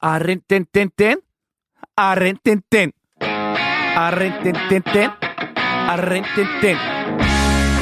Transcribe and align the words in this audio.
Arrintintintin. 0.00 1.18
Arrintintin. 1.96 2.92
Arrintintintin. 3.96 5.10
Arrintintin. 5.88 6.76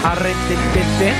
Arrintintintin. 0.04 1.14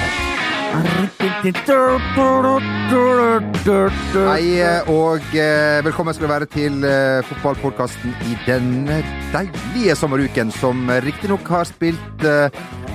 Hei 4.14 4.62
og 4.90 5.34
eh, 5.34 5.84
velkommen 5.84 6.14
skal 6.14 6.26
du 6.26 6.30
være 6.30 6.46
til 6.46 6.86
eh, 6.86 7.22
fotballpodkasten 7.26 8.14
i 8.30 8.38
denne 8.46 9.02
deilige 9.34 9.94
sommeruken 9.98 10.50
som 10.54 10.90
riktignok 11.02 11.46
har 11.48 11.66
spilt 11.70 12.26
eh, 12.26 12.50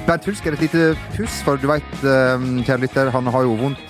Bernt 0.07 0.25
Hulsker 0.27 0.55
et 0.55 0.63
lite 0.63 0.95
puss, 1.15 1.43
for 1.43 1.59
du 1.59 1.67
veit, 1.69 1.95
kjære 2.01 2.81
lytter, 2.81 3.11
han 3.13 3.27
har 3.27 3.43
jo 3.45 3.59
vondt 3.59 3.88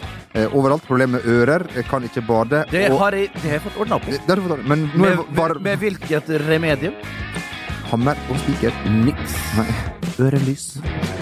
overalt. 0.53 0.85
Problemer 0.87 1.19
med 1.19 1.25
ører, 1.25 1.65
eh, 1.75 1.83
kan 1.89 2.03
ikke 2.03 2.21
bade. 2.27 2.65
Det 2.71 2.91
og- 2.91 2.99
har 2.99 3.11
jeg, 3.11 3.31
det 3.33 3.41
har 3.41 3.51
jeg 3.59 3.61
fått 3.61 3.77
ordna. 3.81 3.99
Det 3.99 4.21
har 4.27 4.63
men 4.63 4.91
nå 4.93 5.01
Med, 5.01 5.35
bare 5.35 5.53
med, 5.55 5.63
med 5.63 5.79
hvilket 5.79 6.29
remedium? 6.47 6.93
hammer 7.89 8.15
og 8.29 8.37
spiker. 8.43 8.71
Niks. 8.85 9.33
Nei, 9.57 9.65
Ørelys. 10.19 10.65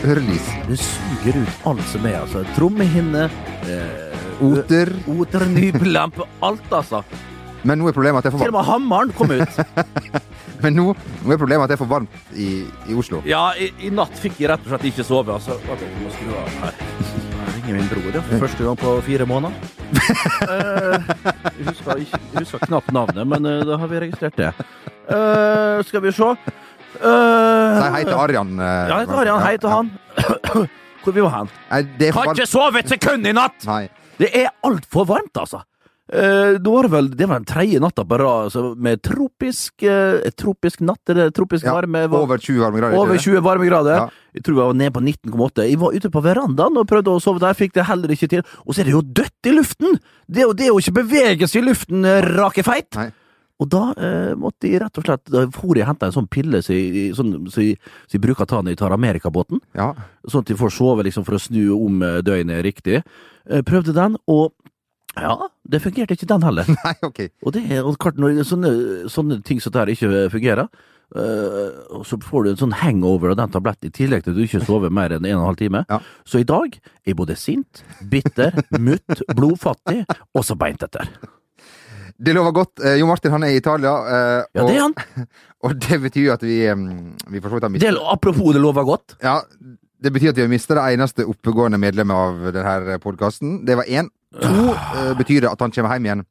ørelys. 0.03 0.47
Det 0.67 0.79
suger 0.81 1.41
ut 1.41 1.67
alt 1.69 1.85
som 1.87 2.05
er, 2.05 2.17
altså. 2.21 2.43
Trommehinne, 2.57 3.29
eh, 3.67 4.43
Oter. 4.43 4.91
oter, 5.07 5.45
nypelampe, 5.47 6.27
alt, 6.43 6.67
altså. 6.71 7.03
Men 7.63 7.79
nå 7.79 7.87
er 7.89 7.93
problemet 7.93 8.19
at 8.19 8.27
jeg 8.27 8.33
får 8.33 8.39
varmt. 8.39 8.47
Til 8.47 8.55
og 8.55 8.59
med 8.59 8.67
hammeren 8.71 9.13
kom 9.13 9.31
ut. 9.31 10.21
Men 10.63 10.73
nå, 10.75 10.95
nå 11.25 11.33
er 11.33 11.37
problemet 11.37 11.63
at 11.63 11.69
det 11.69 11.77
er 11.77 11.83
for 11.85 11.91
varmt 11.91 12.09
i, 12.35 12.65
i 12.89 12.93
Oslo. 12.97 13.21
Ja, 13.25 13.51
i, 13.57 13.71
i 13.87 13.89
natt 13.93 14.13
fikk 14.17 14.39
jeg 14.41 14.49
rett 14.49 14.65
og 14.65 14.73
slett 14.73 14.87
ikke 14.91 15.05
sove. 15.05 15.33
Altså. 15.37 15.57
Okay, 15.69 15.87
vi 15.87 16.05
må 16.05 16.13
skru 16.15 16.33
av 16.33 16.61
her. 16.65 17.26
Min 17.67 17.87
bror, 17.91 18.13
ja. 18.15 18.21
For 18.23 18.39
første 18.45 18.63
gang 18.63 18.77
på 18.79 18.93
fire 19.03 19.25
måneder. 19.27 19.55
Eh, 20.47 21.07
jeg, 21.57 21.65
husker, 21.67 21.99
ikke, 22.03 22.19
jeg 22.33 22.43
husker 22.45 22.61
knapt 22.63 22.91
navnet, 22.95 23.27
men 23.27 23.47
eh, 23.49 23.63
da 23.67 23.77
har 23.81 23.89
vi 23.91 23.99
registrert 23.99 24.37
det. 24.39 24.51
Eh, 25.11 25.83
skal 25.87 26.03
vi 26.03 26.13
se. 26.15 26.29
Uh, 26.97 27.77
Nei, 27.77 27.89
hei 27.93 28.03
til 28.07 28.15
Arian. 28.15 28.53
Ja, 28.57 28.99
hei 29.01 29.05
til 29.09 29.19
Arian. 29.21 29.41
Hei 29.43 29.57
til 29.61 29.69
han. 29.73 29.91
Hvor 31.03 31.15
vi 31.15 31.23
var 31.25 31.33
hen? 31.35 31.51
Nei, 31.69 31.81
det 31.99 32.13
Kan 32.15 32.31
ikke 32.33 32.47
sove 32.49 32.81
et 32.81 32.89
sekund 32.91 33.27
i 33.27 33.35
natt! 33.35 33.67
Nei. 33.67 33.83
Det 34.17 34.31
er 34.33 34.49
altfor 34.65 35.05
varmt, 35.11 35.35
altså. 35.37 35.61
Uh, 36.07 36.55
det 36.55 36.71
var 36.71 36.87
vel 36.87 37.09
det 37.11 37.27
var 37.27 37.41
den 37.41 37.47
tredje 37.49 37.79
natta 37.83 38.05
på 38.07 38.17
rad 38.21 38.45
altså, 38.47 38.61
med 38.79 39.01
tropisk 39.03 39.83
uh, 39.83 40.23
tropisk 40.39 40.79
natt, 40.87 41.01
eller 41.11 41.33
tropisk 41.35 41.65
Ja, 41.67 41.73
varme. 41.75 42.05
var- 42.07 42.23
Over 42.23 42.37
20 42.37 42.61
varmegrader. 42.63 42.97
over 42.97 43.17
20 43.17 43.41
varmegrader. 43.43 43.97
Ja. 43.97 44.09
Jeg 44.37 44.43
tror 44.43 44.55
jeg 44.61 44.67
var 44.67 44.73
nede 44.79 44.93
på 44.95 45.01
19,8. 45.03 45.67
Jeg 45.67 45.79
var 45.81 45.91
ute 45.97 46.09
på 46.13 46.21
verandaen 46.23 46.77
og 46.77 46.87
prøvde 46.87 47.11
å 47.11 47.19
sove 47.21 47.39
der, 47.43 47.53
fikk 47.57 47.73
det 47.73 47.85
heller 47.89 48.07
ikke 48.13 48.29
til. 48.29 48.43
Og 48.65 48.73
så 48.75 48.81
er 48.81 48.85
det 48.85 48.93
jo 48.93 49.01
dødt 49.01 49.49
i 49.49 49.55
luften! 49.57 49.99
Det 50.29 50.43
er 50.43 50.47
jo, 50.47 50.53
det 50.53 50.67
er 50.67 50.71
jo 50.71 50.79
ikke 50.79 50.99
bevegelse 51.01 51.57
i 51.59 51.65
luften, 51.65 52.05
eh, 52.05 52.21
rake 52.37 52.63
feit! 52.63 52.93
Nei. 52.95 53.09
Og 53.57 53.65
da 53.73 53.87
eh, 53.97 54.35
måtte 54.37 54.69
jeg 54.69 54.77
rett 54.83 54.99
og 55.01 55.07
slett 55.07 55.23
Da 55.33 55.41
for 55.49 55.73
jeg 55.73 55.81
og 55.81 55.89
henta 55.89 56.05
en 56.05 56.13
sånn 56.13 56.27
pille 56.29 56.59
som 56.61 56.75
jeg, 56.77 57.15
sånn, 57.17 57.31
som 57.49 57.63
jeg, 57.63 57.79
så 58.05 58.13
jeg 58.13 58.21
bruker 58.21 58.45
å 58.45 58.49
ta 58.51 58.59
når 58.61 58.75
jeg 58.75 58.81
tar 58.83 58.93
Amerikabåten. 58.93 59.59
Ja. 59.73 59.95
Sånn 60.29 60.45
at 60.45 60.51
jeg 60.53 60.59
får 60.61 60.75
sove 60.77 61.03
liksom 61.07 61.25
for 61.25 61.39
å 61.39 61.41
snu 61.41 61.63
om 61.73 62.03
eh, 62.05 62.19
døgnet 62.21 62.61
riktig. 62.63 63.01
Eh, 63.49 63.63
prøvde 63.65 63.95
den, 63.97 64.15
og 64.29 64.53
ja, 65.21 65.47
det 65.67 65.81
fungerte 65.83 66.13
ikke 66.17 66.27
den 66.29 66.43
heller. 66.45 66.67
Nei, 66.83 66.93
ok. 67.03 67.19
Og 67.45 67.53
det 67.55 67.65
er 67.71 67.83
og 67.87 67.97
klart 68.01 68.17
når 68.21 68.43
sånne, 68.47 68.71
sånne 69.11 69.41
ting 69.47 69.59
som 69.63 69.73
dette 69.75 69.95
ikke 69.95 70.27
fungerer, 70.33 70.67
øh, 71.15 72.03
så 72.07 72.19
får 72.23 72.43
du 72.43 72.49
en 72.51 72.59
sånn 72.61 72.75
hangover 72.81 73.31
av 73.33 73.39
den 73.41 73.53
tabletten 73.55 73.89
i 73.89 73.95
tillegg 73.95 74.23
til 74.25 74.33
at 74.35 74.37
du 74.37 74.43
ikke 74.45 74.63
sover 74.65 74.91
mer 74.93 75.15
enn 75.15 75.25
en 75.25 75.37
og 75.37 75.41
en 75.43 75.47
halv 75.51 75.61
time. 75.61 75.85
Ja. 75.89 75.99
Så 76.27 76.41
i 76.43 76.47
dag 76.47 76.75
er 76.77 77.11
jeg 77.13 77.19
både 77.19 77.37
sint, 77.39 77.83
bitter, 78.11 78.55
mutt, 78.79 79.23
blodfattig 79.37 80.03
og 80.33 80.43
så 80.47 80.57
beint 80.59 80.83
etter. 80.87 81.09
Det 82.17 82.33
lover 82.33 82.53
godt. 82.55 82.79
Eh, 82.81 82.95
Jo 82.97 83.05
Martin 83.05 83.29
han 83.35 83.43
er 83.45 83.51
i 83.53 83.59
Italia, 83.59 83.91
Og, 83.93 84.47
Ja, 84.57 84.63
det 84.65 84.75
er 84.75 84.81
han. 84.87 84.95
og 85.67 85.75
det 85.85 85.99
betyr 86.01 86.31
at 86.33 86.41
vi, 86.45 86.63
eh, 86.65 86.79
vi 87.29 87.41
for 87.43 87.49
så 87.51 87.59
vidt 87.59 87.67
har 87.67 87.69
Det, 87.69 87.75
mistet 87.77 87.99
apropos 88.09 88.53
det 88.55 88.61
lover 88.63 88.83
godt. 88.87 89.17
ja, 89.21 89.41
Det 90.01 90.11
betyr 90.13 90.29
at 90.29 90.37
vi 90.37 90.41
har 90.41 90.49
mistet 90.49 90.77
det 90.77 90.85
eneste 90.93 91.25
oppegående 91.29 91.77
medlemmet 91.81 92.13
av 92.13 92.53
denne 92.53 92.97
podkasten. 93.01 93.63
Det 93.65 93.75
var 93.77 93.85
én. 93.85 94.09
To 94.41 94.73
eh, 94.73 95.13
betyr 95.17 95.41
det 95.45 95.51
at 95.51 95.61
han 95.63 95.73
kommer 95.73 95.95
hjem 95.97 96.09
igjen 96.09 96.25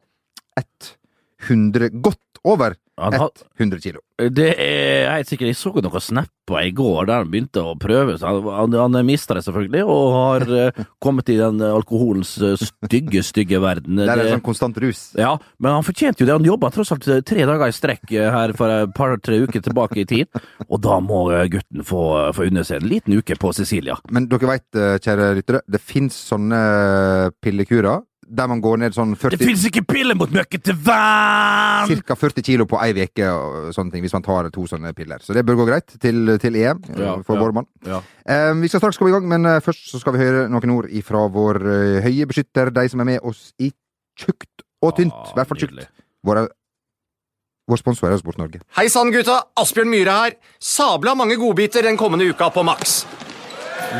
100 1.47 1.91
Godt 2.03 2.41
over 2.45 2.77
Han 2.97 3.13
har, 3.13 3.31
100 3.61 3.81
kilo. 3.85 4.01
det 4.33 4.55
er 4.57 5.11
helt 5.13 5.29
sikkert 5.29 5.51
Jeg 5.51 5.57
så 5.59 5.73
noen 5.85 6.01
snapper 6.01 6.63
i 6.65 6.71
går 6.73 7.09
der 7.11 7.21
han 7.21 7.29
begynte 7.29 7.61
å 7.61 7.75
prøve. 7.77 8.15
Han, 8.23 8.47
han, 8.49 8.77
han 8.81 8.97
mista 9.05 9.37
det 9.37 9.43
selvfølgelig, 9.45 9.83
og 9.85 10.15
har 10.15 10.47
uh, 10.49 10.85
kommet 11.03 11.29
i 11.29 11.37
den 11.37 11.61
alkoholens 11.67 12.33
uh, 12.41 12.55
stygge, 12.57 13.21
stygge 13.27 13.61
verden. 13.61 13.99
Det 14.01 14.07
er 14.09 14.17
Det- 14.23 14.31
en 14.31 14.39
sånn 14.39 14.47
konstant 14.47 14.81
rus. 14.81 15.03
Ja, 15.19 15.35
men 15.61 15.77
han 15.77 15.85
fortjente 15.85 16.23
jo 16.25 16.31
det. 16.31 16.39
Han 16.39 16.49
jobba 16.49 16.71
tross 16.73 16.95
alt 16.97 17.05
tre 17.29 17.45
dager 17.45 17.69
i 17.69 17.77
strekk 17.77 18.09
uh, 18.17 18.31
her 18.39 18.57
for 18.57 18.73
et 18.73 18.97
par-tre 18.97 19.43
uker 19.45 19.61
tilbake 19.69 20.01
i 20.01 20.09
tid. 20.09 20.43
Og 20.71 20.81
da 20.81 20.97
må 21.05 21.27
eh, 21.37 21.45
gutten 21.53 21.85
få, 21.85 22.01
få 22.35 22.49
unne 22.49 22.65
seg 22.65 22.81
en 22.81 22.89
liten 22.89 23.19
uke 23.19 23.37
på 23.39 23.53
Sicilia. 23.55 23.99
Men 24.11 24.31
dere 24.31 24.49
veit, 24.55 24.67
kjære 25.05 25.35
lyttere, 25.37 25.61
det 25.69 25.83
fins 25.85 26.17
sånne 26.31 26.59
pillekurer 27.45 28.01
der 28.27 28.49
man 28.51 28.61
går 28.63 28.81
ned 28.83 28.97
sånn 28.97 29.15
40 29.15 29.37
Det 29.37 29.45
40 29.45 29.51
fins 29.51 29.65
ikke 29.69 29.83
piller 29.87 30.17
mot 30.19 30.33
møkkete 30.35 30.75
vann! 30.87 31.93
Ca. 32.07 32.17
40 32.19 32.45
kilo 32.47 32.67
på 32.69 32.81
ei 32.83 32.91
uke 33.07 33.29
og 33.31 33.71
sånne 33.77 33.95
ting, 33.95 34.05
hvis 34.05 34.15
man 34.17 34.27
tar 34.27 34.51
to 34.55 34.67
sånne 34.71 34.93
piller. 34.97 35.23
Så 35.23 35.37
det 35.37 35.45
bør 35.47 35.61
gå 35.63 35.69
greit 35.71 35.97
til, 36.03 36.35
til 36.43 36.59
EM 36.59 36.83
eh, 36.91 37.01
Ja, 37.05 37.15
for 37.27 37.39
ja. 37.39 37.45
vår 37.45 37.57
mann. 37.61 37.71
Ja. 37.87 38.03
Um, 38.51 38.65
vi 38.65 38.71
skal 38.73 38.83
straks 38.83 38.99
komme 38.99 39.13
i 39.13 39.17
gang, 39.17 39.29
men 39.31 39.47
eh, 39.47 39.63
først 39.65 39.89
så 39.93 40.03
skal 40.03 40.17
vi 40.17 40.25
høre 40.25 40.47
noen 40.53 40.75
ord 40.77 40.91
ifra 40.91 41.27
vår 41.33 41.63
høye 42.07 42.29
beskytter, 42.29 42.73
de 42.75 42.87
som 42.93 43.03
er 43.05 43.11
med 43.15 43.27
oss 43.27 43.51
i 43.63 43.71
tjukt 44.19 44.67
og 44.83 44.97
tynt. 44.99 45.15
I 45.33 45.39
hvert 45.39 45.53
fall 45.53 45.63
tjukt. 45.63 45.87
vår 46.27 47.81
sponsor 47.83 48.11
er 48.11 48.19
Sport 48.19 48.39
Norge. 48.39 48.61
Hei 48.79 48.89
sann, 48.93 49.11
gutta! 49.15 49.41
Asbjørn 49.59 49.91
Myhre 49.91 50.19
her. 50.21 50.37
Sabla 50.63 51.15
mange 51.15 51.39
godbiter 51.41 51.83
den 51.83 51.99
kommende 51.99 52.29
uka 52.31 52.51
på 52.51 52.63
Max. 52.67 53.05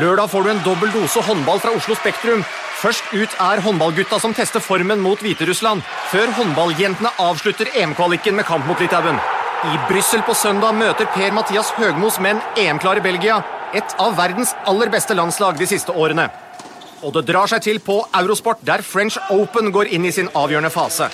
Lørdag 0.01 0.29
får 0.29 0.43
du 0.43 0.49
en 0.51 0.63
dobbel 0.65 0.91
dose 0.93 1.21
håndball 1.23 1.59
fra 1.63 1.73
Oslo 1.75 1.95
Spektrum. 1.95 2.43
Først 2.77 3.07
ut 3.09 3.31
er 3.41 3.61
håndballgutta 3.65 4.19
som 4.21 4.35
tester 4.37 4.61
formen 4.61 5.01
mot 5.01 5.17
Hviterussland, 5.23 5.81
før 6.11 6.29
håndballjentene 6.37 7.09
avslutter 7.23 7.71
EM-kvaliken 7.73 8.35
med 8.37 8.45
kamp 8.45 8.67
mot 8.69 8.77
Litauen. 8.77 9.17
I 9.65 9.79
Brussel 9.89 10.21
på 10.21 10.35
søndag 10.37 10.75
møter 10.77 11.09
Per-Mathias 11.15 11.71
Høgmos 11.73 12.19
menn 12.21 12.37
EM-klare 12.53 13.01
Belgia. 13.01 13.39
Et 13.73 13.95
av 13.97 14.13
verdens 14.19 14.53
aller 14.69 14.91
beste 14.93 15.17
landslag 15.17 15.57
de 15.57 15.65
siste 15.65 15.89
årene. 15.89 16.27
Og 17.01 17.15
det 17.15 17.25
drar 17.25 17.49
seg 17.49 17.63
til 17.65 17.81
på 17.81 17.97
Eurosport, 18.19 18.61
der 18.61 18.85
French 18.85 19.17
Open 19.33 19.71
går 19.73 19.89
inn 19.97 20.05
i 20.05 20.13
sin 20.13 20.29
avgjørende 20.37 20.69
fase. 20.73 21.09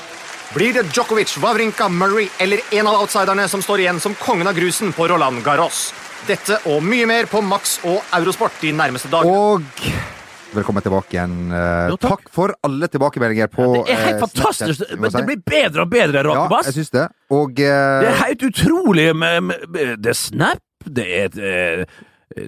Blir 0.52 0.76
det 0.76 0.90
Djokovic, 0.92 1.38
Wawrinka, 1.40 1.88
Murray 1.88 2.28
eller 2.44 2.60
en 2.76 2.90
av 2.92 3.00
outsiderne 3.06 3.48
som 3.48 3.64
står 3.64 3.86
igjen 3.86 4.04
som 4.04 4.18
kongen 4.20 4.52
av 4.52 4.60
grusen 4.60 4.92
på 4.92 5.08
Roland 5.08 5.40
Garros? 5.48 5.94
Dette 6.28 6.60
og 6.68 6.84
mye 6.84 7.08
mer 7.08 7.32
på 7.32 7.40
Max 7.40 7.80
og 7.88 8.04
Eurosport 8.20 8.60
de 8.60 8.76
nærmeste 8.76 9.12
dagene. 9.12 9.32
Og 9.32 10.23
velkommen 10.56 10.84
tilbake 10.86 11.16
igjen. 11.18 11.36
Eh, 11.52 11.90
Jo, 11.90 11.98
takk. 11.98 12.24
takk. 12.24 12.30
for 12.34 12.54
alle 12.64 12.88
tilbakemeldinger 12.88 13.48
på 13.52 13.68
Det 13.86 13.94
er 13.94 14.02
helt 14.06 14.16
eh, 14.16 14.24
fantastisk! 14.28 14.84
Snapchat, 14.84 15.12
si. 15.12 15.18
det 15.18 15.26
blir 15.26 15.42
bedre 15.46 15.82
og 15.86 15.90
bedre, 15.90 16.24
Ja, 16.24 16.48
jeg 16.68 16.74
syns 16.80 16.94
det. 16.94 17.08
Og 17.32 17.50
uh... 17.52 17.56
Det 18.04 18.10
er 18.12 18.20
helt 18.26 18.44
utrolig 18.50 19.08
med, 19.16 19.54
Det 19.74 20.14
er 20.14 20.20
Snap, 20.20 20.64
det 20.86 21.08
er 21.26 21.86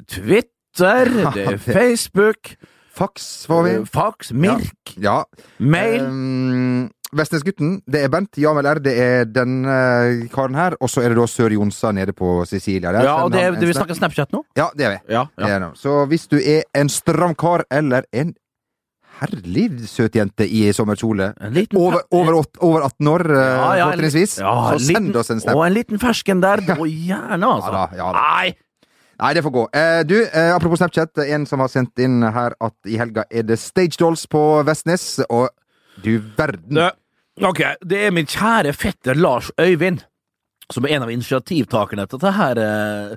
Twitter, 0.07 1.11
det 1.35 1.47
er 1.53 1.57
Facebook, 1.57 2.55
Fax 2.95 3.45
får 3.49 3.63
vi. 3.63 3.71
fax, 3.91 4.31
Mirk, 4.31 4.95
Ja. 5.03 5.23
mail 5.59 6.01
Um, 6.05 6.89
Vestnesgutten, 7.15 7.77
det 7.89 8.03
er 8.05 8.09
Bent. 8.13 8.37
Jamel 8.41 8.65
R, 8.69 8.79
det 8.83 8.93
er 8.99 9.25
denne 9.29 9.75
karen 10.33 10.55
her. 10.57 10.75
Og 10.81 10.89
så 10.91 11.01
er 11.05 11.13
det 11.13 11.17
da 11.19 11.25
Sør 11.31 11.53
Jonsa 11.55 11.91
nede 11.95 12.13
på 12.15 12.37
Sicilia. 12.49 12.91
Der 12.91 13.03
Ja, 13.07 13.15
og 13.23 13.31
det, 13.33 13.41
er, 13.43 13.51
det, 13.59 13.67
vi 13.69 13.73
snakker 13.77 13.95
Snapchat 13.97 14.33
nå? 14.35 14.43
Ja, 14.59 14.69
det 14.75 14.85
er 14.89 14.95
vi. 14.97 15.13
Ja. 15.15 15.25
Det 15.39 15.51
er. 15.51 15.69
Så 15.79 16.05
hvis 16.11 16.27
du 16.31 16.37
er 16.41 16.63
en 16.75 16.89
stram 16.89 17.35
kar 17.35 17.63
eller 17.71 18.03
en 18.13 18.33
herlig 19.21 19.69
søt 19.87 20.15
jente 20.17 20.43
i 20.43 20.65
sommerkjole 20.75 21.29
liten 21.55 21.77
over, 21.79 22.01
over, 22.11 22.41
over 22.59 22.83
18 22.89 23.07
år, 23.13 23.23
eh, 23.31 23.39
Ja, 23.39 23.69
ja, 23.79 23.85
fortrinnsvis, 23.93 24.33
ja, 24.41 24.53
så 24.73 24.79
send 24.83 25.07
liten- 25.07 25.15
oss 25.21 25.29
en 25.31 25.39
snap. 25.39 25.55
Og 25.55 25.65
en 25.67 25.73
liten 25.73 25.99
fersken 25.99 26.41
der. 26.43 26.59
Og 26.75 26.87
gjerne, 26.87 27.47
altså. 27.47 27.71
Ja 27.71 27.77
da, 27.77 27.85
ja 27.95 28.11
da. 28.11 28.19
Nei! 28.19 28.55
Nei, 29.15 29.33
det 29.33 29.43
får 29.45 29.51
gå. 29.55 29.61
Eh, 29.71 30.01
du, 30.03 30.17
eh, 30.25 30.51
apropos 30.53 30.75
Snapchat. 30.81 31.17
En 31.31 31.45
som 31.47 31.61
har 31.63 31.69
sendt 31.71 31.97
inn 32.03 32.21
her 32.21 32.51
at 32.59 32.73
i 32.85 32.97
helga 32.99 33.23
er 33.31 33.43
det 33.47 33.55
Stage 33.61 33.95
Dolls 33.97 34.25
på 34.27 34.41
Vestnes. 34.67 35.21
Og 35.29 35.47
du 36.03 36.19
verden. 36.35 36.75
Det, 36.75 36.91
ok, 37.41 37.61
det 37.85 38.05
er 38.07 38.11
min 38.15 38.25
kjære 38.29 38.73
fetter 38.77 39.15
Lars 39.19 39.51
Øyvind 39.59 40.03
som 40.73 40.85
er 40.87 40.95
en 40.95 41.03
av 41.05 41.11
initiativtakerne 41.13 42.07
til 42.09 42.17
dette 42.17 42.31
her 42.33 42.57
eh, 42.57 43.11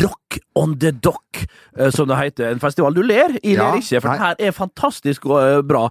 Rock 0.00 0.38
on 0.56 0.72
the 0.80 0.88
Dock, 1.04 1.42
eh, 1.76 1.90
som 1.92 2.08
det 2.08 2.16
heter. 2.16 2.48
En 2.54 2.62
festival 2.62 2.94
du 2.96 3.02
ler, 3.04 3.34
jeg 3.42 3.58
Ja, 3.58 3.66
ler 3.74 3.82
ikke, 3.82 4.00
for 4.00 4.08
nei. 4.08 4.14
det 4.16 4.24
her 4.24 4.48
er 4.48 4.54
fantastisk 4.56 5.26
og 5.28 5.36
eh, 5.42 5.58
bra. 5.68 5.82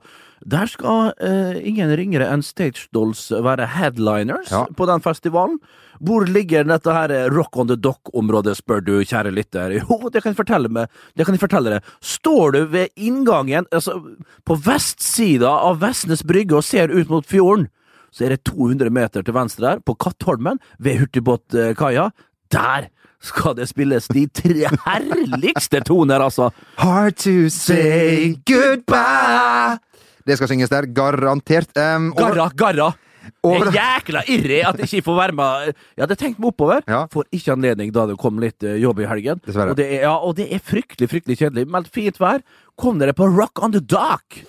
Der 0.50 0.66
skal 0.72 1.12
eh, 1.22 1.60
ingen 1.70 1.94
ringere 1.96 2.32
enn 2.34 2.42
Stage 2.42 2.88
Dolls 2.98 3.28
være 3.30 3.68
headliners 3.76 4.50
Ja. 4.50 4.64
på 4.74 4.88
den 4.90 5.06
festivalen. 5.06 5.60
Hvor 6.04 6.26
ligger 6.28 6.66
dette 6.68 6.94
her 6.96 7.14
eh, 7.16 7.28
Rock 7.32 7.58
on 7.62 7.70
the 7.70 7.78
Dock-området, 7.80 8.58
spør 8.60 8.82
du, 8.84 8.96
kjære 9.08 9.32
lytter? 9.36 9.76
Jo, 9.80 10.00
det 10.12 10.24
kan 10.24 10.34
jeg 10.34 10.40
fortelle, 10.42 10.72
meg. 10.72 10.92
Det 11.16 11.28
kan 11.28 11.38
jeg 11.38 11.44
fortelle 11.44 11.78
deg. 11.78 11.94
Står 12.04 12.56
du 12.56 12.60
ved 12.74 12.92
inngangen, 13.00 13.70
altså 13.72 14.00
på 14.48 14.58
vestsida 14.66 15.52
av 15.70 15.80
Vestnes 15.84 16.26
brygge 16.28 16.60
og 16.60 16.68
ser 16.68 16.92
ut 16.92 17.12
mot 17.12 17.28
fjorden, 17.28 17.70
så 18.14 18.28
er 18.28 18.36
det 18.36 18.44
200 18.46 18.92
meter 18.94 19.24
til 19.26 19.34
venstre 19.34 19.66
der, 19.66 19.80
på 19.82 19.96
Kattholmen, 19.98 20.60
ved 20.78 21.00
hurtigbåtkaia. 21.02 22.12
Der 22.54 22.92
skal 23.24 23.56
det 23.58 23.70
spilles 23.72 24.10
de 24.12 24.28
tre 24.28 24.68
herligste 24.84 25.80
toner, 25.88 26.22
altså! 26.22 26.52
Hard 26.78 27.16
to 27.24 27.48
say 27.50 28.36
goodbye. 28.46 29.80
Det 30.28 30.38
skal 30.38 30.52
synges 30.52 30.72
der, 30.72 30.86
garantert. 30.96 31.72
Um, 31.80 32.12
Garra, 32.16 32.50
garra! 32.56 32.92
Over- 33.44 33.70
Det 33.72 33.76
er 33.76 33.80
jækla 33.80 34.24
irri 34.28 34.60
at 34.68 34.80
jeg 34.80 34.90
ikke 34.90 35.06
får 35.10 35.18
være 35.20 35.36
med. 35.40 35.74
Jeg 35.98 36.04
hadde 36.04 36.16
tenkt 36.20 36.40
meg 36.40 36.48
oppover. 36.54 36.82
Ja. 36.88 37.06
Får 37.14 37.26
ikke 37.32 37.54
anledning 37.56 37.92
da 37.96 38.06
det 38.10 38.18
kom 38.22 38.40
litt 38.40 38.64
eh, 38.64 38.78
jobb 38.82 39.00
i 39.00 39.08
helgen. 39.10 39.42
Dessverre. 39.46 39.72
Og 39.76 39.78
det, 39.80 39.88
er, 40.00 40.02
ja, 40.08 40.16
og 40.18 40.36
det 40.40 40.50
er 40.54 40.60
fryktelig 40.64 41.10
fryktelig 41.12 41.38
kjedelig. 41.40 41.68
Meldt 41.72 41.92
fint 41.94 42.20
vær. 42.20 42.44
Kom 42.80 43.00
dere 43.00 43.14
på 43.18 43.28
Rock 43.32 43.64
on 43.64 43.72
the 43.76 43.82
Dock! 43.84 44.42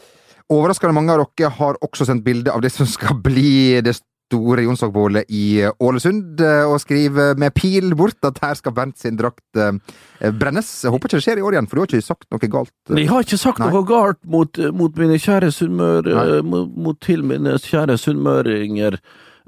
Overraskende 0.53 0.93
mange 0.97 1.15
av 1.15 1.23
dere 1.39 1.51
har 1.57 1.79
også 1.81 2.05
sendt 2.05 2.25
bilde 2.27 2.53
av 2.53 2.61
det 2.61 2.71
som 2.75 2.87
skal 2.87 3.17
bli 3.25 3.81
det 3.85 3.95
store 4.29 4.65
Jonsokbålet 4.65 5.29
i 5.29 5.65
Ålesund, 5.85 6.41
eh, 6.41 6.65
og 6.67 6.81
skriver 6.83 7.37
med 7.39 7.55
pil 7.55 7.93
bort 7.99 8.25
at 8.27 8.41
her 8.43 8.55
skal 8.59 8.73
Bernt 8.77 8.99
sin 8.99 9.19
drakt 9.21 9.61
eh, 9.61 10.31
brennes. 10.41 10.71
Jeg 10.85 10.95
håper 10.95 11.11
ikke 11.11 11.21
det 11.21 11.27
skjer 11.27 11.43
i 11.43 11.45
år 11.45 11.57
igjen, 11.59 11.69
for 11.71 11.77
du 11.77 11.83
har 11.85 11.93
ikke 11.93 12.07
sagt 12.09 12.27
noe 12.33 12.51
galt. 12.57 12.73
Jeg 12.89 13.11
har 13.11 13.27
ikke 13.27 13.39
sagt 13.41 13.63
Nei. 13.63 13.69
noe 13.75 13.85
galt 13.89 14.21
mot, 14.25 14.63
mot 14.75 14.97
mine 14.99 15.21
kjære 15.21 15.53
sunnmør... 15.55 16.09
Eh, 16.15 16.41
Mot, 16.45 16.73
mot 16.77 16.99
til 17.05 17.23
mine 17.27 17.55
kjære 17.63 17.95
sunnmøringer. 18.01 18.97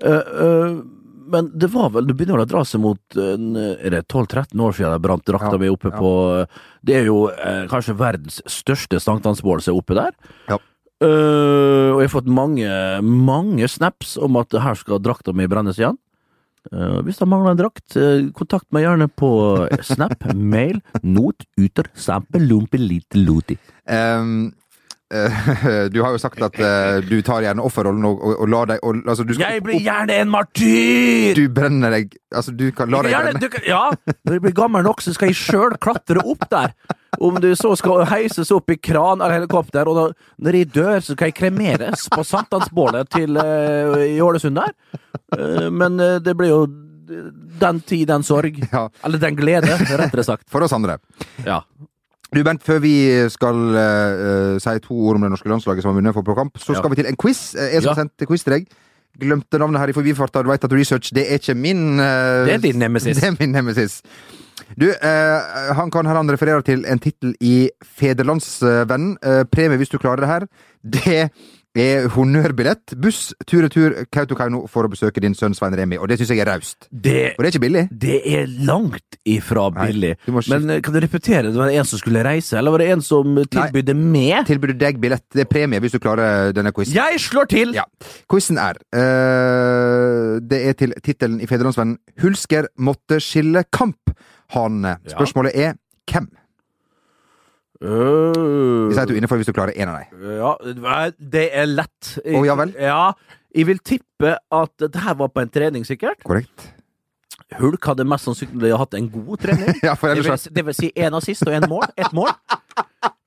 Eh, 0.05 0.13
eh, 0.45 0.79
men 1.27 1.49
det 1.59 1.67
var 1.73 1.89
vel 1.91 2.07
Det 2.07 2.15
begynner 2.15 2.39
å 2.39 2.47
dra 2.47 2.61
seg 2.69 2.79
mot 2.85 3.17
en, 3.19 3.57
Er 3.59 3.91
det 3.97 4.03
12-13 4.13 4.61
år 4.63 4.77
siden 4.77 4.93
jeg 4.95 5.03
brant 5.03 5.25
drakta 5.27 5.55
Ja, 5.57 5.59
mi 5.59 5.71
oppe 5.73 5.91
ja. 5.91 5.97
på 5.99 6.11
Det 6.87 6.95
er 7.01 7.09
jo 7.09 7.17
eh, 7.33 7.65
kanskje 7.73 7.97
verdens 7.99 8.39
største 8.47 9.01
sankthansbål 9.03 9.65
som 9.65 9.75
er 9.75 9.81
oppe 9.81 9.97
der. 9.99 10.15
Ja. 10.53 10.61
Eh, 11.05 11.89
og 11.93 12.01
jeg 12.01 12.09
har 12.09 12.15
fått 12.15 12.33
mange, 12.33 12.73
mange 13.05 13.69
snaps 13.69 14.17
om 14.23 14.39
at 14.41 14.57
her 14.65 14.79
skal 14.81 15.03
drakta 15.05 15.35
mi 15.37 15.49
brennes 15.51 15.81
igjen. 15.81 15.99
Uh, 16.75 16.99
hvis 17.07 17.21
det 17.21 17.29
mangler 17.31 17.53
en 17.55 17.59
drakt, 17.61 17.95
uh, 17.95 18.25
kontakt 18.35 18.67
meg 18.75 18.83
gjerne 18.83 19.07
på 19.07 19.29
Snap, 19.87 20.25
mail, 20.35 20.81
not, 21.07 21.45
uter, 21.55 21.87
sampe, 21.95 22.41
lumpe, 22.43 22.81
lite, 22.81 23.21
loti. 23.23 23.55
Um, 23.87 24.49
du 25.95 26.01
har 26.03 26.17
jo 26.17 26.19
sagt 26.19 26.41
at 26.43 26.57
du 27.07 27.21
tar 27.23 27.45
gjerne 27.45 27.63
offerrollen 27.63 28.03
og, 28.09 28.17
og, 28.19 28.41
og 28.43 28.49
lar 28.51 28.67
deg 28.73 28.81
og, 28.83 29.05
altså, 29.07 29.23
du 29.23 29.37
skal 29.37 29.53
Jeg 29.55 29.63
blir 29.63 29.79
gjerne 29.79 30.17
en 30.19 30.33
martyr! 30.33 31.39
Du 31.39 31.45
brenner 31.55 31.95
deg 31.95 32.17
Altså, 32.35 32.51
du 32.51 32.65
kan 32.75 32.91
la 32.91 33.05
deg 33.07 33.15
gjerne, 33.15 33.37
brenne. 33.37 33.45
du 33.45 33.53
kan, 33.53 33.69
ja, 33.71 34.17
når 34.27 34.35
jeg 34.35 34.43
blir 34.49 34.57
gammel 34.59 34.83
nok, 34.89 35.05
så 35.07 35.15
skal 35.15 35.31
jeg 35.31 35.39
sjøl 35.39 35.79
klatre 35.79 36.27
opp 36.27 36.49
der. 36.51 36.75
Om 37.21 37.41
du 37.41 37.51
så 37.57 37.75
skal 37.77 38.05
heises 38.11 38.51
opp 38.55 38.71
i 38.71 38.77
kran 38.77 39.21
eller 39.21 39.39
helikopter, 39.41 39.89
og 39.89 39.97
da, 39.97 40.07
når 40.43 40.59
jeg 40.61 40.71
dør, 40.75 41.01
så 41.01 41.17
skal 41.17 41.31
jeg 41.31 41.37
kremeres 41.39 42.07
på 42.13 42.25
sankthansbålet 42.27 43.09
til 43.17 43.37
uh, 43.41 43.99
i 44.05 44.21
Ålesund 44.21 44.57
der. 44.61 44.75
Uh, 45.37 45.69
men 45.73 46.01
uh, 46.01 46.17
det 46.23 46.37
blir 46.37 46.53
jo 46.53 46.61
den 47.61 47.81
tid, 47.87 48.07
den 48.11 48.25
sorg. 48.27 48.57
Ja. 48.73 48.89
Eller 49.07 49.19
den 49.23 49.37
glede, 49.39 49.77
rettere 49.97 50.25
sagt. 50.27 50.49
For 50.51 50.65
oss 50.67 50.73
andre. 50.75 50.99
Ja. 51.47 51.61
Du, 52.35 52.41
Bent, 52.45 52.65
før 52.67 52.81
vi 52.83 52.95
skal 53.31 53.61
uh, 53.77 54.57
si 54.61 54.75
to 54.83 54.97
ord 55.09 55.17
om 55.21 55.23
det 55.23 55.31
norske 55.37 55.49
landslaget 55.49 55.85
som 55.85 55.93
har 55.93 56.01
vunnet 56.01 56.17
fotballkamp, 56.17 56.59
så 56.59 56.75
Ja. 56.75 56.81
skal 56.81 56.91
vi 56.91 56.97
til 56.99 57.07
en 57.13 57.17
quiz. 57.17 57.55
Jeg 57.55 57.83
som 57.83 57.93
Ja. 57.93 57.95
sendte 58.03 58.27
quiz 58.27 58.43
til 58.45 58.53
deg. 58.59 58.67
Glemte 59.17 59.57
navnet 59.59 59.81
her 59.81 59.89
i 59.89 59.95
forbifarta. 59.97 60.43
Du 60.43 60.51
veit 60.51 60.65
at 60.65 60.73
research 60.73 61.15
det 61.15 61.23
er 61.31 61.39
ikke 61.39 61.55
min 61.57 61.99
uh, 62.01 62.45
Det 62.45 62.55
er 62.59 62.59
din 62.67 62.79
nemesis. 62.83 63.17
Det 63.23 63.31
er 63.31 63.37
min 63.39 63.55
nemesis. 63.55 64.03
Du, 64.75 64.89
eh, 64.91 65.75
han 65.79 65.93
kan 65.95 66.09
her 66.09 66.19
han 66.19 66.31
refererer 66.33 66.65
til 66.67 66.83
en 66.91 66.99
tittel 67.03 67.37
i 67.41 67.69
Federlandsvennen. 67.85 69.17
Eh, 69.23 69.45
premie 69.53 69.79
hvis 69.79 69.93
du 69.93 69.99
klarer 69.99 70.25
det 70.25 70.33
her. 70.33 70.49
Det 70.83 71.29
er 71.77 72.07
honnørbillett, 72.15 72.95
buss, 73.03 73.35
tur-retur 73.45 74.07
Kautokeino 74.13 74.63
for 74.71 74.87
å 74.87 74.91
besøke 74.91 75.21
din 75.21 75.35
sønn 75.37 75.53
Svein 75.57 75.77
Remi. 75.77 75.99
Og 76.01 76.09
det 76.09 76.17
syns 76.19 76.33
jeg 76.33 76.41
er 76.41 76.49
raust. 76.49 76.89
Og 76.89 77.03
det 77.05 77.27
er 77.37 77.51
ikke 77.51 77.63
billig. 77.67 77.83
det 77.93 78.21
er 78.25 78.47
langt 78.69 79.19
ifra 79.29 79.67
billig. 79.75 80.15
Nei, 80.25 80.45
Men 80.49 80.71
eh, 80.71 80.81
kan 80.85 80.97
du 80.97 81.01
repetere? 81.05 81.51
Det 81.51 81.61
var 81.61 81.75
en 81.75 81.89
som 81.89 82.01
skulle 82.01 82.25
reise, 82.25 82.57
eller 82.59 82.73
var 82.73 82.85
det 82.85 82.89
en 82.95 83.05
som 83.05 83.43
tilbydde 83.45 83.97
med? 83.99 84.39
Tilbyr 84.49 84.73
deg 84.79 85.01
billett. 85.03 85.27
Det 85.35 85.45
er 85.45 85.51
premie 85.51 85.83
hvis 85.85 85.97
du 85.97 86.01
klarer 86.01 86.55
denne 86.57 86.73
quizen. 86.73 86.97
Jeg 86.97 87.21
slår 87.21 87.51
til! 87.53 87.77
Ja. 87.77 87.85
Quizen 88.31 88.59
er 88.61 88.81
øh, 88.97 90.41
Det 90.41 90.63
er 90.71 90.77
til 90.79 90.95
tittelen 91.05 91.41
i 91.45 91.49
Federlandsvennen 91.51 91.99
'Hulsker 92.21 92.71
måtte 92.79 93.21
skille 93.21 93.65
kamp'. 93.69 94.17
Han, 94.55 94.85
eh, 94.85 94.97
spørsmålet 95.11 95.57
er 95.57 95.75
hvem? 96.11 96.29
Uh, 97.83 98.89
Vi 98.89 98.95
sier 98.95 99.03
at 99.03 99.11
du 99.11 99.13
er 99.13 99.19
innenfor 99.21 99.37
hvis 99.41 99.49
du 99.51 99.53
klarer 99.57 99.75
en 99.77 99.91
av 99.93 99.99
dem. 100.01 100.31
Ja, 100.39 100.53
det 101.19 101.49
er 101.53 101.67
lett. 101.69 102.15
Å, 102.25 102.45
ja 102.47 102.55
vel? 102.57 102.73
Ja, 102.81 103.11
jeg 103.57 103.67
vil 103.69 103.83
tippe 103.85 104.37
at 104.41 104.73
dette 104.81 105.03
her 105.05 105.19
var 105.19 105.29
på 105.35 105.43
en 105.45 105.53
trening, 105.53 105.85
sikkert. 105.85 106.23
Korrekt? 106.25 106.71
Hulk 107.61 107.85
hadde 107.87 108.07
mest 108.09 108.27
sannsynlig 108.27 108.73
hatt 108.81 108.97
en 108.99 109.11
god 109.13 109.43
trening. 109.45 109.77
Ja, 109.87 109.95
Det 110.01 110.25
vil, 110.25 110.39
det 110.57 110.65
vil 110.71 110.77
si 110.77 110.91
én 110.97 111.15
assist 111.17 111.45
og 111.47 111.53
én 111.55 111.69
mål. 111.71 111.85
Ett 111.97 112.13
mål. 112.17 112.33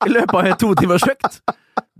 I 0.07 0.09
løpet 0.11 0.33
av 0.35 0.49
en 0.49 0.57
to 0.59 0.73
timers 0.79 1.05
økt. 1.07 1.39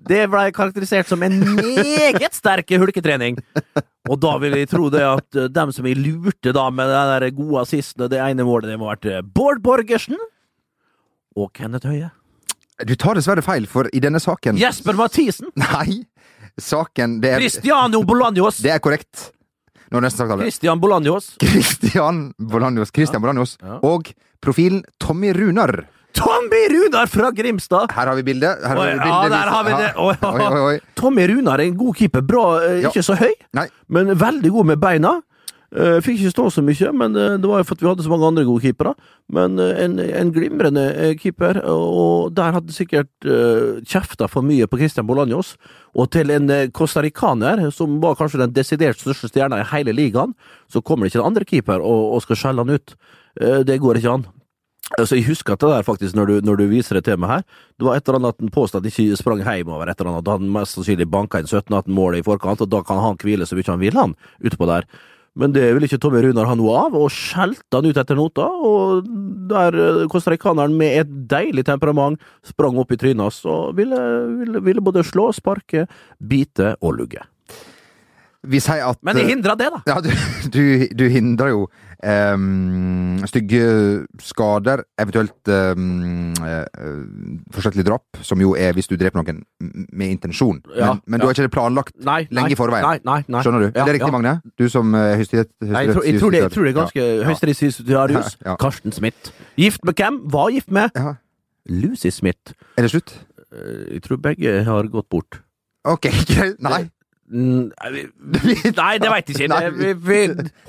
Det 0.07 0.21
ble 0.31 0.45
karakterisert 0.55 1.09
som 1.09 1.21
en 1.25 1.39
meget 1.57 2.33
sterk 2.37 2.69
hulketrening. 2.79 3.37
Og 4.09 4.19
da 4.23 4.37
vil 4.41 4.55
jeg 4.57 4.69
tro 4.71 4.87
det 4.93 5.03
at 5.05 5.35
eh, 5.37 5.49
dem 5.53 5.73
som 5.75 5.85
jeg 5.85 5.99
lurte 5.99 6.53
da 6.55 6.69
med 6.73 6.87
den 6.89 7.11
der 7.13 7.27
gode 7.35 7.65
Og 8.05 8.09
det 8.13 8.21
ene 8.23 8.45
målet, 8.47 8.69
det 8.71 8.79
må 8.79 8.87
ha 8.87 8.95
vært 8.95 9.09
eh, 9.11 9.21
Bård 9.21 9.61
Borgersen 9.65 10.17
og 11.37 11.51
Kenneth 11.53 11.87
Høie. 11.89 12.09
Du 12.87 12.95
tar 12.95 13.17
dessverre 13.19 13.43
feil, 13.43 13.67
for 13.67 13.89
i 13.93 13.99
denne 13.99 14.21
saken 14.23 14.57
Jesper 14.59 14.95
Mathisen! 14.95 15.51
Nei! 15.59 16.05
Saken 16.59 17.19
Det 17.23 17.33
er, 17.35 17.43
Cristiano 17.43 18.01
Bolanjos! 18.07 18.61
det 18.63 18.71
er 18.73 18.79
korrekt. 18.83 19.29
Nå 19.89 19.97
har 19.99 20.05
nesten 20.05 20.21
sagt 20.23 20.31
alle. 20.35 20.45
Christian 20.47 20.79
Bolanjos. 20.81 21.31
Christian 21.43 22.19
Bolanjos, 22.39 22.91
Christian 22.95 23.21
Bolanjos 23.23 23.57
Ja. 23.61 23.79
og 23.83 24.11
profilen 24.43 24.83
Tommy 25.01 25.31
Runar. 25.35 25.81
Tommy 26.19 26.61
Runar 26.73 27.07
fra 27.07 27.31
Grimstad! 27.31 27.93
Her 27.95 28.11
har 28.11 28.15
vi 28.19 28.23
bildet. 28.27 28.59
Her 28.65 28.75
har 28.75 28.85
vi 28.91 28.99
bildet. 28.99 29.23
ja, 29.23 29.29
der 29.31 29.53
har 29.53 29.63
vi 29.63 29.71
det. 29.79 29.89
Oi, 29.95 30.15
Oi, 30.49 30.59
oi. 30.73 30.75
Tommy 30.99 31.25
Runar 31.31 31.61
er 31.61 31.69
en 31.69 31.77
god 31.79 31.95
keeper. 31.95 32.21
Bra, 32.27 32.45
eh, 32.65 32.83
ikke 32.89 33.03
så 33.05 33.15
høy, 33.19 33.33
Nei. 33.55 33.67
men 33.87 34.11
veldig 34.19 34.51
god 34.57 34.67
med 34.73 34.81
beina. 34.83 35.13
Eh, 35.69 35.99
Fikk 36.01 36.17
ikke 36.17 36.31
stå 36.33 36.47
så 36.55 36.63
mye, 36.65 36.89
men 36.97 37.13
eh, 37.15 37.35
det 37.37 37.45
var 37.49 37.61
jo 37.61 37.67
for 37.69 37.77
at 37.77 37.83
vi 37.83 37.89
hadde 37.91 38.05
så 38.07 38.11
mange 38.11 38.27
andre 38.31 38.43
gode 38.47 38.63
keepere. 38.65 38.95
Men 39.31 39.59
en, 39.61 39.99
en 40.01 40.31
glimrende 40.33 40.83
keeper, 41.21 41.61
og 41.69 42.33
der 42.33 42.55
hadde 42.55 42.73
sikkert 42.73 43.11
uh, 43.29 43.77
kjefta 43.85 44.25
for 44.27 44.41
mye 44.41 44.65
på 44.65 44.79
Christian 44.81 45.05
Bolanjos. 45.05 45.53
Og 45.93 46.09
til 46.15 46.33
en 46.33 46.49
costaricaner, 46.73 47.61
som 47.75 47.99
var 48.01 48.17
kanskje 48.17 48.41
den 48.41 48.55
desidert 48.55 48.97
største 48.99 49.29
stjerna 49.29 49.61
i 49.61 49.69
hele 49.75 49.93
ligaen, 49.93 50.33
så 50.67 50.81
kommer 50.81 51.05
det 51.05 51.13
ikke 51.13 51.21
en 51.21 51.29
andre 51.29 51.45
keeper 51.45 51.79
og, 51.85 52.15
og 52.17 52.25
skal 52.25 52.41
skjelle 52.41 52.65
han 52.65 52.75
ut. 52.79 52.95
Det 53.69 53.77
går 53.79 54.01
ikke 54.01 54.17
an. 54.17 54.25
Altså, 54.97 55.19
jeg 55.19 55.27
husker 55.27 55.53
at 55.53 55.61
det 55.61 55.69
der 55.69 55.85
faktisk, 55.85 56.15
når 56.17 56.25
du, 56.25 56.33
når 56.47 56.57
du 56.57 56.65
viser 56.71 56.97
det 56.97 57.03
til 57.05 57.19
meg 57.21 57.29
her, 57.29 57.45
det 57.77 57.85
var 57.85 57.99
et 57.99 58.07
eller 58.07 58.17
annet 58.19 58.33
at 58.33 58.41
han 58.41 58.53
påstod 58.55 58.81
at 58.81 58.89
han 58.89 59.05
ikke 59.05 59.19
sprang 59.21 59.43
hjemover 59.45 59.91
et 59.91 59.99
eller 59.99 60.15
annet, 60.15 60.25
da 60.25 60.37
han 60.39 60.49
mest 60.55 60.77
sannsynlig 60.77 61.05
banka 61.13 61.41
inn 61.41 61.49
17-18 61.49 61.93
mål 61.93 62.17
i 62.17 62.25
forkant, 62.25 62.63
og 62.65 62.71
da 62.73 62.81
kan 62.87 63.01
han 63.03 63.19
hvile 63.21 63.45
så 63.45 63.57
mye 63.59 63.69
han 63.69 63.83
vil, 63.83 63.99
han, 63.99 64.17
utpå 64.41 64.69
der. 64.69 64.89
Men 65.39 65.53
det 65.53 65.67
ville 65.71 65.85
ikke 65.85 65.99
Tommy 66.01 66.23
Runar 66.25 66.49
ha 66.49 66.55
noe 66.57 66.73
av, 66.87 66.95
og 66.97 67.13
skjelte 67.13 67.77
han 67.77 67.85
ut 67.85 67.99
etter 68.01 68.17
nota, 68.17 68.47
og 68.49 69.05
der 69.51 69.77
eh, 69.77 70.05
costaricaneren 70.11 70.73
med 70.77 71.03
et 71.03 71.11
deilig 71.31 71.67
temperament 71.69 72.19
sprang 72.47 72.79
opp 72.81 72.91
i 72.91 72.97
trynet 72.99 73.27
hans 73.27 73.43
og 73.47 73.77
ville, 73.77 73.99
ville, 74.41 74.63
ville 74.65 74.83
både 74.83 75.05
slå, 75.05 75.29
sparke, 75.35 75.85
bite 76.17 76.73
og 76.81 76.97
lugge. 76.97 77.21
Vi 78.47 78.59
sier 78.63 78.85
at 78.87 78.99
Men 79.03 79.17
det 79.17 79.25
hindra 79.27 79.55
det, 79.59 79.67
da! 79.73 79.79
Ja, 79.89 79.97
du, 79.99 80.09
du, 80.55 80.61
du 80.95 81.03
hindrer 81.11 81.49
jo 81.51 81.65
um, 82.07 83.17
stygge 83.27 84.05
skader, 84.23 84.85
eventuelt 85.01 85.51
um, 85.51 86.31
forsettlig 87.51 87.83
drap, 87.87 88.21
som 88.23 88.39
jo 88.39 88.53
er 88.55 88.71
hvis 88.77 88.87
du 88.87 88.95
dreper 88.95 89.19
noen 89.19 89.41
med 89.91 90.13
intensjon. 90.13 90.61
Ja, 90.71 90.93
men, 90.93 91.01
men 91.05 91.19
du 91.19 91.25
har 91.27 91.35
ikke 91.35 91.47
det 91.49 91.53
planlagt 91.53 91.95
Nei, 92.07 92.21
lenge 92.31 92.53
i 92.55 92.59
forveien. 92.59 92.85
Nei, 92.87 93.01
nei, 93.03 93.19
nei. 93.27 93.41
Skjønner 93.43 93.65
du? 93.65 93.67
Ja, 93.73 93.81
er 93.83 93.89
det 93.91 93.95
riktig, 93.97 94.07
ja. 94.07 94.15
Magne? 94.15 94.33
Du 94.55 94.65
som 94.71 94.93
uh, 94.95 95.01
høyesterett... 95.19 95.51
Jeg, 95.59 95.91
tror, 95.91 96.05
jeg, 96.07 96.19
tror 96.21 96.31
det, 96.35 96.43
jeg 96.45 96.53
tror 96.55 96.63
det 96.69 96.71
er 96.71 96.77
ganske 96.79 97.07
Ja. 97.09 97.25
høyesterettsjustitiarius. 97.31 98.37
Ja, 98.45 98.53
ja. 98.53 98.55
Karsten 98.61 98.95
Smith. 98.95 99.33
Gift 99.59 99.83
med 99.83 99.99
hvem? 99.99 100.21
Var 100.31 100.53
gift 100.55 100.71
med 100.71 100.95
Ja. 100.95 101.17
Lucy 101.69 102.09
Smith. 102.15 102.55
Er 102.79 102.87
det 102.87 102.93
slutt? 102.93 103.11
Eh, 103.51 103.95
Jeg 103.97 104.03
tror 104.07 104.17
begge 104.23 104.63
har 104.63 104.87
gått 104.93 105.09
bort. 105.11 105.41
Ok, 105.83 106.07
greit. 106.31 106.55
Nei. 106.63 106.85
Nei, 108.79 108.93
det 108.97 109.09
veit 109.11 109.29
jeg 109.29 109.45
ikke. 109.45 109.57
Vi, 109.77 109.89
vi 110.07 110.19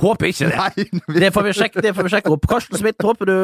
håper 0.03 0.29
ikke 0.29 0.51
det. 0.51 0.89
Det 1.17 1.31
får 1.33 1.47
vi 1.47 1.55
sjekke, 1.57 1.85
det 1.85 1.95
får 1.97 2.09
vi 2.09 2.13
sjekke 2.13 2.35
opp. 2.35 2.45
Karsten 2.51 2.81
Smith 2.81 3.07
håper 3.07 3.31
du, 3.31 3.37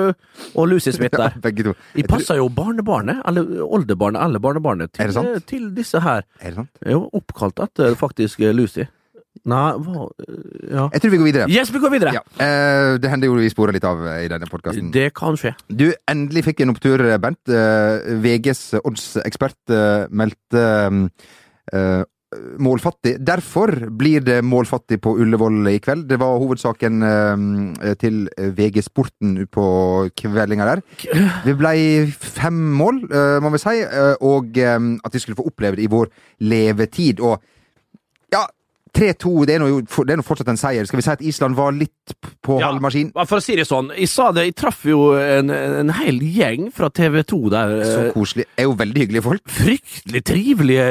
og 0.53 0.69
Lucy 0.69 0.93
Smith 0.93 1.17
der. 1.17 1.39
Begge 1.43 1.71
to. 1.71 1.77
Vi 1.97 2.05
passer 2.09 2.41
jo 2.41 2.51
barnebarnet, 2.53 3.23
eller 3.29 3.63
oldebarnet 3.65 4.21
eller 4.27 4.43
barnebarnet, 4.43 4.93
til, 4.93 5.41
til 5.49 5.71
disse 5.77 6.03
her. 6.05 6.29
Er 6.41 6.53
det 6.53 6.61
sant? 6.61 6.85
Jo 6.85 7.07
oppkalt 7.17 7.65
etter 7.65 7.97
faktisk 7.99 8.45
eh, 8.45 8.53
Lucy. 8.57 8.85
Nei, 9.47 9.65
hva 9.79 10.07
Ja. 10.67 10.89
Jeg 10.93 11.03
tror 11.03 11.13
vi 11.13 11.19
går 11.21 11.29
videre. 11.29 11.49
Yes, 11.53 11.71
vi 11.73 11.81
går 11.81 11.93
videre! 11.93 12.13
Ja. 12.17 12.23
Eh, 12.43 12.97
det 13.01 13.11
hender 13.13 13.31
jo 13.31 13.37
vi 13.39 13.51
sporer 13.53 13.77
litt 13.77 13.85
av 13.87 14.01
eh, 14.09 14.25
i 14.27 14.31
denne 14.33 14.49
podkasten. 14.51 14.91
Det 14.95 15.11
kan 15.17 15.39
skje. 15.39 15.55
Du, 15.69 15.89
endelig 16.11 16.47
fikk 16.49 16.65
en 16.65 16.75
opptur, 16.75 17.05
Bent. 17.23 17.41
Eh, 17.49 18.17
VGs 18.25 18.81
oddsekspert 18.83 19.73
uh, 19.73 20.09
meldte 20.11 20.65
eh, 21.73 22.03
målfattig. 22.63 23.17
Derfor 23.25 23.73
blir 23.91 24.25
det 24.25 24.41
målfattig 24.45 25.01
på 25.05 25.15
Ullevål 25.23 25.69
i 25.71 25.79
kveld. 25.83 26.07
Det 26.11 26.19
var 26.21 26.39
hovedsaken 26.41 27.03
eh, 27.07 27.95
til 28.01 28.25
VG 28.57 28.83
Sporten 28.87 29.39
på 29.53 29.67
kveldinga 30.19 30.69
der. 30.71 30.85
Vi 31.47 31.57
ble 31.57 31.75
fem 32.13 32.59
mål, 32.79 33.03
eh, 33.11 33.39
må 33.45 33.53
vi 33.55 33.63
si, 33.63 33.77
eh, 33.83 34.15
og 34.21 34.57
at 34.59 35.13
vi 35.13 35.23
skulle 35.23 35.39
få 35.39 35.49
oppleve 35.51 35.79
det 35.79 35.87
i 35.87 35.93
vår 35.93 36.11
levetid. 36.41 37.21
Og 37.21 37.43
3-2, 38.97 39.33
det 39.47 39.57
det 39.61 40.13
er 40.15 40.17
nå 40.19 40.25
fortsatt 40.25 40.49
en 40.49 40.57
seier. 40.61 40.87
Skal 40.89 40.99
vi 41.01 41.05
si 41.05 41.11
at 41.13 41.23
Island 41.23 41.57
var 41.59 41.75
litt 41.77 42.15
på 42.43 42.57
Ja. 42.61 42.71
halv 42.71 42.81
maskin? 42.81 43.11
For 43.27 43.37
å 43.39 43.43
si 43.45 43.57
det 43.59 43.67
sånn, 43.69 43.91
jeg 43.97 44.09
sa 44.09 44.31
det, 44.33 44.47
jeg 44.49 44.55
traff 44.57 44.85
jo 44.89 45.11
en, 45.21 45.51
en 45.51 45.93
hel 45.99 46.19
gjeng 46.21 46.71
fra 46.73 46.89
TV2 46.89 47.41
der. 47.53 47.75
Så 47.85 47.99
eh, 48.07 48.13
koselig. 48.17 48.47
Er 48.57 48.69
jo 48.71 48.77
veldig 48.79 49.03
hyggelige 49.05 49.27
folk. 49.27 49.43
Fryktelig 49.53 50.23
trivelige, 50.25 50.87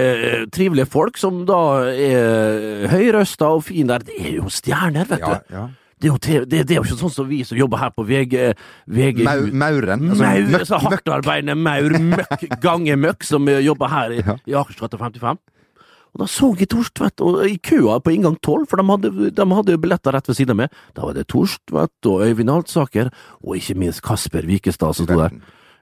trivelige 0.54 0.86
folk 0.94 1.18
som 1.18 1.42
da 1.50 1.60
er 1.94 2.86
høyrøsta 2.94 3.50
og 3.58 3.66
fine 3.68 3.88
der. 3.96 4.06
Det 4.08 4.20
er 4.22 4.38
jo 4.40 4.52
stjerner, 4.54 5.10
vet 5.10 5.20
Ja, 5.26 5.34
du. 5.42 5.58
ja. 5.58 5.66
Det 5.96 6.10
er, 6.10 6.12
jo, 6.12 6.18
TV, 6.20 6.42
det, 6.46 6.58
det 6.68 6.76
er 6.76 6.80
jo 6.82 6.84
ikke 6.84 6.98
sånn 7.00 7.14
som 7.16 7.28
vi 7.30 7.38
som 7.48 7.58
jobber 7.58 7.80
her 7.80 7.92
på 7.96 8.04
VG, 8.06 8.34
VG 8.92 9.22
Mau, 9.24 9.46
mauren. 9.56 10.10
Altså, 10.12 10.26
Maur, 10.26 10.42
møkk- 10.52 10.60
altså 10.60 10.80
hardtarbeidende 10.84 11.56
maur, 11.56 11.96
møkk, 12.12 12.44
gange 12.62 12.98
møkk, 13.00 13.24
som 13.26 13.48
jobber 13.48 13.88
her 13.94 14.12
i, 14.12 14.20
Ja. 14.20 14.36
i 14.46 14.58
Akersgata 14.60 15.00
55. 15.00 15.40
Og 16.16 16.24
da 16.24 16.30
så 16.32 16.54
jeg 16.56 16.70
Torstvedt 16.72 17.20
og, 17.26 17.42
i 17.44 17.58
køa 17.60 18.00
på 18.00 18.14
inngang 18.16 18.38
12, 18.40 18.70
for 18.72 18.80
de 18.80 18.88
hadde, 18.88 19.30
de 19.36 19.46
hadde 19.58 19.76
billetter 19.84 20.16
rett 20.16 20.30
ved 20.32 20.38
siden 20.38 20.56
av 20.56 20.62
meg. 20.64 20.80
Da 20.96 21.04
var 21.04 21.18
det 21.18 21.28
Torstvedt 21.32 22.10
og 22.12 22.24
Øyvind 22.24 22.54
Altsaker, 22.54 23.12
og 23.44 23.60
ikke 23.60 23.76
minst 23.84 24.04
Kasper 24.06 24.48
Wikestad 24.48 24.96
som 24.96 25.10
sto 25.10 25.20
der. 25.20 25.36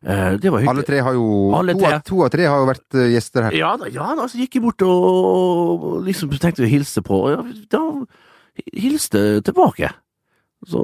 Eh, 0.04 0.34
det 0.42 0.52
var 0.52 0.66
Alle 0.68 0.84
tre 0.84 1.00
har 1.06 1.16
jo 1.16 1.54
to, 1.70 1.92
to 2.10 2.24
av 2.25 2.32
tre 2.34 2.48
har 2.50 2.60
jo 2.60 2.68
vært 2.68 2.98
eh, 2.98 3.12
gjester 3.13 3.46
her. 3.48 3.56
Ja 3.56 3.75
da, 3.80 3.88
ja 3.94 4.10
da, 4.18 4.25
så 4.28 4.42
gikk 4.42 4.58
jeg 4.58 4.66
bort 4.66 4.84
og, 4.84 6.02
liksom 6.04 6.34
tenkte 6.34 6.66
å 6.66 6.72
hilse 6.72 7.06
på, 7.06 7.22
ja, 7.32 7.44
da 7.72 7.84
hilste 8.74 9.40
tilbake. 9.46 9.94
Så 10.70 10.79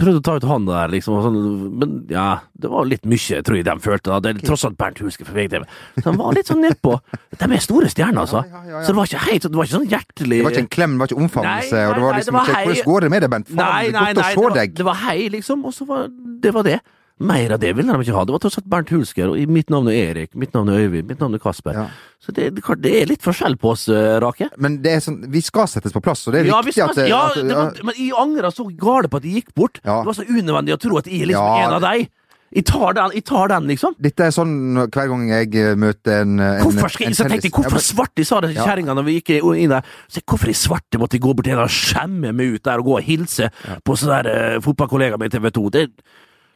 prøvde 0.00 0.20
å 0.20 0.24
ta 0.24 0.34
ut 0.38 0.46
hånda 0.48 0.72
der, 0.72 0.92
liksom, 0.94 1.18
sånn, 1.24 1.36
men 1.80 1.90
ja, 2.08 2.26
det 2.56 2.70
var 2.72 2.86
litt 2.88 3.04
mye, 3.04 3.42
tror 3.44 3.58
jeg 3.58 3.66
de 3.68 3.74
følte. 3.84 4.08
da. 4.08 4.20
Det 4.24 4.30
er 4.32 4.46
tross 4.46 4.64
alt 4.64 4.78
Bernt 4.80 5.02
Huske 5.04 5.26
fra 5.28 5.36
VGTV. 5.36 5.66
Så 5.98 6.04
de 6.06 6.14
var 6.16 6.32
litt 6.38 6.48
sånn 6.48 6.62
nedpå. 6.64 6.94
De 7.36 7.48
er 7.50 7.64
store 7.64 7.90
stjerner, 7.92 8.22
altså. 8.24 8.40
Ja, 8.48 8.62
ja, 8.64 8.72
ja. 8.78 8.82
Så 8.86 8.94
det 8.94 8.98
var 9.00 9.10
ikke 9.10 9.24
helt, 9.26 9.48
det 9.50 9.60
var 9.60 9.68
ikke 9.68 9.76
sånn 9.76 9.90
hjertelig 9.92 10.38
Det 10.40 10.46
var 10.48 10.56
ikke 10.56 10.64
en 10.64 10.72
klem, 10.78 10.96
det 10.96 11.04
var 11.04 11.12
ikke 11.12 11.22
omfavnelse. 11.26 11.76
Nei, 11.76 11.84
og 11.90 11.94
det 11.98 12.04
var 12.06 12.16
liksom 12.20 12.32
det 12.32 12.40
var 12.40 12.46
ikke 12.48 12.56
hei. 12.56 12.66
Hvordan 12.70 12.90
går 12.92 13.00
det 13.06 13.10
med 13.16 13.26
deg, 13.26 13.30
Bent? 13.36 13.48
Faen, 13.52 13.60
Nei, 13.60 13.82
det 13.84 13.88
er 13.88 13.92
nei, 13.92 14.00
godt 14.00 14.06
nei, 14.06 14.10
å 14.10 14.16
det 14.16 14.28
se 14.32 14.40
var, 14.46 14.56
deg. 14.60 14.76
det 14.80 14.86
var 14.88 15.02
hei, 15.04 15.18
liksom, 15.36 15.64
og 15.68 15.74
så 15.76 15.88
var 15.92 16.08
det 16.46 16.54
var 16.56 16.66
det. 16.72 16.78
Mer 17.18 17.54
av 17.54 17.60
det 17.62 17.70
ville 17.72 17.92
de 17.94 18.04
ikke 18.04 18.12
ha. 18.12 18.24
Det 18.28 18.34
var 18.34 18.42
tross 18.44 18.58
alt 18.60 18.66
Bernt 18.68 18.90
Hulsker, 18.92 19.30
og 19.32 19.52
mitt 19.52 19.70
navn 19.72 19.88
er 19.88 20.10
Erik, 20.10 20.34
mitt 20.36 20.52
navn 20.52 20.68
er 20.68 20.82
Øyvind, 20.84 21.08
mitt 21.08 21.22
navn 21.22 21.38
er 21.38 21.40
Kasper. 21.40 21.78
Ja. 21.78 21.86
Så 22.20 22.34
det, 22.36 22.50
det, 22.84 22.92
er 22.92 23.08
litt 23.08 23.24
forskjell 23.24 23.56
på 23.62 23.72
oss, 23.72 23.86
eh, 23.88 24.18
Rake. 24.20 24.50
Men 24.60 24.82
det 24.84 24.92
er 24.92 25.00
sånn, 25.04 25.22
vi 25.32 25.40
skal 25.44 25.70
settes 25.72 25.96
på 25.96 26.02
plass, 26.04 26.26
og 26.28 26.36
det 26.36 26.42
er 26.42 26.50
Ja, 26.50 26.60
viktig 26.60 26.76
skal, 26.82 26.92
at 26.92 27.00
det, 27.00 27.08
ja, 27.08 27.22
at 27.30 27.40
det 27.40 27.56
var, 27.56 27.80
men 27.88 27.96
jeg 27.96 28.12
angra 28.20 28.52
så 28.52 28.68
gale 28.68 29.08
på 29.08 29.22
at 29.22 29.28
jeg 29.28 29.40
gikk 29.40 29.56
bort. 29.56 29.80
Ja. 29.80 30.02
Det 30.02 30.10
var 30.12 30.18
så 30.18 30.28
unødvendig 30.28 30.76
å 30.76 30.80
tro 30.82 31.00
at 31.00 31.08
jeg 31.08 31.24
er 31.24 31.32
liksom 31.32 31.48
Ja, 31.56 31.64
en 31.64 31.76
av 31.78 31.84
deg. 31.86 32.12
Jeg 32.56 32.64
tar 32.68 32.94
den, 32.94 33.14
jeg 33.16 33.24
tar 33.26 33.50
den 33.50 33.64
liksom. 33.72 33.96
Dette 34.00 34.28
er 34.28 34.36
sånn 34.36 34.52
hver 34.84 35.08
gang 35.10 35.24
jeg 35.32 35.56
eh, 35.58 35.72
møter 35.80 36.20
en, 36.22 36.36
en 36.38 36.60
Hvorfor 36.62 36.92
skal 36.94 37.08
jeg, 37.08 37.16
så 37.18 37.26
tenkte 37.26 37.48
jeg, 37.48 37.54
hvorfor 37.56 37.82
svarte 37.82 38.22
jeg 38.22 38.28
sa 38.28 38.38
det 38.44 38.52
til 38.52 38.60
Ja. 38.60 38.68
kjerringa 38.68 38.94
når 38.96 39.08
vi 39.08 39.16
gikk 39.18 39.32
inn 39.40 39.72
der. 39.72 39.88
Så 40.12 40.20
hvorfor 40.20 40.52
i 40.52 40.54
svarte 40.56 41.00
måtte 41.00 41.16
jeg 41.18 41.24
gå 41.24 41.32
bort 41.32 41.48
til 41.48 41.56
en 41.56 41.64
og 41.64 41.72
skjemme 41.72 42.36
meg 42.36 42.60
ut 42.60 42.68
der 42.68 42.84
og 42.84 42.92
gå 42.92 43.00
og 43.00 43.08
hilse 43.08 43.50
på 43.84 43.96
sånn 43.98 44.14
der 44.14 44.60
uh, 44.60 44.70
min 45.00 45.18
med 45.18 45.32
TV 45.32 45.50
2? 45.58 45.66
Det, 45.74 45.88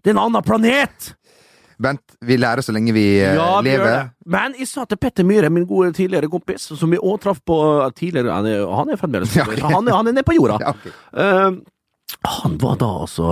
det 0.00 0.12
er 0.12 0.16
en 0.16 0.23
annen 0.26 0.47
planet! 0.47 1.14
Bent, 1.80 2.16
vi 2.28 2.37
lærer 2.37 2.61
så 2.61 2.75
lenge 2.76 2.92
vi 2.92 3.04
eh, 3.23 3.38
Ja, 3.38 3.61
lever. 3.64 4.11
Men 4.28 4.52
jeg 4.59 4.69
sa 4.69 4.85
til 4.88 4.99
Petter 5.00 5.25
Myhre, 5.25 5.49
min 5.52 5.64
gode 5.69 5.95
tidligere 5.97 6.28
kompis, 6.28 6.66
som 6.76 6.92
vi 6.92 7.00
òg 7.00 7.23
traff 7.25 7.40
på 7.47 7.57
eh, 7.87 7.92
tidligere 7.97 8.35
Han 8.37 8.49
er, 8.50 8.64
han 8.69 8.92
er 8.92 9.00
fremdeles 9.00 9.33
Ja, 9.38 9.47
okay. 9.49 9.62
han, 9.64 9.88
er, 9.88 9.97
han 9.97 10.11
er 10.11 10.16
nede 10.19 10.26
på 10.28 10.37
jorda. 10.37 10.59
Ja, 10.61 10.75
okay. 10.76 10.92
Eh, 11.25 11.61
han 12.26 12.59
var 12.61 12.76
da 12.80 12.90
altså 13.07 13.30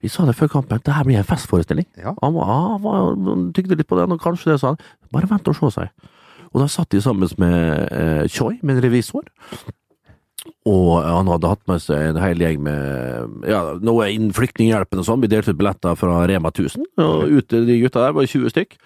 Vi 0.00 0.08
sa 0.08 0.24
det 0.24 0.36
før 0.38 0.48
kampen, 0.54 0.80
det 0.86 0.94
her 0.94 1.04
blir 1.04 1.20
en 1.20 1.28
festforestilling. 1.28 1.88
Ja. 1.98 2.14
Han, 2.22 2.34
var, 2.38 2.48
ah, 2.54 2.78
var, 2.80 3.12
han 3.28 3.50
tykte 3.52 3.76
litt 3.76 3.90
på 3.90 3.98
det, 3.98 4.08
og 4.08 4.24
kanskje 4.24 4.54
det, 4.54 4.60
sa 4.62 4.72
han. 4.72 4.80
Bare 5.12 5.28
vent 5.28 5.52
og 5.52 5.58
se, 5.58 5.72
sa 5.74 5.86
jeg. 5.88 6.10
Og 6.52 6.60
da 6.60 6.68
satt 6.68 6.92
de 6.92 7.00
sammen 7.00 7.28
med 7.40 7.58
eh, 7.92 8.24
Choi, 8.32 8.56
med 8.62 8.78
en 8.78 8.84
revisor. 8.84 9.24
Og 10.68 11.02
han 11.02 11.26
hadde 11.26 11.50
hatt 11.50 11.62
med 11.66 11.82
seg 11.82 12.12
en 12.12 12.20
hel 12.22 12.42
gjeng 12.42 12.60
med 12.62 13.46
ja, 13.50 13.62
noe 13.82 14.06
innen 14.12 14.34
Flyktninghjelpen 14.36 15.00
og 15.02 15.08
sånn. 15.08 15.22
Vi 15.24 15.30
delte 15.32 15.54
ut 15.54 15.58
billetter 15.58 15.96
fra 15.98 16.20
Rema 16.30 16.52
1000, 16.52 16.86
og 17.02 17.32
ute 17.32 17.64
de 17.66 17.80
gutta 17.82 18.04
der 18.04 18.14
var 18.14 18.28
20 18.30 18.52
stykk. 18.54 18.76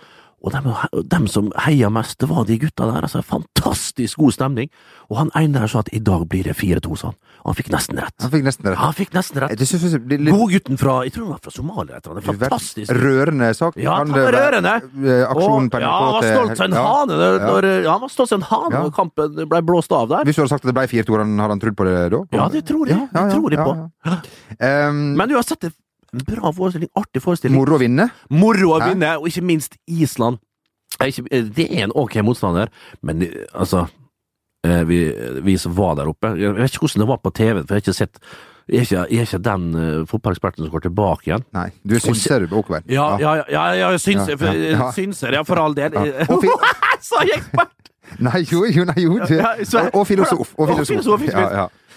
Og 0.44 0.52
dem, 0.52 0.66
dem 1.08 1.24
som 1.32 1.48
heia 1.64 1.88
mest, 1.90 2.18
det 2.20 2.28
var 2.28 2.44
de 2.44 2.58
gutta 2.60 2.84
der. 2.86 3.02
altså 3.02 3.22
Fantastisk 3.24 4.18
god 4.20 4.32
stemning. 4.36 4.68
Og 5.10 5.16
han 5.18 5.30
ene 5.38 5.58
der 5.62 5.66
sa 5.72 5.80
at 5.80 5.88
i 5.96 5.98
dag 5.98 6.26
blir 6.28 6.44
det 6.44 6.54
4-2, 6.58 6.96
sa 7.00 7.08
han. 7.08 7.16
Og 7.42 7.48
han 7.50 7.56
fikk 7.58 7.70
nesten 7.72 7.98
rett. 7.98 8.14
Han 8.22 8.30
fikk 8.30 8.44
nesten 8.46 8.68
rett. 8.68 8.78
Han 8.78 8.94
fikk 8.94 9.14
nesten 9.16 9.40
rett. 9.42 9.54
Jeg 9.58 9.68
synes 9.70 9.94
det 9.96 10.00
blir 10.06 10.20
litt 10.26 10.34
Godgutten 10.36 10.78
fra 10.78 10.96
jeg 11.06 11.14
tror 11.14 11.24
han 11.26 11.32
var 11.36 11.42
fra 11.46 11.54
Somalia. 11.54 11.96
etter. 11.98 12.14
Det 12.14 12.22
er 12.22 12.26
fantastisk. 12.50 12.92
rørende 12.92 13.48
sak. 13.56 13.78
Ja, 13.80 13.96
han 14.02 14.12
var 14.12 14.32
rørende. 14.36 14.74
eh, 14.76 15.24
Aksjonen 15.30 15.70
på 15.72 15.80
NRK. 15.80 15.86
ja, 15.86 15.94
han 15.96 16.12
var 16.12 16.28
stolt 16.30 16.56
som 16.60 16.66
en 16.66 16.76
ja. 16.76 16.84
hane 16.86 17.12
når, 17.22 17.38
Ja. 17.40 17.46
når, 17.50 17.68
ja, 17.84 17.90
han 17.96 18.00
var 18.00 18.08
stolt 18.14 18.28
som 18.28 18.40
en 18.42 18.48
hane 18.50 18.74
Ja. 18.76 18.82
når 18.82 18.94
kampen 19.00 19.48
ble 19.48 19.62
blåst 19.62 19.92
av 19.92 20.08
der. 20.08 20.24
Hvis 20.24 20.36
du 20.36 20.42
hadde 20.42 20.52
sagt 20.52 20.64
at 20.66 20.74
det 20.74 20.76
ble 20.76 20.86
4-2, 20.86 21.16
hadde 21.16 21.48
han 21.48 21.60
trodd 21.64 21.76
på 21.80 21.84
det 21.88 22.10
da? 22.12 22.22
Ja, 22.36 22.48
det 22.48 22.64
tror 22.66 22.86
jeg. 22.86 22.96
Ja, 22.98 23.08
ja, 23.14 23.24
Det 23.26 23.34
tror 23.34 23.50
jeg 23.50 23.58
ja, 23.58 23.64
på. 23.64 23.90
ja. 24.60 24.88
Um, 24.90 25.16
Men 25.16 25.30
uansett, 25.32 25.60
det 25.60 25.72
bra 26.12 26.52
forestilling. 26.52 26.90
Artig 26.94 27.22
forestilling. 27.22 27.58
moro 27.58 27.76
å 27.76 27.82
vinne. 27.82 28.08
Moro 28.30 28.74
å 28.76 28.80
vinne, 28.82 29.16
og 29.20 29.28
ikke 29.30 29.44
minst 29.46 29.78
Island. 29.86 30.40
Er 31.02 31.12
det 31.52 31.66
er 31.66 31.84
en 31.84 31.94
ok 31.94 32.20
motstander, 32.24 32.70
men 33.04 33.22
eh, 33.26 33.42
altså 33.52 33.82
eh, 34.64 34.82
vi, 34.88 35.00
vi 35.44 35.56
som 35.60 35.74
var 35.76 35.98
der 35.98 36.08
oppe 36.08 36.30
Jeg 36.40 36.54
vet 36.56 36.70
ikke 36.70 36.86
hvordan 36.86 37.02
det 37.02 37.08
var 37.10 37.18
på 37.20 37.32
TV, 37.36 37.58
for 37.58 37.74
jeg 37.74 37.74
har 37.74 37.82
ikke 37.84 37.96
sett 37.98 38.20
Jeg 38.70 38.78
er 38.78 38.86
ikke, 38.86 39.02
jeg 39.10 39.20
er 39.20 39.28
ikke 39.28 39.42
den 39.44 39.66
uh, 39.76 40.06
fotballeksperten 40.08 40.64
som 40.64 40.72
går 40.72 40.86
tilbake 40.88 41.28
igjen. 41.28 41.44
Nei, 41.54 41.68
du 41.84 41.94
er 41.98 42.02
synser, 42.02 42.48
Åkerberg. 42.48 42.88
Ja, 42.90 43.12
ja, 43.20 43.34
ja, 43.42 43.44
ja, 43.52 43.66
ja 43.78 43.90
synser, 43.98 44.34
Ja, 44.40 44.54
ja, 44.56 44.72
ja. 44.72 44.88
synser, 44.96 45.36
ja, 45.36 45.44
for 45.46 45.60
all 45.62 45.76
del. 45.76 45.94
Sa 47.10 47.22
jeg 47.28 47.42
ekspert! 47.42 47.76
Nei, 48.22 48.40
jo, 48.46 48.64
jo, 48.70 48.86
nei, 48.88 49.02
jo. 49.02 49.18
Og 49.92 50.06
filosof. 50.06 50.54
Og 50.56 50.70
Og 50.70 50.86
filosof. 50.86 51.22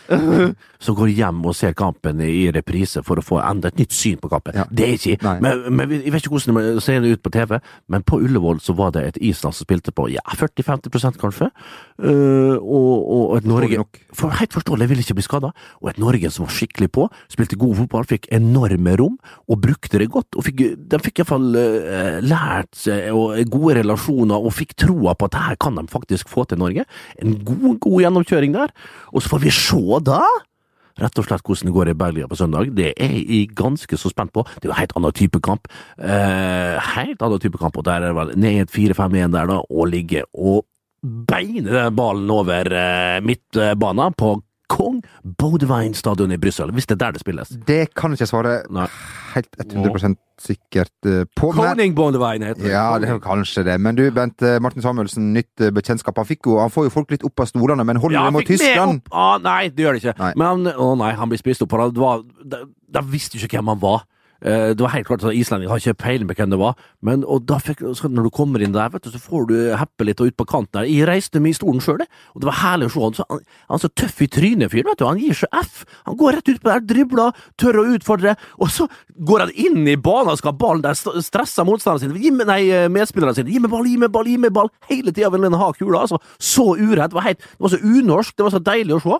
som 0.83 0.95
går 0.97 1.11
hjem 1.11 1.41
og 1.45 1.55
ser 1.57 1.75
kampen 1.77 2.21
i 2.23 2.49
reprise 2.55 3.03
for 3.05 3.19
å 3.19 3.25
få 3.25 3.39
enda 3.43 3.69
et 3.69 3.79
nytt 3.81 3.95
syn 3.95 4.19
på 4.21 4.31
kampen. 4.31 4.57
Ja. 4.57 4.65
Det 4.71 4.85
er 4.85 4.95
ikke 4.97 5.35
men, 5.43 5.65
men 5.75 5.91
Jeg 5.99 6.13
vet 6.13 6.23
ikke 6.23 6.35
hvordan 6.35 6.59
det 6.59 6.83
ser 6.85 7.05
ut 7.05 7.23
på 7.23 7.33
TV, 7.33 7.57
men 7.91 8.05
på 8.07 8.19
Ullevål 8.23 8.61
så 8.63 8.75
var 8.77 8.93
det 8.95 9.05
et 9.07 9.19
Island 9.31 9.57
som 9.57 9.67
spilte 9.67 9.93
på 9.95 10.07
ja, 10.13 10.23
40-50 10.39 11.19
kanskje, 11.19 11.49
uh, 11.49 12.55
og, 12.57 12.93
og 13.15 13.37
et 13.37 13.49
Norge 13.49 13.83
for 14.15 14.33
Helt 14.39 14.53
forståelig, 14.55 14.85
jeg 14.85 14.89
ville 14.91 15.03
ikke 15.03 15.17
bli 15.17 15.25
skada. 15.25 15.49
Og 15.81 15.89
et 15.91 15.97
Norge 15.99 16.29
som 16.31 16.45
var 16.45 16.53
skikkelig 16.55 16.87
på, 16.95 17.07
spilte 17.31 17.57
god 17.59 17.75
fotball, 17.81 18.05
fikk 18.07 18.29
enorme 18.35 18.93
rom 18.99 19.17
og 19.51 19.59
brukte 19.61 19.99
det 19.99 20.07
godt. 20.13 20.37
og 20.37 20.45
fikk, 20.45 20.63
De 20.79 20.99
fikk 21.03 21.21
iallfall 21.21 21.49
uh, 21.57 22.19
lært 22.23 22.77
seg 22.79 23.09
og 23.15 23.35
gode 23.51 23.79
relasjoner 23.81 24.39
og 24.39 24.55
fikk 24.55 24.77
troa 24.85 25.15
på 25.17 25.27
at 25.27 25.35
det 25.35 25.43
her 25.47 25.59
kan 25.59 25.79
de 25.79 25.85
faktisk 25.91 26.31
få 26.31 26.45
til 26.47 26.61
Norge. 26.61 26.85
En 27.19 27.35
god, 27.43 27.79
god 27.83 28.05
gjennomkjøring 28.05 28.55
der. 28.55 28.73
Og 29.11 29.23
så 29.23 29.33
får 29.33 29.43
vi 29.43 29.53
se 29.55 29.98
da 30.05 30.21
rett 30.99 31.19
og 31.19 31.27
slett 31.27 31.45
hvordan 31.45 31.69
det 31.69 31.75
går 31.75 31.91
i 31.91 31.97
Belgia 31.97 32.27
på 32.27 32.37
søndag. 32.39 32.73
Det 32.75 32.91
er 32.99 33.13
jeg 33.19 33.53
ganske 33.57 33.99
så 33.99 34.11
spent 34.11 34.33
på. 34.35 34.43
Det 34.59 34.67
er 34.67 34.73
jo 34.73 34.79
helt 34.79 34.95
annen 34.99 35.15
type 35.15 35.39
kamp. 35.45 35.69
Eh, 35.97 36.75
helt 36.95 37.23
annen 37.23 37.39
type 37.39 37.61
kamp, 37.61 37.79
og 37.79 37.87
der 37.87 38.09
er 38.09 38.17
vel 38.17 38.33
ned 38.39 38.73
4-5-1 38.73 39.31
der, 39.35 39.47
da, 39.47 39.61
og 39.63 39.89
ligge 39.93 40.25
og 40.33 40.65
beine 40.99 41.71
den 41.71 41.95
ballen 41.95 42.29
over 42.33 42.73
eh, 42.75 43.19
midtbanen 43.23 44.15
på 44.19 44.35
Kong 44.69 45.01
Bodvein 45.39 45.95
stadion 45.97 46.31
i 46.31 46.37
Brussel, 46.37 46.71
hvis 46.75 46.87
det 46.89 46.95
er 46.97 47.05
der 47.05 47.17
det 47.17 47.23
spilles. 47.23 47.53
Det 47.67 47.79
kan 47.97 48.13
jeg 48.13 48.21
ikke 48.21 48.29
svare 48.29 48.55
Nei. 48.73 48.85
helt 49.33 49.55
100 49.65 50.15
sikkert 50.39 51.09
eh, 51.09 51.25
på. 51.35 51.51
Koning 51.57 51.95
Bodvein 51.97 52.45
heter 52.45 52.61
det. 52.61 52.71
ja, 52.71 52.85
det 53.01 53.09
er 53.09 53.19
kanskje 53.23 53.65
det. 53.67 53.79
Men 53.81 53.97
du, 53.97 54.05
Bent 54.15 54.41
eh, 54.45 54.59
Martin 54.63 54.85
Samuelsen, 54.85 55.31
nytt 55.35 55.65
eh, 55.65 55.73
bekjentskap. 55.75 56.17
Han, 56.21 56.27
fikk 56.29 56.47
jo, 56.47 56.59
han 56.61 56.71
får 56.73 56.87
jo 56.87 56.93
folk 56.93 57.11
litt 57.11 57.25
opp 57.27 57.43
av 57.43 57.49
stolene, 57.51 57.83
men 57.87 57.99
holder 57.99 58.19
Ja, 58.19 58.27
det 58.29 58.37
mot 58.37 58.47
Tyskland? 58.47 59.01
opp 59.03 59.17
ah, 59.17 59.35
Nei, 59.43 59.69
det 59.73 59.85
gjør 59.85 59.97
det 59.97 60.03
ikke. 60.05 60.15
Nei. 60.21 60.31
Men 60.39 60.47
han, 60.47 60.71
å 60.79 60.93
nei, 60.99 61.11
han 61.17 61.33
blir 61.33 61.41
spist 61.41 61.65
opp. 61.65 61.75
de 62.45 63.03
visste 63.11 63.37
jo 63.37 63.49
ikke 63.49 63.59
hvem 63.59 63.73
han 63.73 63.83
var. 63.83 64.05
Eh, 64.41 64.71
Det 64.73 64.79
var 64.79 64.93
helt 64.93 65.07
klart 65.07 65.23
at 65.27 65.33
Islendinger 65.35 65.69
har 65.73 65.79
ikke 65.81 65.97
peiling 65.99 66.27
på 66.29 66.35
hvem 66.39 66.49
det 66.53 66.59
var. 66.59 66.75
Men 67.03 67.23
fikk, 67.59 67.81
når 67.83 68.23
du 68.23 68.29
kommer 68.31 68.61
inn 68.63 68.71
der, 68.71 68.89
du, 68.89 69.09
så 69.11 69.19
får 69.19 69.47
du 69.49 69.55
heppe 69.75 70.05
litt 70.07 70.21
og 70.21 70.27
ut 70.31 70.37
på 70.39 70.45
kanten 70.47 70.79
der. 70.79 70.87
Jeg 70.87 71.07
reiste 71.09 71.39
meg 71.43 71.51
i 71.51 71.57
stolen 71.59 71.81
sjøl, 71.83 71.99
og 72.33 72.39
det 72.41 72.47
var 72.47 72.59
herlig 72.61 72.87
å 72.87 72.93
se 72.93 73.01
han. 73.03 73.13
Så, 73.17 73.25
han, 73.29 73.39
han 73.69 73.79
så 73.83 73.89
tøff 73.91 74.21
i 74.21 74.27
trynet, 74.31 74.71
fyren. 74.71 74.93
Han 75.03 75.19
gir 75.19 75.33
seg 75.33 75.49
F. 75.59 75.83
Han 76.07 76.15
går 76.19 76.37
rett 76.39 76.49
ut 76.53 76.61
på 76.63 76.69
der, 76.71 76.79
dribler, 76.87 77.35
tør 77.59 77.81
å 77.81 77.87
utfordre, 77.95 78.35
og 78.59 78.71
så 78.71 78.87
går 79.19 79.45
han 79.47 79.51
inn 79.59 79.83
i 79.87 79.97
banen 79.99 80.31
og 80.31 80.39
skal 80.39 80.53
ha 80.53 80.57
ballen 80.61 80.81
der, 80.85 80.95
st- 80.95 81.19
stresser 81.25 81.67
motstanderen 81.67 82.13
sin. 82.13 82.21
Gi 82.23 82.31
meg, 82.31 82.47
nei, 82.47 82.61
medspillerne 82.93 83.35
sine. 83.35 83.51
Gi 83.51 83.59
meg 83.59 83.71
ball, 83.73 83.85
gi 83.89 83.97
meg 83.99 84.11
ball, 84.15 84.27
gi 84.31 84.37
meg 84.39 84.53
ball. 84.55 84.71
Hele 84.89 85.11
tida 85.11 85.29
vil 85.33 85.43
han 85.49 85.59
ha 85.59 85.71
kula. 85.75 86.05
Altså. 86.05 86.19
Så 86.39 86.69
uredd. 86.79 87.09
Det 87.11 87.17
var, 87.19 87.27
helt, 87.27 87.39
det 87.43 87.59
var 87.67 87.73
så 87.75 87.81
unorsk. 87.83 88.35
Det 88.39 88.47
var 88.47 88.55
så 88.55 88.63
deilig 88.63 88.95
å 88.95 89.03
se. 89.03 89.19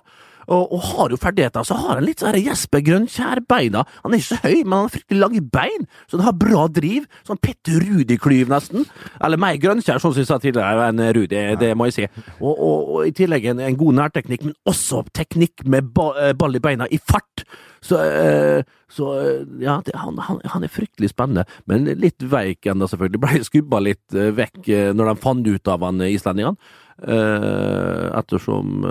Og, 0.49 0.73
og 0.75 0.85
har 0.91 1.13
jo 1.13 1.19
ferdigheter. 1.21 1.65
Så 1.67 1.77
har 1.77 1.99
han 1.99 2.05
litt 2.07 2.23
sånn 2.23 2.37
Jesper 2.39 2.83
Grønkjær-beina. 2.85 3.85
Han 4.03 4.15
er 4.15 4.21
ikke 4.21 4.29
så 4.31 4.39
høy, 4.43 4.57
men 4.63 4.75
han 4.75 4.87
har 4.87 4.93
fryktelig 4.95 5.21
lange 5.21 5.43
bein, 5.55 5.87
så 6.07 6.17
han 6.17 6.25
har 6.27 6.37
bra 6.41 6.65
driv. 6.73 7.05
Sånn 7.27 7.41
Petter 7.43 7.79
Rudi-klyv, 7.85 8.49
nesten. 8.51 8.87
Eller 9.23 9.41
mer 9.41 9.59
Grønkjær, 9.61 10.01
sånn 10.01 10.15
som 10.15 10.23
jeg 10.23 10.31
sa 10.31 10.39
tidligere, 10.41 10.89
enn 10.89 11.05
Rudi, 11.15 11.45
det 11.61 11.71
må 11.77 11.89
jeg 11.89 11.97
si. 11.99 12.09
Og, 12.39 12.51
og, 12.51 12.91
og 12.97 13.07
i 13.07 13.15
tillegg 13.15 13.49
en, 13.53 13.63
en 13.69 13.79
god 13.79 13.99
nærteknikk, 14.01 14.45
men 14.49 14.57
også 14.69 15.05
teknikk 15.15 15.65
med 15.69 15.93
ba, 15.95 16.11
eh, 16.19 16.35
ball 16.37 16.57
i 16.57 16.63
beina, 16.63 16.89
i 16.89 16.99
fart. 16.99 17.45
Så, 17.85 17.95
øh, 17.95 18.65
så 18.91 19.13
eh, 19.21 19.45
ja, 19.63 19.77
det, 19.85 19.95
han, 19.95 20.17
han, 20.25 20.41
han, 20.51 20.65
er 20.65 20.73
fryktelig 20.73 21.13
spennende, 21.13 21.45
men 21.69 21.87
litt 22.01 22.25
veik 22.25 22.67
ennå, 22.67 22.89
selvfølgelig. 22.91 23.23
Ble 23.23 23.41
skubba 23.47 23.81
litt 23.83 24.19
vekk 24.35 24.67
når 24.97 25.13
de 25.13 25.17
fant 25.23 25.47
ut 25.47 25.71
av 25.71 25.85
han 25.87 26.03
islendingene. 26.09 26.57
Ettersom 26.99 28.83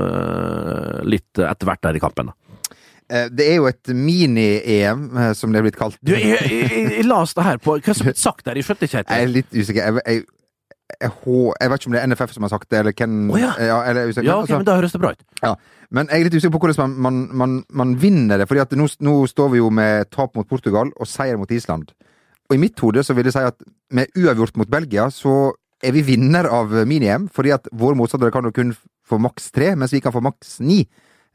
Litt 1.08 1.40
etter 1.44 1.68
hvert 1.68 1.82
der 1.84 1.98
i 1.98 2.02
kampen. 2.02 2.30
Det 3.08 3.44
er 3.44 3.54
jo 3.56 3.68
et 3.68 3.88
mini-EM, 3.92 5.04
som 5.36 5.52
det 5.52 5.60
er 5.60 5.64
blitt 5.64 5.78
kalt. 5.80 5.96
Du, 6.04 6.12
jeg, 6.12 6.36
jeg, 6.44 6.98
jeg 6.98 7.06
det 7.08 7.44
her 7.46 7.60
på 7.62 7.78
Hva 7.80 7.94
som 7.96 8.10
er 8.10 8.18
sagt 8.20 8.44
der? 8.44 8.58
Jeg 8.60 8.66
skjønte 8.68 8.84
ikke 8.88 9.00
helt. 9.00 9.14
Jeg 9.14 9.28
er 9.28 9.32
litt 9.32 9.54
usikker. 9.54 10.00
Jeg, 10.04 10.24
jeg, 11.00 11.70
vet 11.70 11.80
ikke 11.80 11.90
om 11.90 11.94
det 11.94 12.00
er 12.00 12.08
NFF 12.08 12.32
som 12.34 12.46
har 12.46 12.52
sagt 12.52 12.70
det, 12.70 12.78
eller 12.80 12.94
hvem 12.96 13.30
oh, 13.30 13.38
ja. 13.40 13.52
ja, 13.60 13.78
eller, 13.90 14.12
ja, 14.24 14.38
okay, 14.40 14.56
men 14.56 14.66
da 14.66 14.78
høres 14.78 14.94
det 14.94 15.00
bra 15.02 15.12
ut. 15.12 15.24
Ja. 15.42 15.54
Men 15.94 16.08
jeg 16.10 16.20
er 16.20 16.28
litt 16.28 16.36
usikker 16.36 16.54
på 16.56 16.60
hvordan 16.64 16.96
man, 16.96 16.96
man, 17.00 17.20
man, 17.32 17.56
man 17.70 17.94
vinner 18.00 18.40
det. 18.40 18.48
fordi 18.48 18.64
at 18.64 18.74
nå, 18.76 18.88
nå, 19.04 19.14
står 19.30 19.52
vi 19.54 19.60
jo 19.60 19.70
med 19.70 20.10
tap 20.12 20.36
mot 20.36 20.48
Portugal 20.48 20.92
og 20.96 21.08
seier 21.08 21.40
mot 21.40 21.50
Island. 21.50 21.92
Og 22.48 22.56
i 22.56 22.60
mitt 22.60 22.80
hode 22.80 23.04
så 23.04 23.16
vil 23.16 23.28
jeg 23.28 23.36
si 23.36 23.44
at 23.44 23.56
med 23.92 24.12
uavgjort 24.16 24.56
mot 24.56 24.70
Belgia, 24.70 25.08
så 25.12 25.52
er 25.84 25.94
vi 25.94 26.04
vinner 26.06 26.48
av 26.50 26.72
mini-EM. 26.88 27.28
Fordi 27.34 27.54
at 27.56 27.68
våre 27.72 27.98
motstandere 27.98 28.34
kan 28.34 28.48
jo 28.48 28.54
kun 28.54 28.72
få 29.08 29.20
maks 29.22 29.52
tre, 29.54 29.74
mens 29.78 29.94
vi 29.94 30.02
kan 30.04 30.14
få 30.14 30.22
maks 30.24 30.58
ni. 30.64 30.82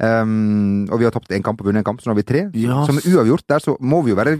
Um, 0.01 0.83
og 0.89 0.99
vi 0.99 1.05
har 1.05 1.13
tapt 1.13 1.31
én 1.35 1.43
kamp 1.45 1.61
og 1.61 1.69
vunnet 1.69 1.83
en 1.83 1.87
kamp, 1.87 2.01
så 2.01 2.09
nå 2.09 2.15
har 2.15 2.21
vi 2.21 2.27
tre. 2.27 2.43
Yes. 2.57 2.89
Som 2.89 2.99
er 2.99 3.07
uavgjort 3.13 3.47
der, 3.53 3.63
så 3.63 3.77
må 3.79 4.01
vi 4.03 4.13
jo 4.13 4.19
være 4.19 4.39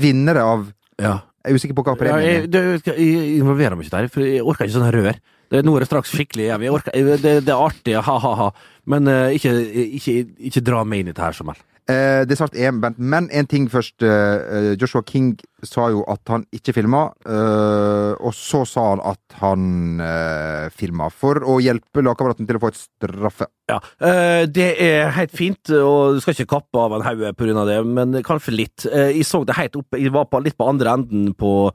vinnere 0.00 0.44
av 0.44 0.68
ja. 1.00 1.18
Jeg 1.40 1.54
er 1.54 1.56
usikker 1.56 1.76
på 1.78 1.82
hva 1.86 1.94
premien 1.96 2.20
er. 2.20 2.42
Ja, 2.44 2.62
jeg, 2.76 2.80
jeg, 2.84 3.36
involverer 3.38 3.72
meg 3.72 3.86
ikke 3.86 3.94
der, 3.96 4.08
for 4.12 4.26
jeg 4.26 4.44
orker 4.44 4.68
ikke 4.68 4.74
sånn 4.74 4.90
rør. 4.92 5.16
Det, 5.50 5.62
nå 5.64 5.72
er 5.72 5.82
det 5.82 5.88
straks 5.88 6.12
skikkelig 6.12 6.50
jeg 6.50 6.74
det, 6.92 7.20
det, 7.24 7.48
er 7.48 7.56
artig, 7.56 7.94
ha-ha-ha, 8.06 8.50
men 8.92 9.08
uh, 9.08 9.32
ikke, 9.34 9.54
ikke, 9.96 10.14
ikke, 10.50 10.62
dra 10.62 10.84
meg 10.84 11.00
inn 11.00 11.10
i 11.10 11.14
det 11.16 11.24
her, 11.24 11.34
Jamal. 11.40 11.56
Eh, 11.88 12.22
det 12.26 12.34
er 12.34 12.40
snart 12.40 12.56
EM. 12.58 12.80
Men 12.98 13.28
en 13.32 13.48
ting 13.48 13.68
først. 13.70 14.02
Eh, 14.02 14.74
Joshua 14.80 15.02
King 15.06 15.38
sa 15.66 15.88
jo 15.92 16.02
at 16.08 16.20
han 16.32 16.44
ikke 16.56 16.74
filma, 16.76 17.10
eh, 17.28 18.12
og 18.16 18.32
så 18.36 18.62
sa 18.68 18.84
han 18.90 19.02
at 19.04 19.38
han 19.40 19.64
eh, 20.00 20.68
filma 20.72 21.10
for 21.12 21.42
å 21.44 21.58
hjelpe 21.60 22.04
lagkameraten 22.04 22.48
til 22.48 22.56
å 22.56 22.62
få 22.62 22.72
et 22.72 22.80
straffe. 22.80 23.48
Ja, 23.70 23.80
eh, 24.00 24.44
det 24.48 24.70
er 24.80 25.12
helt 25.16 25.34
fint, 25.36 25.72
og 25.76 26.16
du 26.16 26.20
skal 26.24 26.36
ikke 26.36 26.54
kappe 26.56 26.80
av 26.80 26.96
en 26.96 27.04
haug 27.06 27.26
pga. 27.36 27.64
det, 27.68 27.80
men 27.86 28.22
kanskje 28.24 28.56
litt. 28.56 28.86
Eh, 28.86 29.16
jeg 29.18 29.28
så 29.28 29.44
det 29.44 29.58
helt 29.58 29.76
oppe, 29.76 30.00
jeg 30.00 30.12
var 30.12 30.30
på, 30.30 30.40
litt 30.44 30.56
på 30.56 30.68
andre 30.68 30.96
enden 30.98 31.34
på 31.34 31.72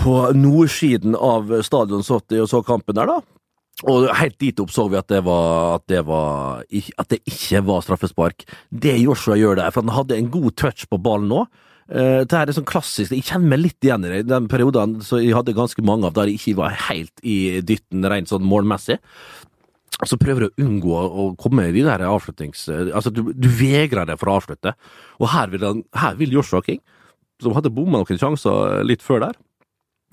på 0.00 0.14
nordsiden 0.32 1.12
av 1.12 1.50
stadion 1.60 2.00
så, 2.00 2.22
og 2.24 2.48
så 2.48 2.62
kampen 2.64 2.96
der, 2.96 3.10
da. 3.10 3.20
Og 3.88 4.10
helt 4.12 4.36
dit 4.42 4.60
opp 4.60 4.72
så 4.74 4.84
vi 4.92 4.98
at 4.98 5.08
det, 5.08 5.22
var, 5.24 5.78
at 5.78 5.86
det, 5.88 6.02
var, 6.08 6.62
at 6.68 7.12
det 7.12 7.20
ikke 7.24 7.62
var 7.64 7.84
straffespark. 7.86 8.44
Det 8.68 8.98
Joshua 9.00 9.38
gjør 9.40 9.60
der, 9.62 9.72
for 9.72 9.86
han 9.86 9.96
hadde 9.96 10.18
en 10.18 10.30
god 10.32 10.52
touch 10.60 10.84
på 10.90 11.00
ballen 11.00 11.30
nå. 11.32 11.44
Det 11.90 12.28
det 12.30 12.38
er 12.38 12.54
sånn 12.54 12.68
klassisk, 12.68 13.10
Jeg 13.10 13.26
kjenner 13.26 13.50
meg 13.50 13.62
litt 13.64 13.82
igjen 13.82 14.04
i 14.06 14.12
det. 14.12 14.26
Den 14.30 14.46
perioden 14.52 15.00
så 15.02 15.18
jeg 15.18 15.34
hadde 15.34 15.56
ganske 15.56 15.82
mange 15.82 16.06
av 16.06 16.14
der 16.14 16.30
jeg 16.30 16.38
ikke 16.38 16.60
var 16.60 16.76
helt 16.86 17.24
i 17.26 17.58
dytten 17.66 18.06
rent 18.06 18.30
sånn 18.30 18.46
målmessig. 18.46 19.00
Så 20.06 20.16
prøver 20.20 20.46
du 20.46 20.48
å 20.48 20.66
unngå 20.68 20.94
å 20.94 21.24
komme 21.40 21.66
i 21.68 21.74
de 21.74 21.82
der 21.84 22.04
avslutnings... 22.06 22.68
Altså, 22.70 23.10
du, 23.10 23.32
du 23.34 23.48
vegrer 23.50 24.06
deg 24.08 24.20
for 24.20 24.30
å 24.30 24.38
avslutte. 24.38 24.76
Og 25.18 25.32
her 25.34 25.50
vil, 25.52 25.66
han, 25.66 25.82
her 25.98 26.14
vil 26.20 26.38
Joshua 26.38 26.62
King, 26.64 26.78
som 27.42 27.56
hadde 27.56 27.72
bomma 27.74 28.00
noen 28.00 28.20
sjanser 28.20 28.84
litt 28.86 29.02
før 29.04 29.26
der, 29.26 29.40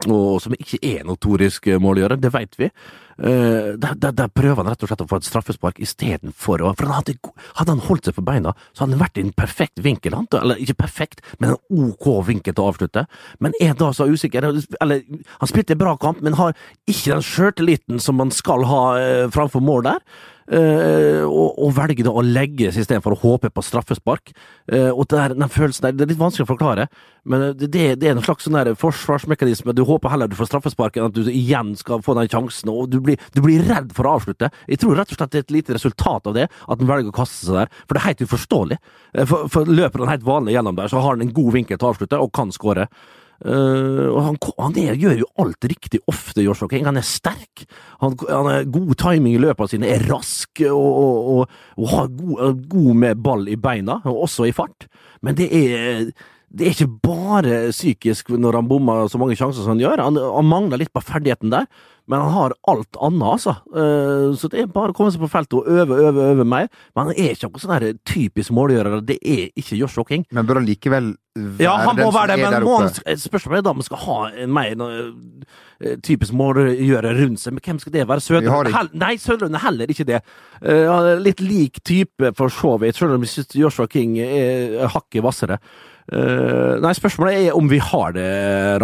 og 0.06 0.38
som 0.44 0.54
ikke 0.54 0.77
er 0.86 1.06
notorisk 1.08 1.66
målgjører, 1.82 2.20
det 2.22 2.30
vet 2.34 2.58
vi. 2.60 2.70
Uh, 3.18 3.74
der, 3.82 3.96
der, 3.98 4.12
der, 4.13 4.27
prøver 4.30 4.62
han 4.62 4.68
rett 4.70 4.84
og 4.86 4.92
slett 4.92 5.01
å 5.01 5.08
få 5.10 5.18
et 5.18 5.25
straffespark 5.25 5.80
istedenfor 5.82 6.62
å 6.62 6.74
For 6.77 6.86
han 6.86 7.00
hadde, 7.00 7.16
hadde, 7.58 7.74
han 7.74 7.82
holdt 7.88 8.06
seg 8.06 8.13
på 8.13 8.25
beina, 8.27 8.54
så 8.77 8.84
hadde 8.84 8.94
han 8.94 9.01
vært 9.01 9.18
i 9.18 9.24
en 9.25 9.34
perfekt 9.34 9.82
vinkel, 9.82 10.13
han, 10.13 10.30
eller 10.38 10.62
ikke 10.62 10.77
perfekt, 10.84 11.25
men 11.42 11.56
en 11.56 11.88
ok 11.89 12.12
vinkel 12.27 12.54
til 12.54 12.62
å 12.62 12.70
avslutte. 12.70 13.08
Men 13.41 13.58
er 13.58 13.74
da 13.80 13.89
så 13.89 14.06
usikker 14.06 14.45
Eller, 14.45 15.02
han 15.26 15.50
spilte 15.50 15.74
en 15.74 15.82
bra 15.82 15.95
kamp, 15.98 16.22
men 16.22 16.38
har 16.38 16.54
ikke 16.86 17.15
den 17.15 17.26
sjøltilliten 17.26 18.04
som 18.04 18.22
man 18.22 18.30
skal 18.30 18.67
ha 18.69 18.84
uh, 19.02 19.30
framfor 19.34 19.65
mål 19.65 19.88
der. 19.89 20.04
Uh, 20.48 21.28
og, 21.28 21.58
og, 21.60 21.74
velger 21.76 22.06
da 22.08 22.14
å 22.16 22.22
legge 22.24 22.70
seg 22.72 22.86
istedenfor 22.86 23.18
å 23.18 23.20
håpe 23.20 23.50
på 23.52 23.64
straffespark. 23.68 24.32
Uh, 24.72 24.94
og 24.94 25.04
der, 25.12 25.36
den 25.36 25.52
følelsen 25.52 25.90
der, 25.90 25.98
Det 25.98 26.06
er 26.06 26.12
litt 26.14 26.22
vanskelig 26.22 26.46
å 26.46 26.52
forklare, 26.54 26.86
men 27.28 27.44
det, 27.60 27.68
det 28.00 28.08
er 28.08 28.14
en 28.14 28.24
slags 28.24 28.48
sånn 28.48 28.72
forsvarsmekanisme. 28.80 29.76
Du 29.76 29.84
håper 29.90 30.14
heller 30.14 30.32
du 30.32 30.38
får 30.40 30.48
straffespark 30.54 30.96
enn 30.96 31.10
at 31.10 31.18
du 31.18 31.28
igjen 31.28 31.76
skal 31.76 32.00
få 32.06 32.16
den 32.16 32.32
sjansen, 32.32 32.72
og 32.72 32.88
du 32.94 33.02
blir, 33.04 33.20
du 33.36 33.44
blir 33.44 33.68
redd 33.68 33.92
for 33.98 34.08
å 34.08 34.16
avslutte. 34.22 34.48
Jeg 34.72 34.80
tror 34.80 34.96
rett 34.96 35.12
og 35.12 35.20
slett 35.20 35.36
det 35.36 35.44
er 35.44 35.48
et 35.50 35.56
lite 35.58 35.76
resultat 35.76 36.32
av 36.32 36.40
det, 36.40 36.48
at 36.48 36.80
han 36.80 36.92
velger 36.96 37.12
å 37.12 37.20
kaste 37.20 37.44
seg 37.44 37.60
der. 37.60 37.78
For 37.84 37.98
det 37.98 38.04
er 38.04 38.08
helt 38.08 38.28
uforståelig. 38.30 38.82
Uh, 39.12 39.24
for, 39.28 39.52
for 39.52 39.78
løper 39.84 40.06
han 40.06 40.16
helt 40.16 40.28
vanlig 40.32 40.56
gjennom 40.56 40.80
der, 40.80 40.94
så 40.94 41.04
har 41.04 41.18
han 41.18 41.28
en 41.28 41.36
god 41.36 41.56
vinkel 41.60 41.76
til 41.76 41.90
å 41.90 41.96
avslutte, 41.96 42.24
og 42.24 42.36
kan 42.40 42.56
skåre. 42.56 42.88
Uh, 43.38 44.10
og 44.10 44.21
han, 44.26 44.38
han 44.58 44.78
er, 44.82 44.95
gjør 44.97 45.19
jo 45.21 45.28
alt 45.43 45.67
riktig 45.69 46.00
ofte, 46.10 46.41
Joshua 46.41 46.69
King. 46.71 46.88
Han 46.89 46.97
er 46.97 47.06
sterk. 47.06 47.67
Han, 48.02 48.15
han 48.26 48.50
er 48.52 48.71
god 48.73 48.95
timing 48.97 49.36
i 49.36 49.43
løpene 49.43 49.73
sine, 49.73 49.91
er 49.93 50.08
rask 50.10 50.63
og, 50.69 50.88
og, 50.88 51.30
og, 51.34 51.60
og 51.78 51.91
har 51.93 52.10
god, 52.17 52.63
god, 52.71 52.89
med 53.06 53.21
ball 53.23 53.45
i 53.52 53.60
beina, 53.62 54.00
og 54.10 54.23
også 54.26 54.50
i 54.50 54.56
fart. 54.56 54.89
Men 55.21 55.38
det 55.38 55.52
er, 55.54 56.10
det 56.48 56.66
er 56.66 56.76
ikke 56.76 57.00
bare 57.04 57.56
psykisk 57.76 58.32
når 58.32 58.62
han 58.62 58.70
bommer 58.70 59.10
så 59.12 59.20
mange 59.20 59.36
sjanser 59.36 59.66
som 59.66 59.76
han 59.76 59.84
gjør. 59.84 60.04
Han, 60.06 60.20
han 60.22 60.48
mangler 60.48 60.80
litt 60.80 60.94
på 60.96 61.04
ferdigheten 61.04 61.52
der 61.54 61.68
men 62.08 62.22
han 62.22 62.32
har 62.32 62.54
alt 62.72 62.98
annet, 63.04 63.28
altså. 63.28 63.54
Uh, 63.76 64.32
så 64.40 64.48
det 64.52 64.62
er 64.62 64.70
bare 64.72 64.94
å 64.94 64.96
komme 64.96 65.12
seg 65.12 65.20
på 65.20 65.28
feltet 65.32 65.58
og 65.60 65.68
øve, 65.68 65.98
øve, 66.08 66.28
øve 66.32 66.46
mer. 66.48 66.70
Men 66.96 67.10
han 67.10 67.18
er 67.20 67.34
ikke 67.34 67.50
noen 67.50 67.64
sånn 67.64 68.00
typisk 68.08 68.54
målgjører. 68.56 69.02
Det 69.04 69.18
er 69.20 69.50
ikke 69.60 69.76
Josh 69.76 70.00
King. 70.08 70.24
Men 70.32 70.48
bør 70.48 70.62
han 70.62 70.70
likevel 70.70 71.10
være 71.36 71.68
ja, 71.68 71.74
han 71.84 72.00
må 72.00 72.08
være 72.16 72.38
det, 72.38 72.48
men 72.48 72.64
må 72.66 72.78
spørsmålet 73.22 73.60
er 73.60 73.66
da 73.68 73.74
om 73.76 73.82
han 73.82 73.86
skal 73.90 74.02
ha 74.06 74.16
en 74.46 74.56
mer 74.56 74.72
uh, 74.80 75.92
typisk 76.08 76.32
målgjører 76.40 77.20
rundt 77.20 77.44
seg. 77.44 77.58
Men 77.58 77.68
hvem 77.68 77.84
skal 77.84 77.98
det 77.98 78.08
være? 78.14 78.26
Sødlund? 78.30 78.72
Hel, 78.78 78.94
nei, 79.04 79.12
Sødlund 79.22 79.60
er 79.60 79.66
heller 79.68 79.92
ikke 79.92 80.08
det. 80.08 80.24
Uh, 80.64 81.12
litt 81.20 81.44
lik 81.44 81.84
type, 81.84 82.32
for 82.40 82.56
så 82.56 82.78
vidt, 82.80 82.96
selv 82.96 83.20
om 83.20 83.28
jeg 83.28 83.36
syns 83.36 83.60
Joshua 83.60 83.92
King 83.92 84.16
er 84.24 84.88
hakket 84.96 85.28
hvassere. 85.28 85.60
Uh, 86.08 86.80
nei, 86.80 86.93
spørsmålet 86.96 87.50
er 87.50 87.58
om 87.58 87.67
vi 87.67 87.82
har 87.84 88.13
det, 88.15 88.28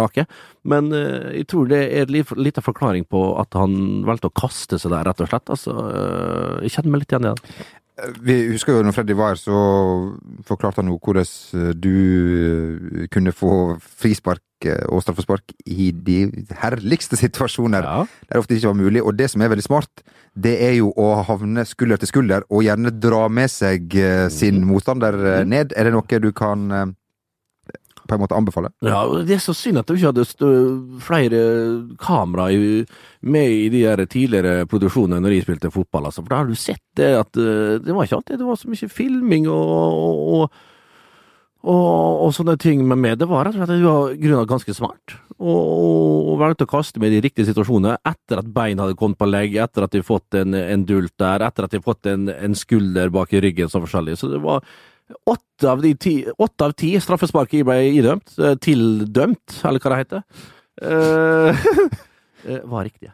Rake. 0.00 0.26
Men 0.68 0.90
uh, 0.92 1.30
jeg 1.32 1.48
tror 1.48 1.70
det 1.70 1.80
er 1.86 2.04
en 2.04 2.42
liten 2.44 2.64
forklaring 2.64 3.06
på 3.08 3.22
at 3.40 3.56
han 3.56 4.04
valgte 4.04 4.28
å 4.28 4.36
kaste 4.36 4.80
seg 4.80 4.92
der, 4.92 5.08
rett 5.08 5.24
og 5.24 5.30
slett. 5.30 5.54
Altså, 5.56 5.72
uh, 5.72 6.60
jeg 6.64 6.76
kjenner 6.76 6.92
meg 6.92 7.04
litt 7.04 7.14
igjen 7.14 7.30
i 7.30 7.32
det. 7.32 7.56
Vi 8.26 8.34
husker 8.50 8.74
jo 8.74 8.82
når 8.82 8.96
Freddy 8.96 9.14
var 9.14 9.32
her, 9.32 9.38
så 9.38 9.58
forklarte 10.44 10.82
han 10.82 10.88
jo 10.90 10.96
hvordan 10.98 11.76
du 11.78 13.06
kunne 13.14 13.30
få 13.30 13.76
frispark 13.78 14.66
og 14.90 15.04
straffespark 15.04 15.52
i 15.70 15.92
de 15.94 16.24
herligste 16.58 17.14
situasjoner 17.20 17.86
ja. 17.86 18.00
der 18.26 18.32
det 18.34 18.40
ofte 18.42 18.58
ikke 18.58 18.72
var 18.72 18.80
mulig. 18.80 19.04
Og 19.04 19.14
det 19.14 19.28
som 19.30 19.44
er 19.46 19.52
veldig 19.52 19.66
smart, 19.68 20.02
det 20.34 20.56
er 20.66 20.74
jo 20.80 20.90
å 20.98 21.22
havne 21.28 21.62
skulder 21.70 22.02
til 22.02 22.10
skulder 22.10 22.48
og 22.50 22.66
gjerne 22.66 22.90
dra 22.98 23.28
med 23.30 23.54
seg 23.54 23.94
sin 24.34 24.58
mm. 24.64 24.68
motstander 24.72 25.20
ned. 25.46 25.76
Er 25.78 25.86
det 25.86 25.94
noe 25.94 26.22
du 26.26 26.32
kan 26.34 26.96
på 28.08 28.16
en 28.16 28.22
måte 28.22 28.36
anbefale? 28.36 28.70
Ja, 28.84 29.02
det 29.24 29.38
er 29.38 29.42
så 29.42 29.54
synd 29.56 29.80
at 29.80 29.90
vi 29.90 30.00
ikke 30.00 30.12
hadde 30.12 31.00
flere 31.04 31.40
kamera 32.00 32.50
med 33.24 33.56
i 33.56 33.70
de 33.72 33.82
her 33.86 34.04
tidligere 34.04 34.68
produksjonene 34.70 35.22
når 35.24 35.38
jeg 35.38 35.46
spilte 35.48 35.72
fotball, 35.74 36.10
altså. 36.10 36.22
For 36.22 36.32
da 36.32 36.42
har 36.42 36.50
du 36.50 36.58
sett 36.58 36.84
det 36.98 37.10
at 37.18 37.40
eh, 37.40 37.80
det 37.82 37.94
var 37.94 38.06
ikke 38.06 38.20
alltid 38.20 38.40
det 38.40 38.48
var 38.48 38.60
så 38.60 38.70
mye 38.70 38.92
filming 38.92 39.48
og, 39.50 39.74
og, 40.36 40.64
og, 41.64 42.24
og 42.26 42.32
sånne 42.36 42.56
ting 42.60 42.84
med 42.86 43.00
med 43.00 43.20
Det 43.22 43.28
var 43.30 43.48
og 43.48 43.60
at 43.64 43.72
du 43.72 43.86
var 43.86 44.16
grunnet 44.20 44.50
ganske 44.50 44.76
smart. 44.76 45.18
Og, 45.34 46.30
og 46.30 46.38
valgte 46.40 46.68
å 46.68 46.70
kaste 46.70 47.00
meg 47.00 47.10
i 47.10 47.18
de 47.18 47.24
riktige 47.26 47.48
situasjonene 47.48 47.96
etter 48.06 48.40
at 48.40 48.50
bein 48.54 48.80
hadde 48.80 48.96
kommet 48.98 49.18
på 49.18 49.28
legg, 49.28 49.56
etter 49.56 49.86
at 49.86 49.94
de 49.94 50.04
fått 50.04 50.36
en, 50.38 50.54
en 50.54 50.84
dult 50.86 51.14
der, 51.20 51.42
etter 51.42 51.66
at 51.66 51.74
de 51.74 51.82
fått 51.84 52.06
en, 52.10 52.28
en 52.30 52.58
skulder 52.58 53.12
bak 53.14 53.32
i 53.34 53.42
ryggen 53.42 53.72
som 53.72 53.82
forskjellig. 53.84 54.18
Så 54.20 54.30
det 54.30 54.42
var 54.44 54.62
Åtte 55.28 55.70
av, 55.70 55.82
ti, 56.00 56.14
åtte 56.38 56.64
av 56.64 56.72
ti 56.72 56.94
straffespark 57.00 57.52
ble 57.66 57.76
idømt, 57.92 58.38
eh, 58.40 58.56
tildømt, 58.56 59.58
eller 59.64 59.82
hva 59.82 59.92
det 59.92 60.00
heter, 60.00 60.24
uh, 60.84 61.66
var 62.72 62.88
riktige. 62.88 63.12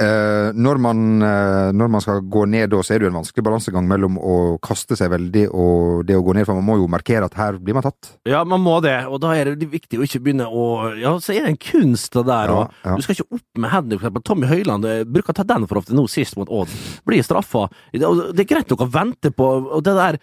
Eh, 0.00 0.50
når, 0.56 0.78
man, 0.80 1.00
eh, 1.22 1.70
når 1.76 1.88
man 1.92 2.00
skal 2.00 2.22
gå 2.24 2.46
ned 2.48 2.70
da, 2.72 2.78
så 2.80 2.94
er 2.94 3.00
det 3.00 3.04
jo 3.04 3.10
en 3.10 3.18
vanskelig 3.18 3.44
balansegang 3.44 3.88
mellom 3.88 4.16
å 4.16 4.36
kaste 4.64 4.96
seg 4.96 5.10
veldig 5.12 5.42
og 5.50 6.06
det 6.08 6.16
å 6.16 6.22
gå 6.24 6.36
ned, 6.38 6.46
for 6.48 6.56
man 6.56 6.64
må 6.70 6.78
jo 6.80 6.88
markere 6.88 7.28
at 7.28 7.36
her 7.36 7.58
blir 7.60 7.76
man 7.76 7.84
tatt. 7.84 8.14
Ja, 8.28 8.40
man 8.48 8.64
må 8.64 8.78
det, 8.84 8.94
og 9.10 9.20
da 9.20 9.34
er 9.36 9.52
det 9.52 9.68
viktig 9.68 10.00
å 10.00 10.06
ikke 10.06 10.22
begynne 10.24 10.48
å 10.48 10.64
Ja, 10.96 11.12
så 11.20 11.34
er 11.34 11.44
det 11.44 11.52
en 11.52 11.60
kunst 11.60 12.16
det 12.16 12.24
der, 12.30 12.54
Ja, 12.54 12.62
ja. 12.86 12.96
du 12.96 13.04
skal 13.04 13.18
ikke 13.18 13.36
opp 13.36 13.60
med 13.60 13.74
hendene. 13.74 13.98
For 13.98 14.06
eksempel 14.06 14.24
Tommy 14.30 14.48
Høiland 14.48 14.88
bruker 15.12 15.34
å 15.34 15.36
ta 15.36 15.44
den 15.52 15.68
for 15.68 15.82
ofte 15.82 15.96
nå 15.96 16.06
sist 16.08 16.38
mot 16.40 16.48
Odd. 16.48 16.72
Blir 17.04 17.26
straffa. 17.26 17.66
Det, 17.92 18.00
det 18.00 18.46
er 18.46 18.52
greit 18.54 18.72
nok 18.72 18.86
å 18.86 18.92
vente 18.94 19.34
på 19.36 19.50
og 19.60 19.84
det 19.84 19.98
der 20.00 20.20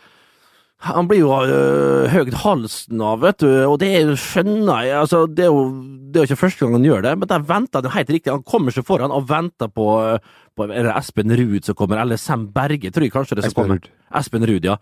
han 0.85 1.07
blir 1.09 1.23
jo 1.23 1.31
øh, 1.41 2.05
høgd 2.13 2.35
halsen 2.43 3.01
av, 3.01 3.21
vet 3.23 3.39
du, 3.41 3.47
og 3.65 3.79
det 3.81 3.87
er- 3.97 4.11
skjønner 4.21 4.83
jeg. 4.85 4.93
Altså, 4.99 5.23
det, 5.25 5.47
er 5.47 5.49
jo, 5.49 5.63
det 6.11 6.19
er 6.19 6.25
jo 6.25 6.29
ikke 6.29 6.43
første 6.43 6.65
gang 6.65 6.75
han 6.77 6.85
gjør 6.85 7.01
det, 7.07 7.13
men 7.17 7.27
der 7.31 7.39
venter 7.49 7.81
han 7.81 7.95
helt 7.95 8.09
riktig. 8.13 8.31
Han 8.35 8.43
kommer 8.45 8.71
seg 8.75 8.85
foran 8.85 9.09
og 9.15 9.25
venter 9.27 9.71
på, 9.73 9.87
øh, 10.05 10.19
på 10.55 10.67
Espen 10.69 11.33
Ruud 11.33 11.65
som 11.65 11.75
kommer, 11.75 11.97
eller 12.03 12.15
Sam 12.21 12.45
Berge, 12.53 12.91
tror 12.93 13.07
jeg 13.07 13.11
kanskje 13.15 13.35
det 13.39 13.47
som 13.47 13.55
Espen 13.55 13.63
kommer. 13.63 13.89
Espen 14.21 14.45
Ruud, 14.45 14.65
ja. 14.69 14.75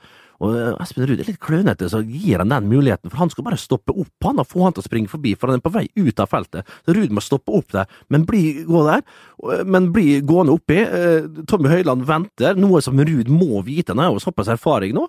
Og 0.43 0.51
øh, 0.51 0.73
Espen 0.83 1.07
Ruud 1.07 1.21
er 1.23 1.29
litt 1.29 1.39
klønete, 1.39 1.87
så 1.87 2.01
gir 2.03 2.43
han 2.43 2.51
den 2.51 2.67
muligheten, 2.67 3.07
for 3.09 3.21
han 3.23 3.31
skal 3.31 3.45
bare 3.47 3.57
stoppe 3.61 3.95
opp 3.95 4.27
han 4.27 4.43
og 4.43 4.49
få 4.51 4.65
han 4.65 4.75
til 4.75 4.83
å 4.83 4.87
springe 4.89 5.07
forbi, 5.07 5.31
for 5.39 5.47
han 5.47 5.61
er 5.61 5.63
på 5.63 5.71
vei 5.77 5.85
ut 5.95 6.19
av 6.19 6.27
feltet. 6.27 6.67
Så 6.83 6.91
Ruud 6.97 7.15
må 7.15 7.23
stoppe 7.23 7.55
opp 7.55 7.71
der, 7.71 7.87
men 8.11 8.27
bli, 8.27 8.65
gå 8.67 8.83
der, 8.89 9.05
men 9.63 9.93
bli 9.95 10.17
gående 10.27 10.57
oppi. 10.59 10.81
Tommy 11.47 11.71
Høiland 11.71 12.03
venter, 12.03 12.59
noe 12.59 12.83
som 12.83 12.99
Ruud 12.99 13.31
må 13.31 13.63
vite, 13.63 13.95
han 13.95 14.03
har 14.03 14.11
jo 14.11 14.19
såpass 14.27 14.51
erfaring 14.51 14.91
nå. 14.99 15.07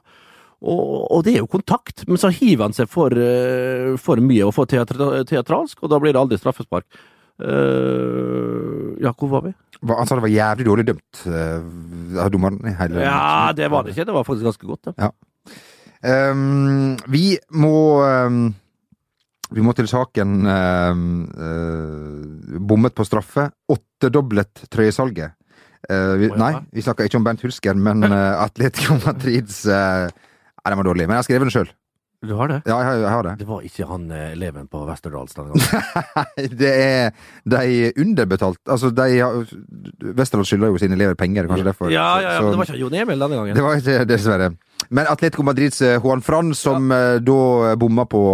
Og, 0.63 1.11
og 1.13 1.25
det 1.27 1.35
er 1.35 1.43
jo 1.43 1.51
kontakt, 1.53 2.07
men 2.09 2.17
så 2.21 2.31
hiver 2.33 2.65
han 2.69 2.73
seg 2.77 2.89
for, 2.89 3.13
eh, 3.13 3.93
for 4.01 4.17
mye 4.25 4.47
og 4.49 4.55
for 4.57 4.65
teatra 4.71 5.21
teatralsk, 5.29 5.83
og 5.85 5.91
da 5.93 5.99
blir 6.01 6.15
det 6.17 6.23
aldri 6.23 6.39
straffespark. 6.41 6.87
Uh, 7.37 8.95
ja, 9.05 9.11
hvor 9.13 9.29
var 9.29 9.43
vi? 9.45 9.51
Hva- 9.85 9.99
Han 9.99 10.09
sa 10.09 10.17
det 10.17 10.25
var 10.25 10.33
jævlig 10.33 10.65
dårlig 10.65 10.87
dømt 10.89 11.19
eh, 11.29 12.21
av 12.23 12.31
dommeren. 12.33 12.57
i 12.65 12.73
hele- 12.79 13.03
Ja, 13.05 13.53
det 13.53 13.69
var 13.71 13.83
det 13.85 13.93
ikke. 13.93 14.07
Det 14.09 14.15
var 14.15 14.25
faktisk 14.25 14.47
ganske 14.49 14.67
godt, 14.67 14.83
det. 14.89 15.13
Um, 16.07 16.97
vi 17.09 17.39
må 17.53 18.01
um, 18.05 18.55
Vi 19.53 19.63
må 19.63 19.73
til 19.77 19.87
saken 19.87 20.47
um, 20.47 21.29
uh, 21.39 22.59
bommet 22.59 22.95
på 22.97 23.05
straffe. 23.07 23.51
Åttedoblet 23.71 24.65
trøyesalget. 24.73 25.37
Uh, 25.91 26.17
vi, 26.19 26.31
oh, 26.33 26.35
ja. 26.35 26.41
nei, 26.41 26.53
vi 26.73 26.83
snakker 26.83 27.05
ikke 27.07 27.21
om 27.21 27.25
Bernt 27.29 27.43
Hulsker, 27.45 27.75
men 27.79 28.03
uh, 28.09 28.43
Atletico 28.47 28.97
Madrids 29.05 29.61
uh, 29.71 30.09
Nei, 30.67 30.73
den 30.75 30.81
var 30.83 30.89
dårlig, 30.89 31.05
men 31.07 31.15
jeg 31.15 31.23
har 31.23 31.27
skrevet 31.29 31.47
den 31.47 31.55
sjøl. 31.55 31.69
Du 32.27 32.33
har 32.35 32.49
det? 32.49 32.57
Ja, 32.67 32.79
jeg, 32.81 32.87
har- 32.89 33.01
jeg 33.05 33.11
har 33.13 33.23
det. 33.23 33.33
Det 33.39 33.47
var 33.47 33.61
ikke 33.69 33.87
han 33.87 34.07
eh, 34.11 34.33
eleven 34.33 34.67
på 34.73 34.81
Westerdals 34.89 35.35
denne 35.37 35.53
gangen. 35.53 36.55
Det 36.59 36.71
er 36.73 37.11
de 37.47 37.93
underbetalt 38.03 38.59
Altså, 38.73 38.89
de 38.91 39.21
Westerdals 40.17 40.49
skylder 40.51 40.73
jo 40.73 40.81
sine 40.81 40.97
elever 40.97 41.15
penger, 41.15 41.47
kanskje 41.47 41.69
derfor. 41.69 41.93
Ja, 41.93 42.07
ja, 42.19 42.33
ja, 42.33 42.39
Så- 42.39 42.43
men 42.49 42.51
det 42.57 42.59
var 42.59 42.71
ikke 42.73 42.81
Jon 42.81 42.95
Emil 42.95 43.21
denne 43.23 43.37
gangen. 43.39 43.55
Det 43.55 43.63
var 43.63 43.77
ikke 43.79 44.09
dessverre. 44.11 44.51
Men 44.91 45.07
Atletico 45.13 45.45
Madrids 45.47 45.83
eh, 45.83 46.01
Juan 46.03 46.23
Fran, 46.25 46.51
som 46.55 46.91
ja. 46.91 47.19
da 47.23 47.77
bomma 47.77 48.05
på, 48.09 48.25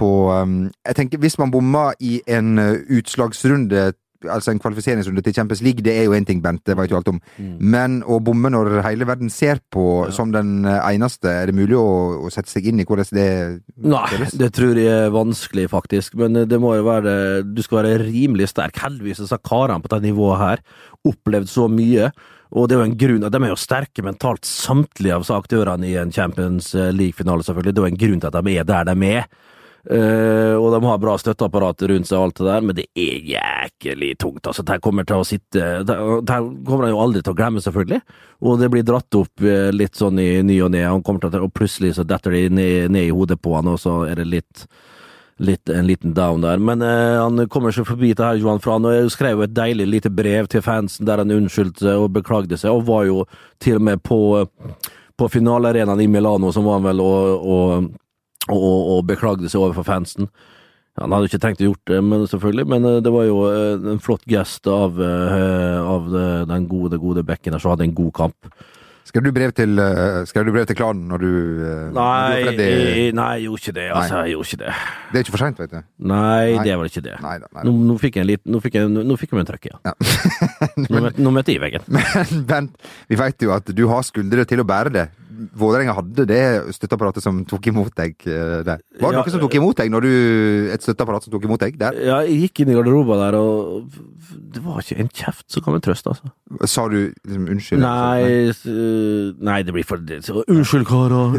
på 0.00 0.08
um, 0.32 0.70
Jeg 0.86 0.96
tenker, 0.96 1.18
hvis 1.18 1.36
man 1.38 1.50
bommer 1.50 1.92
i 2.00 2.20
en 2.30 2.58
eh, 2.58 2.78
utslagsrunde, 3.00 3.90
altså 4.28 4.50
en 4.52 4.58
kvalifiseringsrunde 4.60 5.22
til 5.24 5.34
Champions 5.34 5.62
League, 5.64 5.80
det 5.86 5.94
er 5.96 6.04
jo 6.08 6.12
én 6.16 6.26
ting, 6.26 6.42
Bent, 6.42 6.62
det 6.68 6.76
vet 6.76 6.90
jo 6.90 6.96
alt 6.98 7.08
om. 7.08 7.20
Mm. 7.38 7.52
Men 7.72 7.98
å 8.04 8.18
bomme 8.24 8.50
når 8.52 8.82
hele 8.84 9.06
verden 9.08 9.30
ser 9.32 9.60
på 9.72 10.06
Ja. 10.06 10.10
som 10.12 10.32
den 10.32 10.64
eh, 10.64 10.80
eneste, 10.94 11.28
er 11.30 11.46
det 11.46 11.54
mulig 11.56 11.76
å, 11.78 12.26
å 12.26 12.30
sette 12.32 12.50
seg 12.52 12.66
inn 12.68 12.80
i 12.80 12.84
hvordan 12.84 13.08
det 13.16 13.28
Nei, 13.80 14.02
føles? 14.12 14.34
det 14.36 14.50
tror 14.56 14.76
jeg 14.76 14.88
er 15.06 15.14
vanskelig, 15.14 15.68
faktisk. 15.70 16.14
Men 16.20 16.36
eh, 16.36 16.44
det 16.50 16.60
må 16.60 16.74
jo 16.76 16.84
være 16.84 17.14
Du 17.46 17.62
skal 17.62 17.82
være 17.82 18.04
rimelig 18.04 18.48
sterk. 18.52 18.76
Heldigvis 18.82 19.22
har 19.30 19.40
karene 19.44 19.80
på 19.80 19.88
dette 19.88 20.08
nivået 20.10 20.38
her 20.42 20.62
opplevd 21.08 21.48
så 21.48 21.68
mye. 21.72 22.10
Og 22.50 22.66
det 22.68 22.74
er 22.74 22.80
jo 22.82 22.88
en 22.90 22.98
grunn, 22.98 23.30
De 23.30 23.38
er 23.44 23.52
jo 23.52 23.56
sterke 23.56 24.02
mentalt, 24.02 24.42
samtlige 24.44 25.14
av 25.14 25.24
aktørene 25.36 25.86
i 25.86 25.94
en 26.00 26.10
Champions 26.12 26.72
League-finale, 26.74 27.44
selvfølgelig. 27.46 27.74
Det 27.76 27.78
er 27.78 27.86
jo 27.88 27.92
en 27.94 28.00
grunn 28.02 28.20
til 28.20 28.26
at 28.32 28.44
de 28.44 28.56
er 28.58 28.64
der 28.66 28.84
de 28.90 29.06
er. 29.06 29.28
Eh, 29.88 30.54
og 30.60 30.74
de 30.74 30.80
har 30.84 30.98
bra 31.00 31.14
støtteapparat 31.16 31.86
rundt 31.88 32.08
seg 32.08 32.18
og 32.18 32.26
alt 32.26 32.40
det 32.40 32.48
der, 32.50 32.64
men 32.68 32.76
det 32.76 32.86
er 33.00 33.30
jæklig 33.32 34.10
tungt. 34.20 34.46
altså 34.46 34.64
Der 34.66 34.82
kommer 34.84 35.06
til 35.08 35.22
å 35.22 35.24
sitte 35.24 35.80
Der, 35.88 36.02
kommer 36.66 36.84
han 36.84 36.92
jo 36.92 37.00
aldri 37.00 37.22
til 37.22 37.32
å 37.32 37.38
glemme, 37.38 37.64
selvfølgelig. 37.64 38.02
Og 38.44 38.60
det 38.60 38.68
blir 38.72 38.84
dratt 38.84 39.16
opp 39.16 39.40
eh, 39.40 39.70
litt 39.72 39.96
sånn 39.96 40.20
i 40.20 40.42
ny 40.44 40.60
og 40.66 40.72
ne, 40.74 40.84
Han 40.84 41.00
og 41.00 41.52
plutselig 41.54 41.94
så 41.96 42.04
detter 42.04 42.36
det 42.36 42.50
ned, 42.52 42.90
ned 42.90 43.08
i 43.08 43.14
hodet 43.14 43.40
på 43.40 43.54
han, 43.56 43.72
og 43.72 43.80
så 43.80 44.04
er 44.08 44.20
det 44.20 44.28
litt 44.28 44.66
Litt, 45.40 45.70
en 45.72 45.86
liten 45.88 46.12
down 46.12 46.42
der, 46.42 46.58
men 46.60 46.82
eh, 46.84 47.16
han 47.16 47.48
kommer 47.48 47.72
seg 47.72 47.86
forbi 47.88 48.10
det 48.12 48.20
her, 48.20 48.36
Johan 48.36 48.60
og 48.60 48.92
jeg 48.92 49.12
skrev 49.14 49.38
jo 49.38 49.46
et 49.46 49.54
deilig 49.56 49.86
lite 49.88 50.10
brev 50.12 50.50
til 50.52 50.60
fansen 50.60 51.06
der 51.08 51.22
han 51.22 51.32
unnskyldte 51.32 51.94
og 51.96 52.10
beklagde 52.12 52.58
seg, 52.60 52.68
og 52.68 52.84
var 52.84 53.06
jo 53.08 53.22
til 53.56 53.78
og 53.78 53.86
med 53.86 54.02
på, 54.04 54.18
på 55.16 55.30
finalearenaen 55.32 56.04
i 56.04 56.10
Milano, 56.12 56.52
som 56.52 56.68
var 56.68 56.76
han 56.76 56.90
vel, 56.90 57.00
og, 57.00 57.48
og, 57.54 57.88
og, 58.48 58.80
og 58.96 59.04
beklagde 59.10 59.50
seg 59.50 59.60
overfor 59.60 59.86
fansen. 59.86 60.30
Han 61.00 61.14
hadde 61.14 61.30
ikke 61.30 61.40
tenkt 61.40 61.62
å 61.62 61.70
gjort 61.70 61.86
det, 61.88 62.00
men 62.04 62.26
selvfølgelig, 62.28 62.66
men 62.68 62.88
eh, 62.88 62.98
det 63.04 63.12
var 63.14 63.24
jo 63.28 63.44
eh, 63.48 63.86
en 63.94 64.02
flott 64.02 64.26
gest 64.28 64.68
av, 64.68 64.98
eh, 65.00 65.78
av 65.80 66.10
den 66.50 66.66
gode, 66.68 66.98
gode 67.00 67.24
bekken 67.26 67.56
der 67.56 67.62
som 67.62 67.72
hadde 67.72 67.86
en 67.88 67.96
god 67.96 68.12
kamp. 68.18 68.52
Skrev 69.08 69.24
du 69.24 69.30
brev 69.34 69.50
til, 69.56 69.80
skrev 70.28 70.50
brev 70.52 70.66
til 70.68 70.76
klanen 70.78 71.08
når 71.10 71.22
du 71.24 71.30
Nei, 71.96 72.42
når 72.44 72.52
du 72.54 72.60
jeg, 72.62 73.14
nei, 73.16 73.24
jeg 73.40 73.46
gjorde 73.46 73.62
ikke 73.62 73.74
det. 73.74 73.86
Altså, 73.96 74.20
jeg 74.20 74.34
gjorde 74.36 74.46
ikke 74.50 74.60
det. 74.60 74.74
Det 75.00 75.18
er 75.18 75.24
ikke 75.24 75.34
for 75.34 75.42
seint, 75.42 75.62
vet 75.62 75.72
du. 75.72 75.78
Nei, 76.12 76.44
Nei. 76.52 76.66
det 76.68 76.76
var 76.78 76.90
ikke 76.92 77.02
det. 77.08 77.16
Nei 77.24 77.64
Nå, 77.66 77.72
nå 77.88 77.96
fikk 77.98 78.20
jeg 78.20 78.26
en 78.26 78.30
liten 78.30 78.54
Nå 78.54 78.60
fikk 78.62 78.76
jeg, 78.78 78.92
nå 78.92 79.16
fikk 79.18 79.32
jeg 79.32 79.40
meg 79.40 79.42
en 79.46 79.50
trøkk, 79.50 79.66
ja. 79.72 79.80
Ja. 79.88 79.96
Nå 80.84 81.02
møtte, 81.08 81.24
nå 81.24 81.32
møtte 81.34 81.54
jeg 81.56 81.58
i 81.58 81.64
veggen. 81.64 81.88
Men 81.96 82.44
Bent, 82.52 82.92
vi 83.10 83.18
vet 83.18 83.48
jo 83.48 83.56
at 83.56 83.74
du 83.74 83.82
har 83.90 84.06
skuldre 84.06 84.46
til 84.46 84.62
å 84.62 84.68
bære 84.68 84.94
det. 84.94 85.08
Vålerenga 85.60 85.94
hadde 85.96 86.26
det 86.28 86.40
støtteapparatet 86.76 87.24
som 87.24 87.42
tok 87.48 87.70
imot 87.70 87.94
deg 87.96 88.14
eh, 88.28 88.60
der. 88.66 88.82
Var 89.00 89.14
det 89.14 89.18
Ja, 89.18 89.22
noen 89.22 89.34
som 89.34 89.42
tok 89.42 89.56
imot 89.58 89.80
deg 89.80 89.92
når 89.92 90.06
du 90.06 90.12
Et 90.74 90.84
støtteapparat 90.84 91.26
som 91.26 91.34
tok 91.34 91.46
imot 91.48 91.62
deg 91.62 91.78
der? 91.80 91.96
Ja, 92.04 92.20
jeg 92.26 92.46
gikk 92.46 92.62
inn 92.64 92.72
i 92.74 92.78
garderoben 92.78 93.22
der, 93.22 93.38
og 93.40 93.90
det 94.54 94.62
var 94.64 94.82
ikke 94.82 95.00
en 95.04 95.12
kjeft 95.12 95.46
som 95.52 95.64
kan 95.64 95.76
meg 95.76 95.84
trøste, 95.86 96.12
altså. 96.14 96.32
Sa 96.68 96.86
du 96.90 96.98
liksom 97.10 97.46
unnskyld? 97.54 97.84
Nei, 97.84 98.52
nei, 99.50 99.60
det 99.66 99.74
blir 99.76 99.86
for 99.86 100.02
det, 100.02 100.22
så, 100.26 100.42
Unnskyld, 100.46 100.86
karer. 100.88 101.38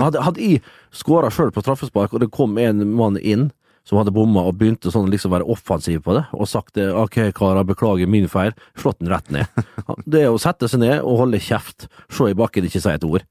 Hadde, 0.00 0.22
hadde 0.22 0.46
jeg 0.46 0.62
skåra 0.94 1.30
sjøl 1.32 1.52
på 1.54 1.64
straffespark, 1.64 2.14
og 2.14 2.22
det 2.24 2.30
kom 2.34 2.56
en 2.62 2.84
mann 2.96 3.18
inn 3.20 3.50
som 3.88 3.98
hadde 3.98 4.14
bomma 4.14 4.44
og 4.46 4.54
begynte 4.60 4.92
sånn 4.94 5.10
liksom 5.10 5.32
være 5.34 5.46
offensiv 5.50 6.04
på 6.06 6.14
det, 6.14 6.22
og 6.36 6.46
sagt 6.50 6.76
det, 6.78 6.86
ok, 6.94 7.32
karer, 7.34 7.66
beklager 7.66 8.10
min 8.10 8.28
feil, 8.30 8.54
slått 8.78 9.00
den 9.02 9.10
rett 9.10 9.30
ned. 9.34 9.62
Det 10.06 10.28
å 10.30 10.38
sette 10.40 10.68
seg 10.70 10.84
ned 10.84 11.00
og 11.02 11.18
holde 11.24 11.40
kjeft, 11.42 11.88
se 12.12 12.30
i 12.30 12.36
bakken, 12.38 12.68
ikke 12.68 12.82
si 12.82 12.92
et 12.92 13.06
ord. 13.08 13.26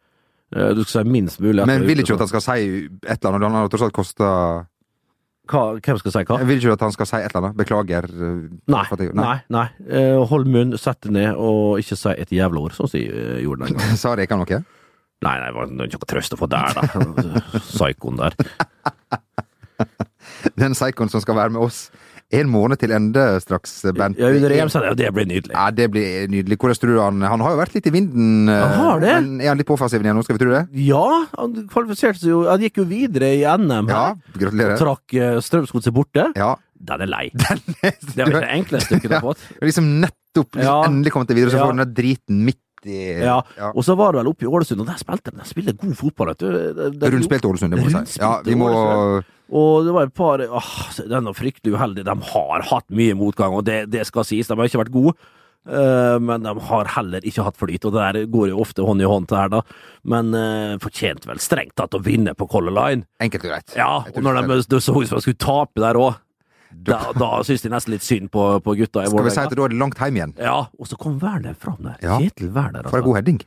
Eh, 0.55 0.73
Du 0.75 0.83
skal 0.83 1.05
si 1.05 1.09
minst 1.09 1.39
mulig. 1.41 1.65
Men 1.65 1.85
vil 1.87 1.99
ikke 2.03 2.11
du 2.13 2.19
at 2.19 2.25
han 2.25 2.31
skal 2.33 2.41
si 2.41 2.85
et 2.85 3.17
eller 3.23 3.35
annet? 3.37 3.47
Han 3.47 3.57
har 3.61 3.69
tross 3.71 3.85
alt 3.87 3.93
kosta 3.95 4.31
Hvem 5.51 5.97
skal 5.99 6.11
si 6.13 6.21
hva? 6.29 6.37
Vil 6.47 6.57
ikke 6.61 6.69
du 6.69 6.73
at 6.77 6.83
han 6.85 6.93
skal 6.95 7.07
si 7.09 7.15
et 7.17 7.31
eller 7.33 7.41
annet? 7.47 7.57
Beklager. 7.59 8.05
eh, 8.07 8.49
Nei, 8.71 8.83
jeg- 8.89 9.15
nei, 9.15 9.37
nei. 9.49 9.65
Eh, 9.89 10.19
Hold 10.29 10.47
munn, 10.47 10.77
sett 10.77 11.01
deg 11.01 11.11
ned, 11.11 11.35
og 11.35 11.79
ikke 11.81 11.97
si 11.97 12.09
et 12.09 12.29
jævla 12.29 12.61
ord, 12.61 12.71
sånn 12.77 12.87
som 12.87 12.99
eh, 13.01 13.41
gjorde 13.43 13.65
den 13.67 13.75
gangen. 13.77 13.97
Sa 14.03 14.13
Rekan 14.15 14.39
noe? 14.39 14.61
Nei, 15.21 15.33
nei, 15.37 15.47
det 15.51 15.53
var 15.55 15.67
ikke 15.67 15.99
noe 15.99 16.09
trøst 16.09 16.33
å 16.33 16.39
få 16.39 16.47
der, 16.49 16.71
da. 16.73 16.81
Psykoen 17.73 18.17
der. 18.17 18.33
Den 20.57 20.73
psykoen 20.73 21.09
som 21.11 21.21
skal 21.21 21.35
være 21.37 21.51
med 21.53 21.61
oss 21.67 21.89
en 22.33 22.49
måned 22.49 22.79
til 22.79 22.91
ende 22.95 23.23
straks, 23.43 23.73
Bent. 23.97 24.17
Ja, 24.21 24.29
under 24.31 24.53
EM, 24.55 24.69
sa 24.71 24.81
jeg, 24.85 24.97
det 25.01 25.09
blir 25.13 25.25
nydelig. 25.27 25.51
Ja, 25.53 25.65
det 25.71 25.87
blir 25.91 26.27
nydelig. 26.31 26.57
Hvordan 26.57 26.79
tror 26.81 26.93
du 26.95 26.99
han 27.01 27.21
Han 27.21 27.43
har 27.43 27.51
jo 27.55 27.59
vært 27.61 27.75
litt 27.75 27.87
i 27.87 27.93
vinden. 27.93 28.49
eh, 28.49 28.61
Han 28.61 28.79
har 28.79 28.99
det. 29.03 29.13
Men 29.25 29.41
er 29.41 29.47
han 29.51 29.57
litt 29.59 29.67
på 29.67 29.75
offensiven 29.77 30.05
igjen 30.07 30.15
nå, 30.19 30.23
skal 30.23 30.37
vi 30.37 30.43
tro 30.45 30.51
det? 30.55 30.63
Ja, 30.87 31.03
han 31.37 31.67
kvalifiserte 31.71 32.19
seg 32.23 32.29
jo 32.31 32.43
Han 32.49 32.61
gikk 32.63 32.77
jo 32.81 32.85
videre 32.89 33.33
i 33.35 33.43
NM. 33.43 33.89
Ja, 33.91 34.03
her. 34.13 34.15
gratulerer. 34.37 34.77
Trakk 34.79 35.17
uh, 35.19 35.39
Strømsgodset 35.43 35.93
borte. 35.93 36.29
Ja. 36.35 36.55
Den 36.81 37.01
er 37.05 37.11
lei. 37.11 37.27
Den 37.35 37.61
er, 37.83 37.93
Det 38.01 38.17
var 38.17 38.27
ikke 38.31 38.41
det 38.47 38.55
enkleste 38.57 38.95
du 38.95 38.99
kunne 39.07 39.15
Ja. 39.19 39.21
fått. 39.21 39.43
liksom 39.61 39.89
nettopp 40.01 40.55
liksom, 40.55 40.63
Ja. 40.65 40.81
endelig 40.87 41.11
kommet 41.13 41.35
videre, 41.35 41.51
så 41.51 41.57
Ja. 41.59 41.65
får 41.67 41.73
du 41.73 41.77
den 41.77 41.85
der 41.87 41.95
driten 42.01 42.45
midt 42.47 42.57
i 42.85 43.19
Ja. 43.21 43.41
ja. 43.57 43.71
Og 43.75 43.83
så 43.83 43.95
var 43.97 44.11
det 44.13 44.21
vel 44.21 44.31
oppe 44.31 44.47
i 44.47 44.49
Ålesund, 44.49 44.81
og 44.81 44.87
der 44.87 44.97
spilte 45.01 45.31
de. 45.31 45.37
De 45.41 45.47
spiller 45.49 45.73
god 45.77 45.95
fotball, 45.95 46.27
vet 46.33 46.37
du. 46.39 46.47
Det- 46.97 47.43
Ålesund, 47.45 47.71
det 47.71 47.79
må 47.81 47.89
vi 47.89 48.05
si. 48.05 48.19
Ja, 48.19 48.41
vi 48.45 48.55
må 48.55 48.71
Og 49.51 49.83
det 49.85 49.93
var 49.93 50.03
et 50.07 50.13
par 50.15 50.39
åh, 50.39 50.71
Den 51.09 51.27
er 51.27 51.33
fryktelig 51.33 51.75
uheldig. 51.75 52.05
De 52.05 52.15
har 52.15 52.61
hatt 52.61 52.87
mye 52.89 53.13
motgang, 53.13 53.53
og 53.53 53.65
det, 53.65 53.89
det 53.91 54.05
skal 54.07 54.23
sies. 54.23 54.47
De 54.47 54.55
har 54.55 54.65
ikke 54.65 54.85
vært 54.85 54.93
gode. 54.95 55.13
eh, 55.67 56.17
men 56.17 56.41
de 56.41 56.59
har 56.59 56.85
heller 56.85 57.21
ikke 57.21 57.43
hatt 57.43 57.57
flyt, 57.57 57.85
og 57.85 57.93
det 57.93 58.01
der 58.15 58.25
går 58.25 58.47
jo 58.49 58.61
ofte 58.63 58.81
hånd 58.81 59.01
i 59.01 59.05
hånd 59.05 59.27
til 59.27 59.37
her, 59.37 59.49
da. 59.49 59.61
Men 60.03 60.33
uh, 60.33 60.77
fortjente 60.81 61.27
vel 61.27 61.37
strengt 61.37 61.75
tatt 61.75 61.93
å 61.93 62.01
vinne 62.01 62.33
på 62.33 62.47
Color 62.49 62.73
Line. 62.73 63.05
Enkelt 63.21 63.45
og 63.45 63.51
greit. 63.51 63.75
Ja, 63.77 64.03
og 64.07 64.23
når 64.23 64.41
de, 64.47 64.55
det 64.71 64.81
så 64.81 64.95
ut 64.95 65.07
som 65.07 65.19
de 65.19 65.21
skulle 65.21 65.37
tape 65.37 65.83
der 65.83 65.99
òg, 66.01 66.15
da, 66.71 66.99
da 67.17 67.29
syns 67.47 67.65
de 67.65 67.71
nesten 67.73 67.95
litt 67.95 68.05
synd 68.05 68.31
på, 68.33 68.45
på 68.63 68.77
gutta 68.79 69.03
i 69.03 69.11
Skal 69.11 69.27
vi 69.27 69.33
si 69.33 69.43
at 69.43 69.53
da 69.57 69.67
er 69.67 69.73
det 69.73 69.81
langt 69.81 69.99
hjem 70.01 70.17
igjen? 70.19 70.33
Ja, 70.39 70.57
og 70.77 70.89
så 70.89 70.97
kom 70.99 71.19
Werner 71.21 71.53
fram 71.57 71.81
der. 71.83 71.99
Ja. 72.03 72.17
Kjetil 72.21 72.49
Werner, 72.55 72.89
For 72.89 73.01
en 73.01 73.07
god 73.09 73.21
heading. 73.21 73.43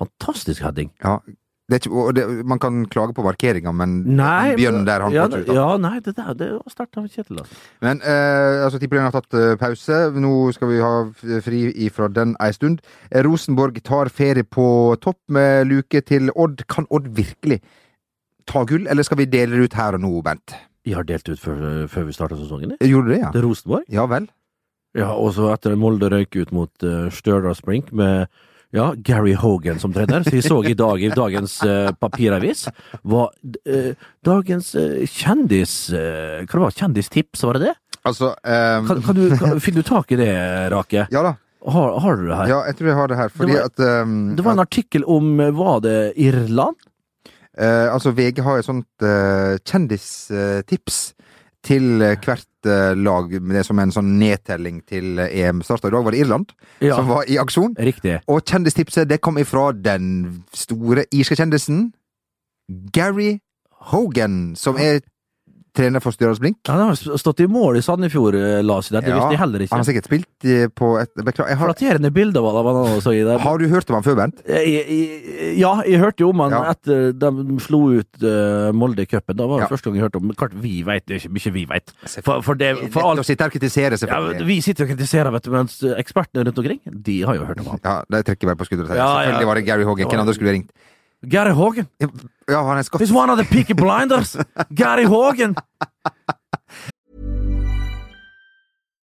Fantastisk 0.00 0.64
heading. 0.64 0.92
Ja. 1.04 1.18
Det 1.64 1.78
ikke, 1.80 2.10
det, 2.12 2.24
man 2.44 2.58
kan 2.60 2.82
klage 2.92 3.14
på 3.16 3.22
markeringa, 3.24 3.72
men 3.72 4.02
Nei, 4.18 4.52
Bjørn 4.58 4.82
der, 4.84 5.00
han 5.00 5.14
ja, 5.14 5.24
ut. 5.32 5.48
ja, 5.48 5.68
nei, 5.80 5.94
det 6.04 6.12
der 6.18 6.34
det 6.36 6.48
var 6.58 6.72
sterkt 6.74 6.98
av 7.00 7.06
Kjetil. 7.08 7.38
Altså. 7.40 7.56
Men 7.80 8.02
eh, 8.04 8.64
altså, 8.66 8.80
Tippeligaen 8.82 9.08
har 9.08 9.14
tatt 9.16 9.38
eh, 9.40 9.54
pause. 9.60 10.00
Nå 10.20 10.32
skal 10.52 10.68
vi 10.68 10.82
ha 10.84 10.92
fri 11.46 11.62
ifra 11.86 12.10
den 12.12 12.36
ei 12.44 12.50
stund. 12.52 12.84
Eh, 13.08 13.24
Rosenborg 13.24 13.80
tar 13.86 14.12
ferie 14.12 14.44
på 14.44 14.66
topp 15.00 15.22
med 15.32 15.70
luke 15.70 16.04
til 16.04 16.28
Odd. 16.36 16.66
Kan 16.68 16.90
Odd 16.92 17.08
virkelig 17.16 17.62
ta 18.44 18.66
gull, 18.68 18.84
eller 18.84 19.08
skal 19.08 19.22
vi 19.22 19.30
dele 19.32 19.56
det 19.56 19.70
ut 19.70 19.80
her 19.80 19.96
og 19.96 20.04
nå, 20.04 20.12
Bent? 20.26 20.58
Vi 20.84 20.92
har 20.92 21.06
delt 21.08 21.28
ut 21.28 21.40
før, 21.40 21.86
før 21.88 22.08
vi 22.08 22.12
starta 22.16 22.36
sesongen. 22.36 22.74
Jeg 22.80 22.90
Gjorde 22.92 23.14
det, 23.14 23.20
ja? 23.22 23.30
Til 23.32 23.46
Rosenborg. 23.46 23.86
Ja 23.92 24.04
vel? 24.10 24.26
Ja, 24.94 25.12
og 25.18 25.32
så 25.34 25.48
etter 25.54 25.74
Molde 25.80 26.10
røyk 26.12 26.36
ut 26.38 26.52
mot 26.54 26.84
uh, 26.86 27.08
Stjørdals 27.10 27.62
Brink 27.64 27.88
med 27.96 28.28
ja, 28.74 28.90
Gary 29.06 29.32
Hogan 29.38 29.80
som 29.82 29.94
trener. 29.94 30.22
Så 30.26 30.34
vi 30.34 30.42
så 30.44 30.58
i 30.66 30.74
dag 30.78 31.02
i 31.02 31.10
dagens 31.14 31.56
uh, 31.66 31.90
papiravis 31.98 32.66
var 33.02 33.32
uh, 33.66 33.94
dagens 34.26 34.74
uh, 34.78 35.00
kjendis... 35.08 35.74
Uh, 35.94 36.44
hva 36.44 36.52
det 36.52 36.62
var 36.66 36.76
Kjendistips, 36.78 37.42
var 37.46 37.58
det 37.58 37.70
det? 37.70 37.74
Altså 38.04 38.34
um... 38.36 38.86
Kan, 38.90 39.02
kan 39.06 39.16
du, 39.16 39.24
kan, 39.40 39.60
finner 39.64 39.82
du 39.82 39.88
tak 39.88 40.12
i 40.12 40.20
det, 40.20 40.30
Rake? 40.74 41.06
Ja 41.14 41.22
da. 41.24 41.34
Har, 41.64 41.94
har 42.04 42.16
du 42.20 42.26
det 42.28 42.36
her? 42.36 42.50
Ja, 42.52 42.58
jeg 42.68 42.76
tror 42.76 42.90
jeg 42.90 42.96
har 42.98 43.08
det 43.08 43.16
her. 43.22 43.30
Fordi 43.32 43.52
Det 43.54 43.60
var- 43.62 43.70
at 43.72 44.02
um, 44.04 44.16
Det 44.36 44.44
var 44.44 44.52
en 44.52 44.64
artikkel 44.66 45.04
om 45.08 45.30
eh, 45.40 45.50
Var 45.56 45.78
det 45.80 45.94
Irland? 46.20 46.76
Eh, 47.58 47.92
altså, 47.92 48.10
VG 48.16 48.40
har 48.42 48.58
et 48.58 48.66
sånt 48.66 49.02
eh, 49.06 49.56
kjendistips 49.62 50.98
til 51.64 52.02
eh, 52.02 52.16
hvert 52.20 52.68
eh, 52.68 52.92
lag, 52.98 53.30
med 53.40 53.56
det 53.56 53.62
som 53.66 53.78
en 53.80 53.92
sånn 53.94 54.10
nedtelling 54.20 54.82
til 54.90 55.18
eh, 55.22 55.30
EM-start. 55.44 55.86
I 55.86 55.94
dag 55.94 56.04
var 56.04 56.12
det 56.16 56.20
Irland 56.24 56.50
Ja, 56.84 56.96
som 56.98 57.08
var 57.08 57.24
i 57.30 57.38
aksjon. 57.40 57.76
riktig. 57.78 58.18
Og 58.28 58.42
kjendistipset 58.44 59.08
det 59.08 59.20
kom 59.24 59.38
ifra 59.40 59.70
den 59.72 60.42
store 60.52 61.06
irske 61.14 61.38
kjendisen 61.38 61.92
Gary 62.92 63.38
Hogan, 63.92 64.54
som 64.56 64.76
er 64.80 65.00
trener 65.74 66.00
for 66.02 66.14
Stjørdals 66.14 66.38
Blink. 66.42 66.56
Ja, 66.68 66.76
Han 66.78 66.92
har 66.92 67.18
stått 67.18 67.40
i 67.42 67.46
mål 67.50 67.78
i 67.80 67.82
Sandefjord, 67.82 68.34
eh, 68.38 68.60
Lars. 68.62 68.88
Det 68.88 69.00
Ja, 69.02 69.16
visste 69.18 69.32
jeg 69.34 69.40
heller 69.40 69.64
ikke. 69.64 69.72
Han 69.74 69.82
har 69.82 69.88
sikkert 69.88 70.06
spilt 70.08 70.46
eh, 70.46 70.68
på 70.70 70.90
et 71.00 71.10
Beklager. 71.14 71.56
Har, 71.58 71.72
Flatterende 71.72 72.10
bilder 72.14 72.40
var 72.44 72.52
det 72.58 72.64
han 72.74 72.98
også 73.00 73.14
i 73.14 73.24
der. 73.26 73.38
har 73.42 73.58
du 73.58 73.66
hørt 73.68 73.90
om 73.90 73.94
han 73.98 74.04
før, 74.06 74.16
Bent? 74.20 74.42
Jeg, 74.46 74.70
jeg, 74.70 75.58
ja, 75.58 75.72
jeg 75.86 75.98
hørte 76.00 76.20
jo 76.24 76.28
om 76.30 76.40
han 76.44 76.50
Ja. 76.54 76.62
etter 76.70 77.12
de 77.12 77.58
slo 77.60 77.80
ut 77.98 78.22
uh, 78.22 78.70
Molde 78.72 79.02
i 79.02 79.06
cupen. 79.10 79.36
Da 79.36 79.46
var 79.46 79.60
det 79.60 79.66
Ja. 79.68 79.72
første 79.74 79.90
gang 79.90 79.96
jeg 79.98 80.06
hørte 80.06 80.16
om 80.22 80.26
Men 80.30 80.36
klart, 80.36 80.54
vi 80.54 80.82
veit 80.86 81.06
ikke 81.10 81.30
mye 81.34 81.52
vi 81.52 81.64
veit. 81.66 81.92
For, 82.22 82.40
for, 82.42 82.54
det, 82.54 82.70
for 82.92 83.02
å 83.02 83.10
alt 83.14 83.26
sitte 83.26 83.42
her 83.44 83.50
og 83.50 83.58
kritisere, 83.58 83.90
ja, 83.90 83.96
selvfølgelig. 83.96 84.46
Vi 84.46 84.60
sitter 84.60 84.84
og 84.84 84.90
kritiserer, 84.94 85.30
vet 85.32 85.42
du, 85.44 85.50
mens 85.50 85.78
ekspertene 85.82 86.44
rundt 86.46 86.58
omkring, 86.58 86.80
de 86.86 87.22
har 87.22 87.34
jo 87.34 87.44
hørt 87.44 87.60
om 87.60 87.66
han. 87.74 87.80
Ja, 87.84 88.02
de 88.08 88.22
trekker 88.22 88.46
bare 88.52 88.56
på 88.62 88.66
skuldra. 88.70 88.94
Ja, 88.94 88.96
ja. 88.96 89.12
Selvfølgelig 89.26 89.46
var 89.50 89.54
det 89.54 89.66
Gary 89.66 89.84
Hogan. 89.84 90.06
Hvem 90.08 90.20
andre 90.20 90.34
skulle 90.34 90.52
ringt? 90.54 90.70
Gary 91.28 91.52
Hogan! 91.52 91.88
Ja, 92.48 92.62
han 92.64 92.78
er 92.78 92.82
skott. 92.82 93.00
He's 93.00 93.12
one 93.12 93.30
of 93.30 93.38
the 93.38 93.44
Peaky 93.44 93.74
Blinders! 93.74 94.36
Gary 94.74 95.04
Hogan! 95.04 95.54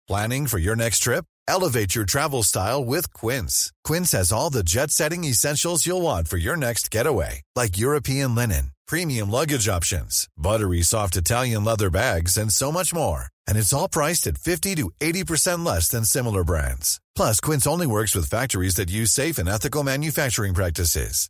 Planning 0.07 0.47
for 0.47 0.59
your 0.59 0.75
next 0.75 0.99
trip? 0.99 1.25
Elevate 1.47 1.95
your 1.95 2.05
travel 2.05 2.43
style 2.43 2.83
with 2.83 3.13
Quince. 3.13 3.71
Quince 3.83 4.11
has 4.11 4.31
all 4.31 4.49
the 4.49 4.63
jet 4.63 4.91
setting 4.91 5.23
essentials 5.23 5.85
you'll 5.85 6.01
want 6.01 6.27
for 6.27 6.37
your 6.37 6.57
next 6.57 6.91
getaway, 6.91 7.41
like 7.55 7.77
European 7.77 8.35
linen, 8.35 8.71
premium 8.87 9.31
luggage 9.31 9.67
options, 9.67 10.27
buttery 10.37 10.81
soft 10.81 11.15
Italian 11.15 11.63
leather 11.63 11.89
bags, 11.89 12.37
and 12.37 12.51
so 12.51 12.71
much 12.71 12.93
more. 12.93 13.25
And 13.47 13.57
it's 13.57 13.73
all 13.73 13.89
priced 13.89 14.27
at 14.27 14.37
50 14.37 14.75
to 14.75 14.91
80% 14.99 15.65
less 15.65 15.87
than 15.89 16.05
similar 16.05 16.43
brands. 16.43 16.99
Plus, 17.15 17.39
Quince 17.39 17.65
only 17.65 17.87
works 17.87 18.13
with 18.13 18.29
factories 18.29 18.75
that 18.75 18.91
use 18.91 19.11
safe 19.11 19.37
and 19.37 19.49
ethical 19.49 19.83
manufacturing 19.83 20.53
practices. 20.53 21.29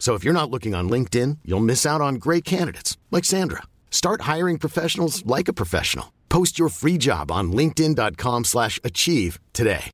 So 0.00 0.14
if 0.14 0.24
you're 0.24 0.40
not 0.40 0.50
looking 0.50 0.74
on 0.74 0.90
LinkedIn, 0.90 1.38
you'll 1.44 1.60
miss 1.60 1.86
out 1.86 2.00
on 2.00 2.16
great 2.16 2.44
candidates 2.44 2.96
like 3.12 3.24
Sandra. 3.24 3.62
Start 3.90 4.22
hiring 4.22 4.58
professionals 4.58 5.24
like 5.24 5.46
a 5.46 5.52
professional. 5.52 6.12
Post 6.28 6.58
your 6.58 6.70
free 6.70 6.98
job 6.98 7.30
on 7.30 7.52
linkedin.com/achieve 7.52 9.38
today. 9.52 9.92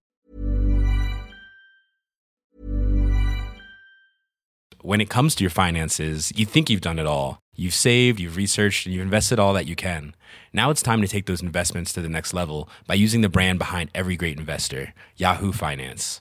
when 4.86 5.00
it 5.00 5.10
comes 5.10 5.34
to 5.34 5.42
your 5.42 5.50
finances, 5.50 6.32
you 6.36 6.46
think 6.46 6.70
you've 6.70 6.80
done 6.80 7.00
it 7.00 7.06
all. 7.06 7.40
You've 7.56 7.74
saved, 7.74 8.20
you've 8.20 8.36
researched, 8.36 8.86
and 8.86 8.94
you've 8.94 9.02
invested 9.02 9.40
all 9.40 9.52
that 9.54 9.66
you 9.66 9.74
can. 9.74 10.14
Now 10.52 10.70
it's 10.70 10.80
time 10.80 11.02
to 11.02 11.08
take 11.08 11.26
those 11.26 11.42
investments 11.42 11.92
to 11.94 12.02
the 12.02 12.08
next 12.08 12.32
level 12.32 12.68
by 12.86 12.94
using 12.94 13.20
the 13.20 13.28
brand 13.28 13.58
behind 13.58 13.90
every 13.96 14.14
great 14.14 14.38
investor, 14.38 14.94
Yahoo 15.16 15.50
Finance. 15.50 16.20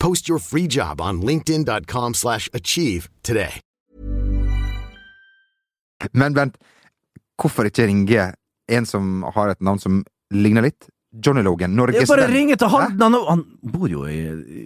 Post 0.00 0.28
your 0.28 0.38
free 0.38 0.66
job 0.66 1.00
on 1.00 1.20
linkedin.com/achieve 1.20 2.14
slash 2.14 2.48
achieve 2.54 3.08
today. 3.22 3.60
Men 6.12 6.34
vent, 6.34 6.56
hvorfor 7.42 7.68
ikke 7.68 7.86
ringe 7.86 8.30
en 8.70 8.86
som 8.86 9.22
har 9.34 9.50
et 9.52 9.60
navn 9.60 9.78
som 9.82 10.00
ligner 10.32 10.62
litt? 10.64 10.88
Johnny 11.26 11.42
Logan. 11.42 11.72
Norges 11.74 12.06
bare 12.08 12.22
venn. 12.28 12.32
ringer 12.36 12.56
til 12.56 12.68
han! 12.70 12.92
Han, 13.00 13.14
han 13.28 13.40
bor 13.74 13.88
jo 13.90 14.04
i 14.06 14.16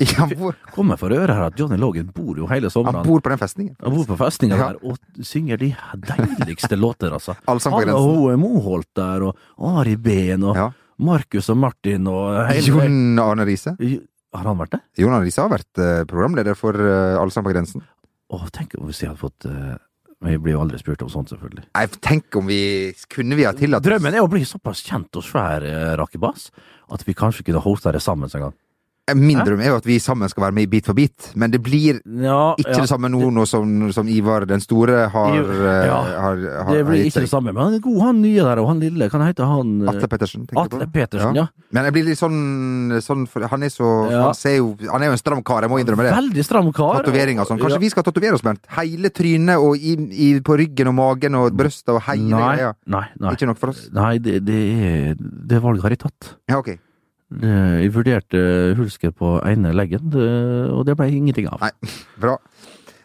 Ja, 0.12 0.26
bor. 0.36 0.54
Kommer 0.74 0.98
for 1.00 1.08
øre 1.16 1.32
her 1.32 1.46
at 1.48 1.58
Johnny 1.58 1.78
Logan 1.80 2.10
bor 2.14 2.36
jo 2.36 2.46
hele 2.50 2.68
sommeren. 2.70 3.00
han 3.00 3.06
bor 3.08 3.20
på 3.24 3.32
den 3.32 3.40
festningen. 3.40 3.74
Han 3.80 3.94
bor 3.96 4.04
på 4.12 4.18
festningen 4.20 4.58
Ja. 4.60 4.66
der 4.74 4.84
og 4.84 5.24
synger 5.24 5.56
de 5.56 5.70
deiligste 6.04 6.76
låter, 6.84 7.10
altså. 7.16 7.34
På 7.48 7.56
Han 7.58 7.88
og 7.88 8.04
HMO 8.04 8.28
hun 8.30 8.40
Moholt 8.44 8.90
der, 8.94 9.24
og 9.24 9.36
Ari 9.80 9.96
Behn, 9.96 10.42
og 10.44 10.56
Ja. 10.56 10.70
Markus 10.98 11.48
og 11.50 11.56
Martin 11.56 12.06
og 12.06 12.46
hele 12.52 12.68
Jon 12.68 13.18
Arne 13.18 13.44
Riise. 13.48 13.72
Har 14.34 14.48
han 14.50 14.58
vært 14.58 14.74
det? 14.74 14.82
Jon 14.98 15.14
Arne 15.14 15.26
Riise 15.28 15.42
har 15.44 15.52
vært 15.52 15.80
eh, 15.80 16.02
programleder 16.10 16.56
for 16.58 16.74
uh, 16.74 17.20
Allsang 17.20 17.46
på 17.46 17.52
grensen. 17.54 17.84
Å, 18.34 18.40
tenk 18.54 18.74
om 18.80 18.88
hvis 18.88 19.04
jeg 19.04 19.12
hadde 19.12 19.20
fått 19.20 19.46
eh, 19.46 19.74
Men 20.24 20.32
jeg 20.32 20.40
blir 20.42 20.54
jo 20.56 20.62
aldri 20.64 20.78
spurt 20.80 21.04
om 21.04 21.10
sånt, 21.12 21.30
selvfølgelig. 21.30 21.66
Nei, 21.76 21.84
tenk 22.02 22.38
om 22.40 22.48
vi 22.48 22.58
Kunne 23.12 23.36
vi 23.38 23.44
ha 23.46 23.52
tillatt 23.54 23.84
Drømmen 23.84 24.16
er 24.16 24.24
å 24.24 24.30
bli 24.32 24.40
såpass 24.48 24.80
kjent 24.86 25.20
og 25.20 25.26
svær, 25.26 25.66
uh, 25.68 25.92
Rakebass, 26.00 26.48
at 26.94 27.04
vi 27.06 27.14
kanskje 27.16 27.46
kunne 27.46 27.62
hosta 27.62 27.92
det 27.94 28.02
sammen 28.02 28.32
en 28.32 28.48
gang. 28.48 28.56
Min 29.12 29.36
drøm 29.44 29.60
er 29.60 29.68
jo 29.68 29.76
at 29.76 29.84
vi 29.84 29.98
sammen 30.00 30.30
skal 30.32 30.46
være 30.46 30.54
med 30.56 30.64
i 30.64 30.68
Bit 30.72 30.86
for 30.88 30.96
bit, 30.96 31.26
men 31.36 31.52
det 31.52 31.58
blir 31.60 31.98
Ja, 32.24 32.54
ikke 32.56 32.70
ja. 32.72 32.84
det 32.86 32.88
samme 32.88 33.10
nå, 33.12 33.26
nå 33.36 33.42
som, 33.44 33.68
som 33.92 34.08
Ivar 34.08 34.46
den 34.48 34.62
store 34.64 35.02
har, 35.12 35.34
eh, 35.34 35.80
ja. 35.90 35.98
har, 36.22 36.40
har, 36.64 36.70
Det 36.72 36.86
blir 36.88 37.04
ikke 37.10 37.20
det 37.26 37.28
samme, 37.28 37.52
men 37.52 37.60
han 37.66 37.76
er 37.76 37.82
god, 37.84 37.98
han 38.00 38.22
nye 38.22 38.40
der, 38.40 38.62
og 38.62 38.70
han 38.70 38.80
lille. 38.80 39.10
Kan 39.12 39.20
hete 39.26 39.44
han 39.44 39.74
eh, 39.82 39.90
Atle 39.92 40.08
Pettersen. 40.08 40.46
Atle 40.56 40.86
på? 40.86 40.88
Petersen, 40.94 41.36
ja. 41.36 41.44
Men 41.76 41.90
jeg 41.90 41.96
blir 41.98 42.06
litt 42.08 42.20
sånn, 42.20 42.38
sånn 43.04 43.26
Han 43.50 43.66
er 43.66 43.74
så 43.74 43.90
han, 44.08 44.32
jo, 44.54 44.70
han 44.88 45.04
er 45.04 45.12
jo 45.12 45.18
en 45.18 45.20
stram 45.20 45.44
kar, 45.44 45.68
jeg 45.68 45.74
må 45.74 45.82
innrømme 45.82 46.08
det. 46.08 46.14
Veldig 46.16 46.46
stram 46.48 46.72
kar. 46.72 47.02
Tatoveringer 47.02 47.44
og 47.44 47.52
sånn. 47.52 47.60
Kanskje 47.60 47.82
vi 47.84 47.92
skal 47.92 48.08
tatovere 48.08 48.38
oss, 48.38 48.46
Bernt? 48.46 48.64
Hele 48.78 49.12
trynet 49.12 49.60
og 49.60 49.76
i, 49.76 49.98
i, 50.16 50.30
på 50.40 50.56
ryggen 50.62 50.94
og 50.94 50.96
magen 51.02 51.36
og 51.42 51.52
brøstet 51.52 51.92
og 51.92 52.00
hele 52.08 52.32
Nei, 52.32 52.40
greia. 52.56 52.72
nei, 52.88 53.04
nei. 53.20 53.36
Ikke 53.36 53.52
nok 53.52 53.60
for 53.60 53.74
oss? 53.74 53.84
Nei, 53.92 54.16
det, 54.24 54.40
det, 54.48 54.64
er, 54.88 55.14
det 55.20 55.60
valget 55.60 55.90
har 55.90 55.98
jeg 55.98 56.04
tatt. 56.08 56.34
Ja, 56.48 56.64
ok. 56.64 56.72
Jeg 57.34 57.90
vurderte 57.94 58.40
hulsker 58.78 59.12
på 59.16 59.38
ene 59.48 59.72
leggen, 59.74 60.12
og 60.12 60.84
det 60.86 60.96
ble 60.98 61.08
ingenting 61.10 61.48
av. 61.50 61.62
Nei, 61.64 61.94
bra. 62.22 62.36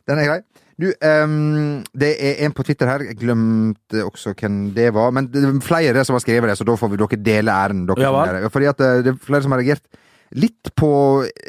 Den 0.10 0.22
er 0.22 0.28
grei. 0.30 0.40
Du, 0.80 0.86
um, 1.04 1.82
det 2.00 2.14
er 2.24 2.38
en 2.46 2.54
på 2.56 2.64
Twitter 2.64 2.88
her, 2.88 3.04
jeg 3.10 3.18
glemte 3.20 4.04
også 4.06 4.32
hvem 4.32 4.70
det 4.76 4.94
var. 4.96 5.12
Men 5.16 5.28
det 5.32 5.42
er 5.44 5.58
flere 5.64 6.06
som 6.08 6.16
har 6.16 6.24
skrevet 6.24 6.52
det, 6.52 6.56
så 6.60 6.68
da 6.68 6.76
får 6.80 6.94
vi 6.94 7.00
dere 7.02 7.20
dele 7.26 7.56
æren. 7.56 7.82
Dere 7.90 8.06
Ja 8.06 8.14
vel. 8.16 8.48
Fordi 8.54 8.70
at 8.72 8.84
eh, 8.86 9.02
det 9.04 9.12
er 9.12 9.18
flere 9.26 9.44
som 9.44 9.56
har 9.56 9.60
reagert 9.64 10.00
litt 10.40 10.72
på 10.78 10.92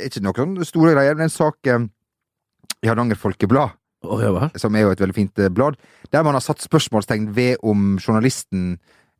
Ikke 0.07 0.23
noen 0.25 0.57
sånn 0.57 0.71
store 0.73 0.97
greier, 0.97 1.15
men 1.15 1.29
en 1.29 1.35
sak 1.35 1.71
eh, 1.71 1.85
i 2.81 2.91
Hardanger 2.91 3.21
Folkeblad, 3.21 3.77
Oh, 4.01 4.17
ja 4.17 4.47
som 4.57 4.73
er 4.77 4.87
jo 4.87 4.93
et 4.95 5.01
veldig 5.03 5.13
fint 5.13 5.41
eh, 5.45 5.51
blad, 5.53 5.77
der 6.09 6.25
man 6.25 6.33
har 6.33 6.41
satt 6.41 6.63
spørsmålstegn 6.65 7.27
ved 7.37 7.61
om 7.61 7.99
journalisten 8.01 8.79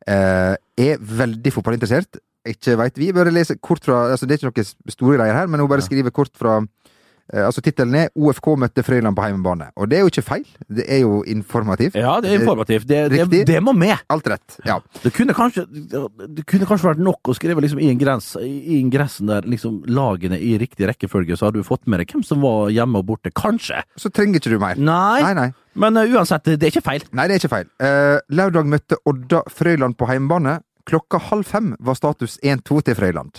eh, 0.09 0.55
er 0.57 1.03
veldig 1.21 1.53
fotballinteressert. 1.53 2.17
Ikke 2.47 2.77
veit 2.79 2.97
vi. 2.97 3.11
Bare 3.13 3.31
lese 3.33 3.57
kort 3.61 3.85
fra 3.85 4.07
altså 4.11 4.25
Det 4.25 4.37
er 4.37 4.41
ikke 4.49 4.53
noen 4.63 4.93
store 4.95 5.17
greier 5.19 5.35
her, 5.37 5.49
men 5.51 5.61
hun 5.61 5.69
bare 5.69 5.83
skriver 5.85 6.09
kort 6.15 6.31
fra 6.37 6.55
eh, 6.61 7.43
Altså 7.45 7.61
Tittelen 7.61 7.93
er 7.95 8.07
'OFK 8.17 8.47
møtte 8.59 8.83
Frøyland 8.83 9.15
på 9.15 9.23
heimebane'. 9.23 9.69
Og 9.77 9.87
det 9.87 9.99
er 9.99 10.01
jo 10.01 10.09
ikke 10.09 10.23
feil. 10.25 10.47
Det 10.67 10.83
er 10.89 11.03
jo 11.03 11.21
informativt. 11.23 11.95
Ja, 11.95 12.15
det 12.19 12.31
er 12.31 12.41
informativt. 12.41 12.87
Det, 12.89 13.11
det, 13.29 13.45
det 13.47 13.59
må 13.63 13.71
med. 13.77 13.93
Alt 14.09 14.27
rett. 14.27 14.57
Ja. 14.65 14.79
Det 15.03 15.13
kunne 15.13 15.35
kanskje, 15.37 15.63
det 15.69 16.43
kunne 16.49 16.65
kanskje 16.67 16.89
vært 16.89 17.03
nok 17.05 17.29
å 17.31 17.35
skrive 17.37 17.61
liksom 17.61 17.79
i, 17.79 17.87
i 17.93 18.79
ingressen 18.81 19.29
der 19.29 19.45
liksom 19.47 19.83
lagene 19.87 20.39
i 20.41 20.57
riktig 20.59 20.89
rekkefølge, 20.89 21.37
så 21.37 21.47
hadde 21.47 21.61
du 21.61 21.67
fått 21.67 21.85
med 21.87 22.01
deg 22.01 22.11
hvem 22.11 22.25
som 22.25 22.41
var 22.41 22.73
hjemme 22.73 22.99
og 22.99 23.05
borte. 23.13 23.31
Kanskje. 23.31 23.83
Så 23.95 24.09
trenger 24.09 24.41
ikke 24.41 24.51
du 24.51 24.59
mer. 24.59 24.81
Nei, 24.81 25.21
Nei, 25.21 25.33
nei. 25.37 25.47
men 25.77 26.01
uh, 26.01 26.17
uansett, 26.17 26.51
det 26.57 26.67
er 26.67 26.73
ikke 26.73 26.83
feil. 26.89 27.05
Nei, 27.13 27.29
det 27.29 27.37
er 27.37 27.45
ikke 27.45 27.53
feil. 27.53 27.71
Uh, 27.79 28.17
lørdag 28.33 28.67
møtte 28.67 28.99
Odda 29.05 29.45
Frøyland 29.47 29.95
på 29.95 30.09
heimebane. 30.09 30.57
Klokka 30.91 31.17
halv 31.17 31.43
fem 31.43 31.75
var 31.79 31.95
status 31.95 32.39
1-2 32.43 32.81
til 32.83 32.95
Frøyland. 32.95 33.37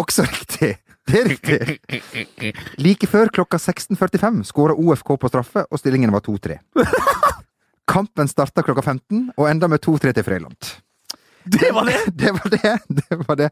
Også 0.00 0.24
riktig. 0.24 0.78
Det 1.04 1.18
er 1.20 1.26
riktig. 1.28 2.52
Like 2.80 3.06
før 3.06 3.28
klokka 3.28 3.60
16.45 3.60 4.38
skåra 4.48 4.72
OFK 4.72 5.10
på 5.20 5.28
straffe, 5.28 5.66
og 5.68 5.82
stillingen 5.82 6.14
var 6.14 6.24
2-3. 6.24 6.56
Kampen 7.92 8.32
starta 8.32 8.64
klokka 8.64 8.86
15 8.94 9.26
og 9.36 9.44
enda 9.50 9.68
med 9.68 9.84
2-3 9.84 10.14
til 10.16 10.24
Frøyland. 10.24 10.72
Det 11.44 11.68
var 11.76 11.84
det! 11.84 12.00
Det 12.06 12.32
var 12.32 12.50
det. 12.50 12.78
det, 12.88 13.20
var 13.28 13.36
det. 13.36 13.50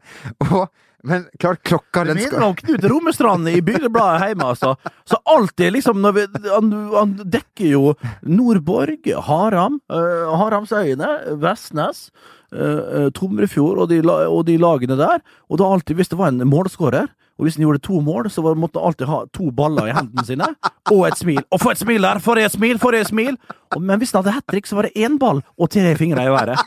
Og, 0.49 0.67
men 1.03 1.27
klart, 1.39 1.61
klokka 1.63 2.03
den 2.03 2.17
Minner 2.17 2.33
skal 2.33 2.47
om 2.49 2.55
Knut 2.59 2.87
Romestrand 2.91 3.49
i 3.49 3.61
Bygdebladet 3.61 4.31
hjemme, 4.31 4.49
altså. 4.55 4.73
Så 5.05 5.21
alltid 5.35 5.77
liksom 5.77 6.01
når 6.01 6.17
vi, 6.17 6.25
han, 6.49 6.73
han 6.97 7.13
dekker 7.23 7.69
jo 7.69 7.93
Nordborg, 8.25 9.05
Haram, 9.29 9.77
uh, 9.93 10.33
Haramsøyene, 10.41 11.37
Vestnes, 11.45 12.09
uh, 12.53 13.09
Tomrefjord 13.15 13.83
og 13.85 13.91
de, 13.91 14.01
og 14.05 14.41
de 14.47 14.57
lagene 14.61 14.97
der. 14.99 15.23
Og 15.49 15.61
da 15.61 15.69
alltid, 15.69 15.95
hvis 15.99 16.11
det 16.11 16.19
var 16.19 16.33
en 16.33 16.45
målskårer, 16.49 17.07
og 17.35 17.43
hvis 17.43 17.57
han 17.57 17.65
gjorde 17.65 17.83
to 17.83 17.99
mål, 17.99 18.29
så 18.31 18.41
måtte 18.55 18.79
han 18.79 18.87
alltid 18.87 19.09
ha 19.11 19.17
to 19.35 19.49
baller 19.51 19.89
i 19.89 19.95
hendene 19.95 20.23
sine, 20.23 20.47
og 20.91 21.01
et 21.09 21.17
smil. 21.19 21.41
Og 21.51 21.59
få 21.59 21.73
et 21.73 21.81
smil 21.81 22.05
der! 22.07 22.21
For 22.23 22.39
et 22.39 22.53
smil! 22.53 22.79
For 22.79 22.95
et 22.95 23.09
smil! 23.09 23.35
Og, 23.75 23.81
men 23.81 23.99
hvis 23.99 24.13
han 24.15 24.23
hadde 24.23 24.37
hat 24.37 24.45
trick, 24.47 24.69
så 24.69 24.77
var 24.77 24.87
det 24.87 24.95
én 24.95 25.17
ball 25.19 25.41
og 25.59 25.71
tre 25.73 25.95
fingre 25.99 26.23
i 26.23 26.31
været. 26.31 26.63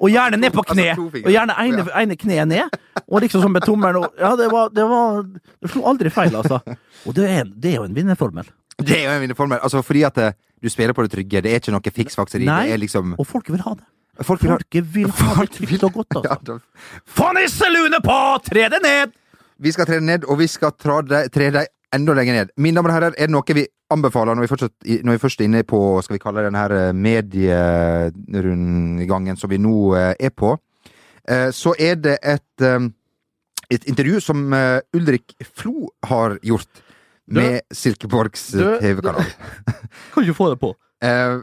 Og 0.00 0.12
gjerne 0.12 0.36
ned 0.40 0.52
på 0.52 0.64
kne! 0.68 0.90
Altså, 0.92 1.06
fingre. 1.14 1.24
Og 1.24 1.32
gjerne 1.32 1.56
ene, 1.64 1.86
ene 2.02 2.18
kneet 2.20 2.50
ned. 2.50 2.76
Og 3.06 3.24
liksom 3.24 3.44
sånn 3.44 3.54
med 3.56 3.64
tommelen 3.64 4.02
og 4.02 4.20
Ja, 4.20 4.34
det 4.36 4.50
var 4.52 4.68
Det, 4.76 4.84
var, 4.88 5.22
det 5.24 5.72
slo 5.72 5.86
aldri 5.88 6.12
feil, 6.12 6.36
altså. 6.36 6.60
Og 7.08 7.16
det 7.16 7.28
er, 7.28 7.48
det 7.48 7.72
er 7.72 7.80
jo 7.80 7.88
en 7.88 7.96
vinnerformel. 7.96 8.48
Det 8.80 8.98
er 8.98 9.06
jo 9.06 9.14
en 9.14 9.24
vinnerformel. 9.24 9.60
Altså, 9.64 9.80
fordi 9.84 10.04
at 10.08 10.20
eh, 10.20 10.36
du 10.60 10.68
spiller 10.72 10.96
på 10.96 11.04
det 11.04 11.14
trygge. 11.16 11.40
Det 11.44 11.52
er 11.52 11.64
ikke 11.64 11.72
noe 11.72 11.94
fiksfakseri. 11.96 12.44
Nei. 12.48 12.66
Det 12.68 12.76
er 12.76 12.84
liksom 12.84 13.16
Og 13.16 13.28
folk 13.28 13.48
vil 13.52 13.64
ha 13.64 13.74
det. 13.76 13.88
Folk 14.24 14.42
vil 14.42 14.50
ha 14.52 14.56
Folket 14.60 14.84
vil 14.94 15.10
ha 15.10 15.34
det 15.44 15.50
trygt 15.56 15.82
og 15.88 15.92
godt, 15.92 16.06
Ja, 16.24 16.30
altså. 16.36 16.44
da- 16.44 16.58
Få 17.18 17.26
nisselune 17.36 17.98
på! 18.04 18.18
Tre 18.46 18.62
det 18.72 18.80
ned! 18.84 19.08
Vi 19.60 19.70
skal 19.72 19.86
tre 19.88 19.98
ned, 20.00 20.24
og 20.24 20.38
vi 20.40 20.46
skal 20.48 20.70
tre 20.80 21.02
det 21.04 21.66
enda 21.92 22.12
lenger 22.14 22.34
ned. 22.38 22.48
Mine 22.56 22.76
damer 22.78 22.90
og 22.90 22.94
herrer, 22.96 23.12
er 23.18 23.26
det 23.28 23.34
noe 23.34 23.54
vi 23.56 23.64
anbefaler 23.90 24.34
når 24.38 24.42
vi, 24.46 24.50
fortsatt, 24.52 24.72
når 25.04 25.12
vi 25.16 25.22
først 25.24 25.40
er 25.42 25.46
inne 25.48 25.62
på 25.66 25.80
skal 26.06 26.14
vi 26.14 26.20
kalle 26.22 26.38
det 26.44 26.48
den 26.52 26.60
her 26.60 26.70
eh, 26.78 26.92
medierundgangen 26.94 29.36
som 29.36 29.50
vi 29.50 29.58
nå 29.60 29.74
eh, 29.98 30.14
er 30.20 30.30
på, 30.30 30.54
eh, 31.28 31.50
så 31.54 31.74
er 31.78 31.94
det 32.00 32.16
et, 32.22 32.62
et 33.70 33.84
intervju 33.90 34.20
som 34.22 34.54
Ulrik 34.96 35.34
Flo 35.54 35.88
har 36.06 36.38
gjort 36.46 36.68
med 37.30 37.60
Silkeborgs 37.70 38.48
TV-kanal. 38.56 39.24
Kan 40.14 40.22
ikke 40.24 40.34
få 40.38 40.48
det 40.54 40.60
på. 40.62 40.72
Eh, 41.02 41.36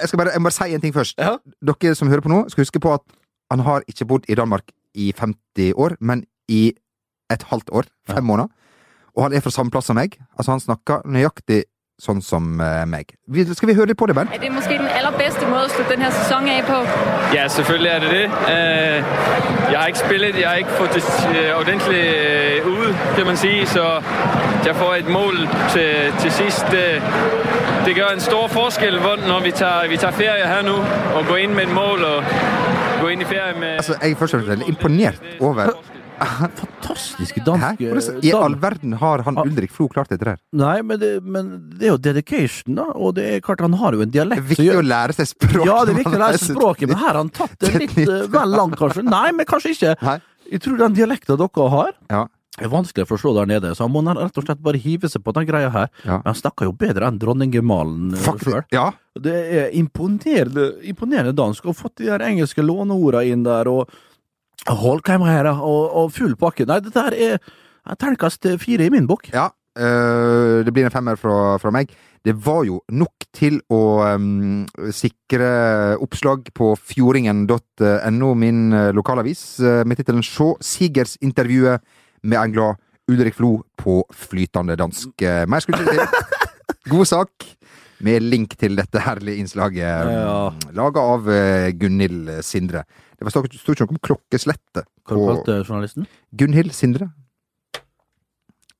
jeg 0.00 0.08
skal 0.08 0.16
bare, 0.18 0.30
jeg 0.32 0.40
må 0.40 0.48
bare 0.50 0.56
si 0.68 0.74
en 0.74 0.80
ting 0.80 0.94
først. 0.94 1.18
Ja. 1.18 1.36
Dere 1.82 1.94
som 1.94 2.08
hører 2.08 2.20
på 2.24 2.28
nå, 2.32 2.44
skal 2.48 2.62
huske 2.62 2.80
på 2.80 2.94
at 2.94 3.00
han 3.50 3.60
har 3.60 3.82
ikke 3.88 4.04
bodd 4.08 4.24
i 4.28 4.34
Danmark 4.34 4.72
i 4.94 5.12
50 5.18 5.72
år, 5.76 5.96
men 6.00 6.24
i 6.48 6.72
et 7.30 7.42
halvt 7.50 7.70
år. 7.72 7.84
Fem 8.08 8.24
måneder. 8.24 8.48
Og 9.16 9.22
han 9.22 9.32
er 9.32 9.40
fra 9.40 9.50
samme 9.50 9.70
plass 9.70 9.86
som 9.86 9.96
meg. 9.96 10.16
Altså, 10.38 10.50
han 10.50 10.60
snakker 10.60 11.04
nøyaktig 11.04 11.64
sånn 12.02 12.22
som 12.24 12.60
eh, 12.60 12.82
meg. 12.88 13.12
Skal 13.54 13.68
vi 13.68 13.74
høre 13.78 13.92
litt 13.92 13.98
på 14.00 14.08
det, 14.10 14.16
Ben? 14.16 14.30
Er 14.32 14.40
det 14.42 14.50
måske 14.52 14.74
den 14.80 14.88
aller 14.90 15.14
beste 15.18 15.44
måten 15.46 15.68
å 15.68 15.74
slutte 15.74 15.92
denne 15.92 16.08
sesongen 16.10 16.64
sæson 16.64 16.70
på? 16.72 17.36
Ja, 17.36 17.44
selvfølgelig 17.52 17.90
er 17.92 18.00
det 18.00 18.10
det. 18.16 18.24
Øh, 18.54 19.04
Jeg 19.72 19.78
har 19.80 19.86
ikke 19.92 19.98
spillet, 19.98 20.40
jeg 20.40 20.48
har 20.48 20.56
ikke 20.56 20.70
fått 20.80 20.94
det 20.94 21.04
ordentlig 21.54 21.54
ordentligt 21.56 22.66
øh, 22.66 23.16
kan 23.16 23.26
man 23.26 23.36
si. 23.36 23.52
så 23.66 23.84
jeg 24.66 24.76
får 24.76 24.94
et 24.94 25.08
mål 25.08 25.36
til, 25.72 26.12
til 26.20 26.32
sidst. 26.32 26.66
Det, 27.84 27.94
gjør 27.98 28.12
en 28.14 28.20
stor 28.22 28.48
forskel, 28.52 28.98
når 29.26 29.40
vi 29.46 29.52
tar, 29.58 29.88
vi 29.90 29.96
tar, 30.00 30.12
ferie 30.16 30.46
her 30.46 30.62
nå 30.66 30.76
og 31.18 31.24
går 31.28 31.40
inn 31.46 31.54
med 31.56 31.66
et 31.68 31.74
mål, 31.74 32.04
og 32.06 32.34
går 33.02 33.14
inn 33.16 33.24
i 33.24 33.26
ferie 33.28 33.56
med... 33.58 33.80
Altså, 33.82 33.96
jeg 33.98 34.14
er 34.14 34.20
først 34.20 34.36
og 34.38 34.44
fremst 34.46 34.68
imponert 34.70 35.18
over 35.42 35.72
Fantastiske 36.22 37.40
Hæ? 37.40 37.46
danske 37.48 37.88
Hvordan 37.90 38.18
i 38.22 38.30
all 38.38 38.54
verden 38.62 38.92
har 39.00 39.24
han 39.26 39.38
Ah. 39.42 39.46
Ulrik 39.48 39.72
Flo 39.74 39.88
klart 39.90 40.12
dette 40.12 40.24
der? 40.28 40.36
Nei, 40.54 40.76
men 40.86 41.00
det, 41.02 41.08
men 41.24 41.48
det 41.80 41.88
er 41.88 41.92
jo 41.96 41.98
dedication, 41.98 42.76
da. 42.78 42.84
Og 42.94 43.16
det 43.16 43.24
er 43.32 43.40
klart, 43.42 43.64
han 43.64 43.74
har 43.80 43.96
jo 43.96 44.04
en 44.04 44.12
dialekt. 44.14 44.38
Det 44.38 44.44
er 44.44 44.50
viktig 44.52 44.66
gjør- 44.68 44.82
å 44.84 44.86
lære 44.86 45.16
seg 45.18 45.30
språket. 45.32 45.66
Ja, 45.66 45.78
det 45.88 45.94
er 45.96 45.98
viktig 45.98 46.14
å 46.14 46.22
lære 46.22 46.38
seg 46.38 46.54
språket, 46.54 46.88
men 46.92 47.00
her 47.00 47.08
har 47.10 47.18
han 47.24 47.32
tatt 47.34 47.56
det 47.64 47.72
litt 47.74 47.98
eh, 48.04 48.28
vel 48.36 48.54
langt, 48.54 48.76
kanskje. 48.78 49.02
Nei, 49.08 49.32
men 49.34 49.48
kanskje 49.50 49.74
ikke. 49.74 49.96
Nei. 50.06 50.18
Jeg 50.52 50.62
tror 50.62 50.78
den 50.84 50.94
dialekta 51.00 51.36
dere 51.40 51.68
har, 51.74 51.92
Ja. 52.12 52.22
Er 52.60 52.68
vanskelig 52.68 53.06
å 53.06 53.10
forstå 53.14 53.32
der 53.38 53.48
nede, 53.48 53.72
så 53.72 53.86
han 53.86 53.94
må 53.94 54.02
rett 54.04 54.36
og 54.36 54.44
slett 54.44 54.60
bare 54.60 54.80
hive 54.80 55.08
seg 55.08 55.24
på 55.24 55.32
den 55.38 55.48
greia 55.48 55.70
her. 55.72 55.88
Ja. 56.04 56.18
Men 56.20 56.28
han 56.32 56.40
snakker 56.42 56.68
jo 56.68 56.76
bedre 56.76 57.08
enn 57.08 57.20
dronninggemalen 57.22 58.12
eh, 58.18 58.28
sjøl. 58.44 58.60
Ja. 58.74 58.90
Det 59.16 59.38
er 59.56 59.72
imponerende, 59.76 60.68
imponerende 60.88 61.32
dansk, 61.36 61.70
og 61.70 61.78
fått 61.78 62.02
de 62.02 62.10
der 62.10 62.24
engelske 62.28 62.64
låneorda 62.64 63.24
inn 63.28 63.46
der, 63.48 63.72
og 63.72 63.88
Holkeimreira 64.68 65.56
og, 65.58 65.82
og 65.98 66.12
full 66.14 66.36
pakke. 66.38 66.68
Nei, 66.68 66.78
dette 66.84 67.02
her 67.08 67.16
er 67.16 67.40
er 67.82 67.98
terningkast 67.98 68.46
fire 68.62 68.86
i 68.86 68.92
min 68.94 69.08
bok. 69.10 69.28
Ja, 69.34 69.50
øh, 69.78 70.62
det 70.64 70.72
blir 70.74 70.86
en 70.86 70.94
femmer 70.94 71.18
fra, 71.18 71.58
fra 71.58 71.72
meg. 71.74 71.90
Det 72.22 72.34
var 72.38 72.62
jo 72.68 72.78
nok 72.94 73.26
til 73.34 73.58
å 73.72 74.04
um, 74.14 74.62
sikre 74.94 75.96
oppslag 75.98 76.52
på 76.54 76.72
fjordingen.no, 76.78 78.28
min 78.38 78.60
øh, 78.72 78.92
lokalavis, 78.94 79.58
med 79.58 79.98
tittelen 79.98 80.22
'Sjå 80.22 80.54
Sigers-intervjuet 80.62 81.82
med 82.22 82.38
en 82.38 82.52
glad 82.54 82.76
Ulrik 83.10 83.34
Flo 83.34 83.62
på 83.76 84.02
flytende 84.14 84.76
dansk'. 84.78 85.22
Eh, 85.26 85.46
Mer 85.50 85.60
skulle 85.60 85.82
ikke 85.82 85.92
til. 85.92 86.06
God 86.90 87.06
sak. 87.06 87.30
Med 88.02 88.22
link 88.22 88.56
til 88.58 88.74
dette 88.76 88.98
herlige 88.98 89.38
innslaget, 89.38 89.78
Ja. 90.10 90.50
laga 90.74 91.00
av 91.00 91.28
øh, 91.28 91.70
Gunhild 91.78 92.42
Sindre. 92.42 92.82
Det 93.14 93.22
var 93.22 93.30
sto 93.30 93.42
sto 93.46 93.72
ikke 93.76 93.84
noe 93.86 93.94
om 93.94 94.00
klokkeslettet. 94.02 94.88
Hva 95.06 95.18
kalte 95.18 95.60
journalisten? 95.68 96.06
Gunhild 96.34 96.72
Sindre. 96.74 97.12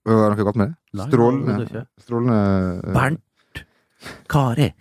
Var 0.05 0.31
det 0.35 0.39
noe 0.39 0.45
galt 0.49 0.57
med 0.59 0.73
det? 0.73 0.77
Nei, 0.99 1.07
Strålende. 1.07 1.69
det 1.71 1.85
Strålende 2.03 2.39
eh, 2.83 2.93
Bernt 2.97 3.63
Kari. 4.29 4.73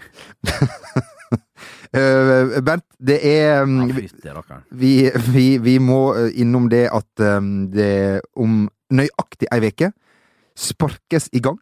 eh, 1.98 2.60
Bernt, 2.66 2.86
det 3.00 3.20
er 3.28 3.64
um, 3.64 3.88
vi, 4.70 4.94
vi, 5.32 5.48
vi, 5.62 5.78
må 5.80 6.02
eh, 6.16 6.30
innom 6.44 6.70
det 6.72 6.86
at 6.92 7.26
um, 7.38 7.68
det 7.72 8.22
om 8.36 8.66
nøyaktig 8.92 9.50
ei 9.52 9.64
veke 9.64 9.92
sparkes 10.58 11.32
i 11.34 11.44
gang 11.44 11.60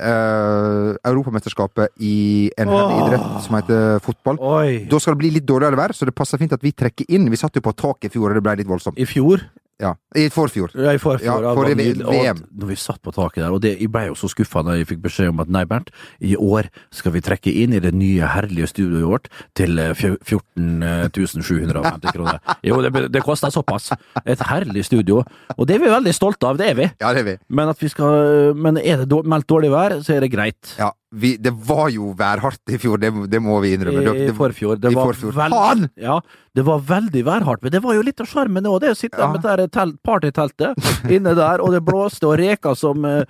Uh, 0.00 0.96
Europamesterskapet 1.04 1.92
i 2.00 2.48
en 2.56 2.70
oh. 2.72 2.92
Idrett 3.02 3.42
som 3.44 3.58
heter 3.58 3.98
fotball. 4.00 4.38
Oi. 4.40 4.86
Da 4.88 4.96
skal 4.96 5.12
det 5.12 5.20
bli 5.20 5.32
litt 5.34 5.44
dårligere 5.44 5.76
vær, 5.76 5.92
så 5.92 6.08
det 6.08 6.14
passer 6.16 6.40
fint 6.40 6.54
at 6.56 6.64
vi 6.64 6.72
trekker 6.72 7.10
inn. 7.12 7.28
Vi 7.28 7.36
satt 7.36 7.58
jo 7.58 7.60
på 7.66 7.74
taket 7.76 8.08
i 8.08 8.14
fjor, 8.14 8.30
og 8.30 8.38
det 8.38 8.42
ble 8.46 8.54
litt 8.62 8.70
voldsomt. 8.70 8.96
I 8.96 9.04
fjor 9.04 9.44
Ja, 9.80 9.94
I 10.14 10.26
forfjor. 10.28 10.74
Ja, 10.76 10.92
i 10.92 10.98
forfjor. 11.00 11.42
Ja, 11.46 11.54
forrige 11.56 11.76
nydelig. 11.78 12.04
Og 12.04 12.42
Når 12.60 12.66
vi 12.68 12.76
satt 12.76 13.00
på 13.02 13.12
taket 13.16 13.40
der, 13.44 13.50
og 13.56 13.62
det, 13.64 13.70
jeg 13.80 13.88
ble 13.92 14.02
jo 14.10 14.14
så 14.18 14.28
skuffa 14.28 14.60
da 14.66 14.74
jeg 14.76 14.86
fikk 14.90 15.00
beskjed 15.06 15.30
om 15.32 15.40
at 15.40 15.48
nei, 15.48 15.62
Bernt, 15.70 15.88
i 16.20 16.34
år 16.36 16.68
skal 16.92 17.14
vi 17.14 17.22
trekke 17.24 17.54
inn 17.62 17.72
i 17.72 17.80
det 17.80 17.94
nye, 17.96 18.28
herlige 18.34 18.68
studioet 18.68 19.08
vårt 19.08 19.30
til 19.56 19.78
eh, 19.80 19.94
fj- 19.96 20.18
14 20.28 21.10
750 21.14 22.12
kroner. 22.12 22.38
Jo, 22.66 22.80
det, 22.84 23.06
det 23.12 23.22
kosta 23.24 23.50
såpass. 23.50 23.90
Et 24.24 24.40
herlig 24.50 24.84
studio. 24.84 25.22
Og 25.56 25.66
det 25.68 25.76
er 25.78 25.84
vi 25.86 25.90
veldig 25.92 26.14
stolte 26.16 26.48
av, 26.50 26.58
det 26.60 26.70
er 26.72 26.78
vi. 26.78 26.88
Ja, 27.00 27.12
det 27.16 27.24
er 27.24 27.28
vi. 27.32 27.36
Men, 27.48 27.72
at 27.72 27.80
vi 27.82 27.88
skal, 27.92 28.52
men 28.56 28.76
er 28.80 29.04
det 29.06 29.22
meldt 29.24 29.48
dårlig 29.50 29.70
vær, 29.72 29.96
så 30.04 30.16
er 30.16 30.26
det 30.26 30.32
greit. 30.32 30.74
Ja, 30.78 30.90
vi, 31.10 31.32
det 31.42 31.50
var 31.66 31.88
jo 31.90 32.12
værhardt 32.14 32.70
i 32.70 32.78
fjor, 32.78 33.00
det, 33.02 33.08
det 33.32 33.40
må 33.42 33.56
vi 33.64 33.72
innrømme. 33.74 34.02
Det, 34.06 34.28
I 34.30 34.34
forfjor. 34.36 34.76
Det 34.78 34.92
var, 34.94 35.08
forfjor. 35.10 35.32
veld-! 35.34 35.88
Ja, 35.98 36.20
det 36.54 36.62
var 36.68 36.78
veldig 36.86 37.22
værhardt, 37.26 37.64
men 37.66 37.72
det 37.74 37.80
var 37.82 37.96
jo 37.96 38.04
litt 38.06 38.22
av 38.22 38.28
sjarmen 38.30 38.68
òg, 38.70 38.76
det 38.84 38.92
å 38.94 38.98
sitte 38.98 39.18
Ja. 39.18 39.26
med 39.32 39.42
det 39.42 39.66
telt, 39.74 39.96
partyteltet 40.06 40.78
inne 41.10 41.34
der, 41.34 41.62
og 41.64 41.74
det 41.74 41.80
blåste 41.82 42.28
og 42.30 42.36
reka 42.38 42.76
som, 42.78 43.04
eh, 43.04 43.24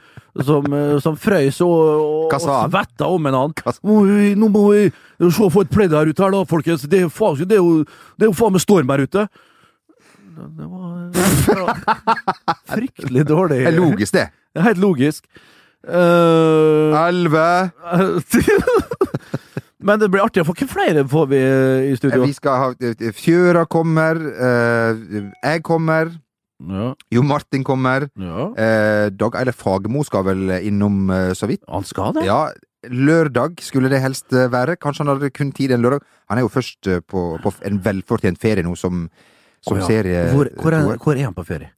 som, 0.44 0.68
eh, 0.76 0.98
som 1.00 1.16
frøys 1.16 1.60
og, 1.64 1.72
og, 1.72 2.34
og 2.36 2.68
svetta 2.68 3.08
om 3.08 3.30
en 3.30 3.38
annen. 3.40 3.76
Må 3.82 4.02
Nå 4.36 4.50
må 4.52 4.66
vi 4.74 4.84
se 5.30 5.46
å 5.46 5.52
få 5.52 5.64
et 5.64 5.72
pledd 5.72 5.96
her 5.96 6.10
ute 6.12 6.20
her, 6.22 6.36
da, 6.36 6.44
folkens. 6.44 6.84
Det 6.84 7.00
er, 7.00 7.08
faen, 7.08 7.40
det 7.48 7.56
er, 7.56 7.64
jo, 7.64 7.84
det 8.20 8.28
er 8.28 8.30
jo 8.32 8.36
faen 8.36 8.52
meg 8.58 8.60
storm 8.66 8.92
her 8.92 9.06
ute. 9.08 9.24
Det 10.36 10.50
det 10.56 10.66
var, 10.68 11.08
det 11.16 11.56
var 11.56 11.80
fryktelig 12.76 13.24
dårlig. 13.28 13.64
Det 13.64 13.72
er 13.72 13.80
logisk, 13.80 14.12
det. 14.16 14.26
Det 14.52 14.60
er 14.62 14.68
helt 14.68 14.80
logisk. 14.84 15.24
Eh, 15.88 17.08
Elleve. 17.08 17.70
Men 19.80 20.00
det 20.00 20.10
blir 20.12 20.20
artig 20.20 20.42
å 20.42 20.48
få 20.50 20.54
Hvem 20.58 20.68
flere 20.68 21.04
får 21.08 21.28
vi 21.30 21.38
i 21.88 21.94
studio? 21.96 22.26
Vi 22.28 22.34
skal 22.36 22.58
ha 22.60 22.66
Fjøra 23.16 23.64
kommer. 23.70 24.20
eh, 24.20 25.30
jeg 25.40 25.62
kommer. 25.64 26.12
Ja, 26.60 26.90
Jo 27.08 27.22
Martin 27.24 27.64
kommer. 27.64 28.10
ja. 28.20 28.50
Eh, 28.60 29.08
Dag 29.10 29.36
Eile 29.40 29.52
Fagermo 29.56 30.04
skal 30.04 30.26
vel 30.26 30.50
innom 30.60 31.08
eh, 31.10 31.32
så 31.32 31.48
vidt. 31.48 31.64
Han 31.68 31.84
skal 31.84 32.12
det? 32.18 32.26
Ja, 32.28 32.50
lørdag 32.92 33.62
skulle 33.64 33.88
det 33.88 34.02
helst 34.04 34.32
eh, 34.32 34.52
være. 34.52 34.76
Kanskje 34.76 35.06
han 35.06 35.14
hadde 35.14 35.30
kun 35.32 35.52
tid 35.52 35.72
en 35.72 35.80
lørdag. 35.80 36.04
Han 36.28 36.38
er 36.38 36.44
jo 36.44 36.52
først 36.52 36.86
eh, 36.86 37.00
på, 37.00 37.38
på 37.40 37.52
en 37.64 37.80
velfortjent 37.84 38.38
ferie 38.40 38.62
nå 38.62 38.76
som, 38.76 39.08
som 39.64 39.78
oh, 39.78 39.80
ja. 39.80 39.86
serie... 39.88 40.28
Hvor, 40.34 40.52
hvor, 40.60 40.76
er, 40.76 40.96
hvor 41.00 41.16
er 41.16 41.24
han 41.24 41.34
på 41.34 41.44
ferie? 41.48 41.72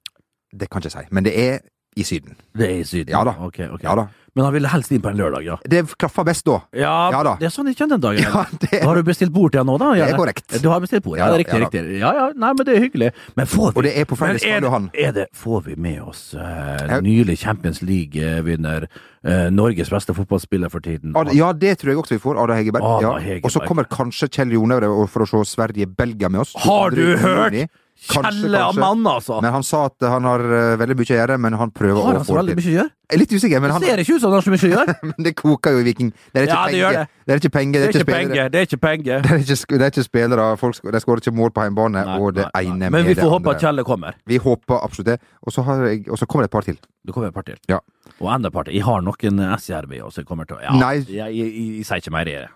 Det 0.53 0.69
kan 0.69 0.83
jeg 0.83 0.91
ikke 0.91 1.07
si, 1.07 1.15
men 1.15 1.25
det 1.25 1.33
er 1.39 1.61
i 1.97 2.05
Syden. 2.09 2.37
Det 2.57 2.67
er 2.71 2.81
i 2.81 2.85
Syden? 2.89 3.13
Ja 3.13 3.25
da. 3.25 3.37
Okay, 3.47 3.69
okay. 3.69 3.85
Ja 3.89 3.95
da. 3.99 4.09
Men 4.35 4.47
han 4.47 4.55
ville 4.55 4.69
helst 4.73 4.89
inn 4.97 5.03
på 5.05 5.11
en 5.11 5.19
lørdag, 5.21 5.45
ja? 5.45 5.59
Det 5.69 5.83
klaffer 6.01 6.25
best 6.25 6.47
da. 6.49 6.55
Ja, 6.73 7.11
Ja 7.13 7.19
da. 7.27 7.35
det 7.37 7.51
er 7.51 7.53
sånn 7.53 7.67
de 7.69 7.75
kjenner 7.77 7.99
den 7.99 8.05
dagen. 8.07 8.23
Ja, 8.33 8.45
det, 8.63 8.79
Har 8.81 8.97
du 8.97 9.03
bestilt 9.05 9.33
bord 9.35 9.53
til 9.53 9.61
han 9.61 9.69
nå, 9.69 9.75
da? 9.77 9.91
det 9.93 10.07
er 10.07 10.17
korrekt. 10.17 10.55
Du 10.63 10.71
har 10.73 10.81
bestilt 10.81 11.05
bord, 11.05 11.19
ja, 11.21 11.27
Ja 11.27 11.35
det 11.35 11.37
er 11.37 11.43
riktig, 11.43 11.59
ja 11.59 11.67
riktig. 11.67 11.99
Ja, 12.01 12.13
ja, 12.17 12.29
nei, 12.41 12.53
men 12.57 12.65
det 12.65 12.77
er 12.79 12.81
hyggelig. 12.87 13.11
Men 13.37 13.51
får 13.53 13.75
vi 13.75 13.77
Og 13.77 13.85
det 13.85 13.93
er 14.01 14.09
på 14.09 14.17
er 14.25 14.39
skal 14.41 14.65
jo 14.65 14.71
han. 14.73 14.89
er 14.95 15.13
det, 15.19 15.27
får 15.37 15.61
vi 15.67 15.77
med 15.77 16.01
oss 16.01 16.23
uh, 16.33 16.97
nylig 17.05 17.37
Champions 17.45 17.83
League-vinner, 17.85 18.89
uh, 19.29 19.51
Norges 19.53 19.93
beste 19.93 20.17
fotballspiller 20.17 20.73
for 20.73 20.81
tiden? 20.81 21.13
Ad- 21.17 21.35
Ja, 21.37 21.53
det 21.53 21.77
tror 21.83 21.93
jeg 21.93 21.99
også 22.01 22.17
vi 22.17 22.23
får. 22.25 22.41
Ada 22.41 22.57
Hegerberg. 22.57 22.83
Ada 22.89 23.03
Ja. 23.11 23.13
Hegerberg. 23.19 23.45
Og 23.45 23.53
så 23.53 23.67
kommer 23.69 23.85
kanskje 23.85 24.31
Kjell 24.33 24.57
Jonevre 24.57 24.89
for 25.13 25.27
å 25.27 25.29
se 25.29 25.45
Sverige-Belgia 25.53 26.33
med 26.33 26.41
oss. 26.47 26.55
Har 26.65 26.91
du 26.97 27.05
22. 27.05 27.21
hørt? 27.21 27.71
Kanskje, 28.03 28.49
av 28.51 28.73
kanskje. 28.73 28.81
mann, 28.83 29.07
altså! 29.07 29.37
Men 29.45 29.53
han 29.55 29.63
sa 29.63 29.85
at 29.87 30.03
han 30.11 30.25
har 30.27 30.43
uh, 30.43 30.75
veldig 30.81 30.97
mye 30.99 31.07
å 31.07 31.17
gjøre, 31.21 31.37
men 31.39 31.55
han 31.61 31.71
prøver 31.71 32.01
har 32.03 32.17
han 32.17 32.25
å 32.25 32.27
få 32.27 32.35
veldig 32.35 32.57
det 32.57 32.59
mye 32.59 32.73
å 32.73 32.75
gjøre? 32.75 32.91
Jeg 33.13 33.17
er 33.17 33.21
litt 33.21 33.33
usikker, 33.37 33.61
men 33.61 33.69
Det 33.69 33.75
han 33.77 33.83
ser 33.85 34.01
ikke 34.03 34.15
ut 34.17 34.23
som 34.23 34.31
han 34.33 34.35
har 34.39 34.45
så 34.47 34.53
mye 34.55 34.67
å 34.67 34.71
gjøre! 34.73 34.95
Men 35.13 35.27
det 35.27 35.33
koker 35.37 35.75
jo 35.77 35.81
i 35.83 35.85
Viking. 35.85 36.11
Det 36.33 36.41
er 36.41 36.47
ikke 36.49 36.57
Ja, 36.57 36.63
det 36.65 36.73
penger. 36.73 36.97
det. 36.97 37.09
Det 37.27 37.33
er 37.35 37.41
ikke 37.43 37.51
penger, 37.53 37.73
Det 37.73 37.83
er 37.83 37.93
ikke 37.93 38.05
spillere. 38.07 38.47
det 38.49 38.59
er 38.63 38.69
ikke 38.69 38.81
penger. 38.83 39.21
Det 39.27 39.33
er 39.33 39.43
ikke, 39.45 39.79
det 39.79 39.85
er 39.87 39.93
ikke 39.93 40.05
spillere. 40.07 40.47
Folk, 40.63 40.79
de 40.97 41.03
skårer 41.05 41.23
ikke 41.23 41.35
mål 41.37 41.53
på 41.53 41.67
hjemmebane, 41.67 42.05
Nei, 42.09 42.17
og 42.19 42.33
det 42.39 42.47
nei, 42.49 42.63
nei. 42.65 42.73
andre 42.73 42.91
Men 42.97 43.07
vi 43.11 43.15
får 43.21 43.31
håpe 43.37 43.53
at 43.53 43.67
Kjelle 43.67 43.85
kommer. 43.85 44.17
Vi 44.33 44.41
håper 44.41 44.81
absolutt 44.81 45.11
det. 45.13 45.19
Og 45.45 45.53
så, 45.53 45.67
har 45.69 45.85
jeg, 45.91 46.07
og 46.09 46.19
så 46.19 46.27
kommer 46.27 46.47
det 46.47 46.51
et 46.51 46.57
par 46.57 46.67
til. 46.67 46.81
Det 47.05 47.13
kommer 47.13 47.29
et 47.29 47.37
par 47.37 47.45
til. 47.47 47.61
Ja. 47.69 47.79
Og 48.19 48.33
enda 48.33 48.49
et 48.49 48.57
par 48.57 48.65
til. 48.65 48.75
Jeg 48.81 48.89
har 48.89 49.05
noen 49.05 49.45
SJRB 49.61 49.99
også. 50.09 50.25
Jeg 50.25 50.31
kommer 50.33 50.49
til 50.49 50.57
å 50.57 50.65
ja, 50.65 50.73
Nei. 50.81 50.95
Jeg, 51.05 51.21
jeg, 51.21 51.37
jeg, 51.53 51.69
jeg 51.83 51.89
sier 51.93 52.01
ikke 52.07 52.17
mer 52.17 52.33
i 52.33 52.39
det. 52.41 52.49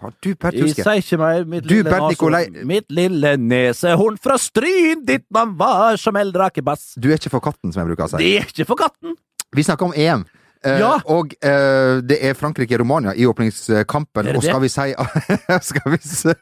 Faen, 0.00 0.14
du 0.24 0.30
Bert 0.34 0.54
Jeg 0.56 0.62
Husker. 0.68 0.82
sier 0.86 1.02
ikke 1.02 1.18
mer. 1.20 1.44
Mitt 1.44 1.66
Du, 1.68 1.74
lille 1.74 1.90
nashorn- 2.00 2.64
Mitt 2.66 2.86
lille 2.90 3.36
nesehorn 3.36 4.16
fra 4.22 4.38
Stryn, 4.40 5.04
ditt 5.04 5.26
navn 5.30 5.56
var 5.60 5.96
som 6.00 6.16
eldrakebass. 6.16 6.94
Du 6.98 7.10
er 7.10 7.18
ikke 7.20 7.30
for 7.34 7.40
katten, 7.44 7.72
som 7.72 7.82
jeg 7.84 7.90
bruker 7.94 8.06
å 8.08 8.10
si. 8.14 8.16
Det 8.24 8.30
er 8.40 8.46
ikke 8.48 8.66
for 8.66 8.80
katten! 8.80 9.16
Vi 9.52 9.62
snakker 9.66 9.90
om 9.90 9.92
EM. 9.96 10.24
Eh, 10.62 10.78
Ja. 10.78 10.94
Og 11.08 11.32
uh, 11.44 12.00
det 12.04 12.18
er 12.24 12.34
Frankrike-Romania 12.36 13.14
i 13.16 13.24
åpningskampen. 13.26 14.34
Og 14.36 14.42
skal 14.44 14.60
vi 14.60 14.68
si 14.68 14.92
Skal 15.70 15.92
vi 15.94 15.98
si 16.04 16.34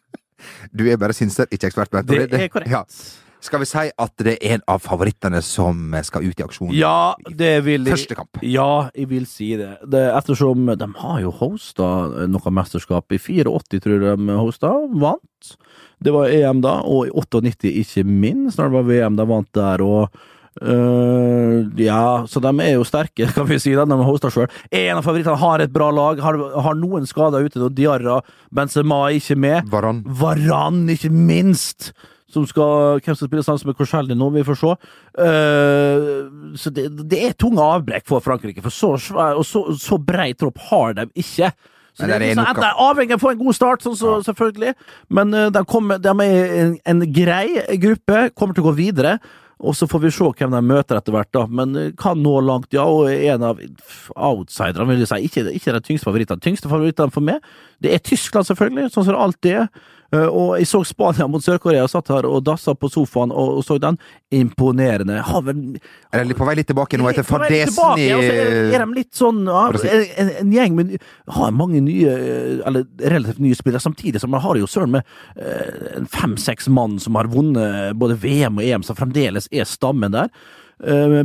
Du 0.76 0.86
er 0.90 0.96
bare 1.00 1.12
synser, 1.16 1.46
ikke 1.52 1.68
ekspert. 1.70 1.90
Bert. 1.92 2.06
Det 2.08 2.32
er 2.32 2.48
korrekt. 2.48 2.70
Ja. 2.72 2.82
Skal 3.42 3.62
vi 3.62 3.66
si 3.66 3.88
at 3.90 4.12
det 4.22 4.36
er 4.36 4.54
en 4.54 4.64
av 4.70 4.82
favorittene 4.84 5.40
som 5.42 5.96
skal 6.06 6.28
ut 6.28 6.38
i 6.38 6.44
aksjon? 6.44 6.74
Ja, 6.78 7.14
det 7.26 7.64
vil 7.66 7.88
jeg 7.88 7.96
Første 7.96 8.18
kamp. 8.18 8.42
Ja, 8.46 8.88
jeg 8.94 9.08
vil 9.10 9.26
si 9.26 9.52
det. 9.58 9.72
det 9.90 10.04
ettersom 10.14 10.70
de 10.78 10.88
har 11.00 11.22
jo 11.24 11.32
hosta 11.34 11.88
noe 12.30 12.52
mesterskap. 12.54 13.10
I 13.10 13.18
84 13.18 13.82
tror 13.82 14.06
jeg 14.06 14.20
de 14.22 14.36
hosta, 14.38 14.70
vant. 14.94 15.56
Det 16.02 16.14
var 16.14 16.30
EM 16.30 16.62
da, 16.62 16.78
og 16.86 17.08
i 17.08 17.14
98 17.14 17.72
ikke 17.82 18.06
minst, 18.06 18.58
når 18.58 18.70
det 18.70 18.76
var 18.78 18.88
VM 18.90 19.18
de 19.18 19.28
vant 19.34 19.52
der. 19.58 19.82
og 19.82 20.22
Uh, 20.60 21.64
ja, 21.80 22.26
så 22.28 22.36
de 22.44 22.50
er 22.60 22.74
jo 22.74 22.84
sterke, 22.84 23.24
kan 23.34 23.46
vi 23.48 23.56
si, 23.56 23.72
da, 23.72 23.86
de 23.88 23.96
hoster 24.04 24.32
sjøl. 24.34 24.50
En 24.68 24.98
av 24.98 25.06
favorittene 25.06 25.40
har 25.40 25.64
et 25.64 25.72
bra 25.72 25.88
lag, 25.88 26.20
har, 26.20 26.36
har 26.66 26.76
noen 26.76 27.08
skader 27.08 27.46
ute. 27.46 27.56
og 27.56 27.72
Diarra, 27.72 28.18
Benzema 28.52 29.06
er 29.08 29.16
ikke 29.16 29.38
med. 29.40 29.70
Varan. 29.72 30.02
Varan, 30.04 30.84
ikke 30.92 31.08
minst. 31.08 31.94
Som 32.32 32.46
skal, 32.48 33.02
hvem 33.04 33.16
skal 33.16 33.28
spille 33.28 33.44
sammen 33.44 33.72
med 33.72 33.76
Korselny 33.76 34.16
nå, 34.16 34.30
vi 34.32 34.46
får 34.46 34.58
se. 34.60 34.72
Uh, 35.18 36.54
så 36.56 36.72
det, 36.72 36.86
det 37.10 37.20
er 37.26 37.36
tunge 37.36 37.60
avbrekk 37.60 38.08
for 38.08 38.24
Frankrike, 38.24 38.64
for 38.64 38.72
så 38.72 38.94
svær 38.96 39.36
og 39.40 39.44
så, 39.44 39.66
så 39.76 40.00
brei 40.00 40.32
tropp 40.38 40.62
har 40.70 40.96
de 40.96 41.08
ikke. 41.12 41.52
Så 41.92 42.08
det 42.08 42.22
det 42.22 42.30
er 42.30 42.38
liksom, 42.40 42.64
er 42.64 42.80
avhengig 42.80 43.12
av 43.12 43.20
å 43.20 43.24
få 43.26 43.34
en 43.34 43.42
god 43.42 43.56
start, 43.58 43.84
sånn 43.84 43.98
så, 44.00 44.14
selvfølgelig. 44.24 44.72
Men 45.12 45.36
uh, 45.36 45.50
de, 45.52 45.64
kommer, 45.68 46.00
de 46.00 46.16
er 46.24 46.56
en, 46.62 46.74
en 46.88 47.06
grei 47.12 47.46
gruppe, 47.84 48.30
kommer 48.32 48.56
til 48.56 48.64
å 48.64 48.70
gå 48.70 48.76
videre. 48.80 49.18
Og 49.62 49.76
så 49.78 49.86
får 49.86 50.00
vi 50.02 50.10
se 50.10 50.26
hvem 50.26 50.54
de 50.56 50.60
møter 50.66 50.98
etter 50.98 51.14
hvert, 51.14 51.30
da. 51.34 51.44
Men 51.46 51.76
eh, 51.78 51.92
kan 51.98 52.18
nå 52.18 52.34
langt, 52.42 52.72
ja. 52.74 52.82
Og 52.82 53.10
en 53.12 53.44
av 53.46 53.60
outsiderne, 54.16 54.88
vil 54.90 55.04
jeg 55.04 55.10
si. 55.12 55.20
Ikke, 55.28 55.44
ikke 55.54 55.74
de 55.76 55.82
tyngste 55.86 56.08
favorittene. 56.08 56.42
Tyngste 56.42 56.70
favorittene 56.72 57.14
for 57.14 57.24
meg, 57.24 57.44
det 57.82 57.96
er 57.96 58.04
Tyskland, 58.06 58.48
selvfølgelig, 58.48 58.92
sånn 58.94 59.06
som 59.06 59.14
det 59.16 59.24
alltid 59.26 59.58
er. 59.64 59.68
Eh, 60.12 60.28
Og 60.28 60.58
jeg 60.60 60.68
så 60.68 60.82
Spania 60.84 61.26
mot 61.30 61.42
Sør-Korea, 61.44 61.86
satt 61.88 62.10
her 62.12 62.26
og 62.28 62.42
dassa 62.44 62.74
på 62.76 62.90
sofaen 62.92 63.32
og, 63.32 63.62
så 63.64 63.78
den. 63.80 63.98
Imponerende. 64.32 65.20
Har 65.24 65.44
vel 65.46 65.78
Er 66.12 66.24
de 66.28 66.36
på 66.36 66.46
vei 66.48 66.56
litt 66.58 66.68
tilbake 66.70 67.00
nå 67.00 67.08
etter 67.10 67.26
fadesen 67.26 68.00
i 68.00 68.08
ja, 68.10 68.20
så 68.20 68.32
er, 68.32 68.84
de 68.84 68.96
litt 68.96 69.12
sånn 69.16 69.42
ja, 69.48 69.66
en, 69.72 70.32
en 70.40 70.54
gjeng 70.54 70.76
med 70.78 70.94
Har 71.36 71.52
mange 71.56 71.82
nye, 71.84 72.12
eh, 72.12 72.62
eller 72.68 72.86
relativt 73.00 73.42
nye 73.44 73.56
spillere, 73.56 73.82
samtidig 73.82 74.22
som 74.22 74.32
man 74.32 74.44
har 74.44 74.60
jo 74.60 74.68
søren 74.68 74.96
med 74.98 75.14
eh, 75.36 76.02
fem-seks 76.12 76.68
mann 76.72 76.98
som 77.02 77.16
har 77.20 77.30
vunnet 77.32 77.96
både 77.98 78.18
VM 78.20 78.60
og 78.60 78.66
EM, 78.66 78.84
som 78.86 78.98
fremdeles 78.98 79.48
er 79.52 79.68
stammen 79.68 80.12
der. 80.12 80.32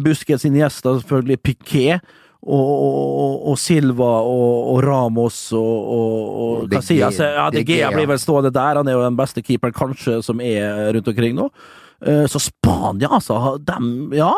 Buskets 0.03 0.43
sine 0.45 0.59
gjester, 0.59 0.99
selvfølgelig 0.99 1.39
Piquet. 1.41 2.15
Og, 2.43 2.69
og, 2.69 3.47
og 3.51 3.57
Silva 3.59 4.11
og, 4.23 4.77
Ramos 4.85 5.39
og, 5.57 6.67
Casillas. 6.71 7.17
Ja, 7.19 7.49
De 7.51 7.63
Gea. 7.65 7.89
Blir 7.91 8.07
vel 8.07 8.21
stående 8.21 8.53
der. 8.53 8.79
Han 8.79 8.87
er 8.87 8.95
jo 8.95 9.03
den 9.03 9.17
beste 9.19 9.43
keeperen 9.43 9.75
kanskje 9.75 10.21
som 10.23 10.39
er 10.43 10.93
rundt 10.95 11.09
omkring 11.11 11.35
nå. 11.35 11.49
Eh, 12.05 12.25
Så 12.29 12.39
Spania, 12.39 13.09
altså. 13.17 13.57
Dem, 13.65 14.13
ja. 14.15 14.31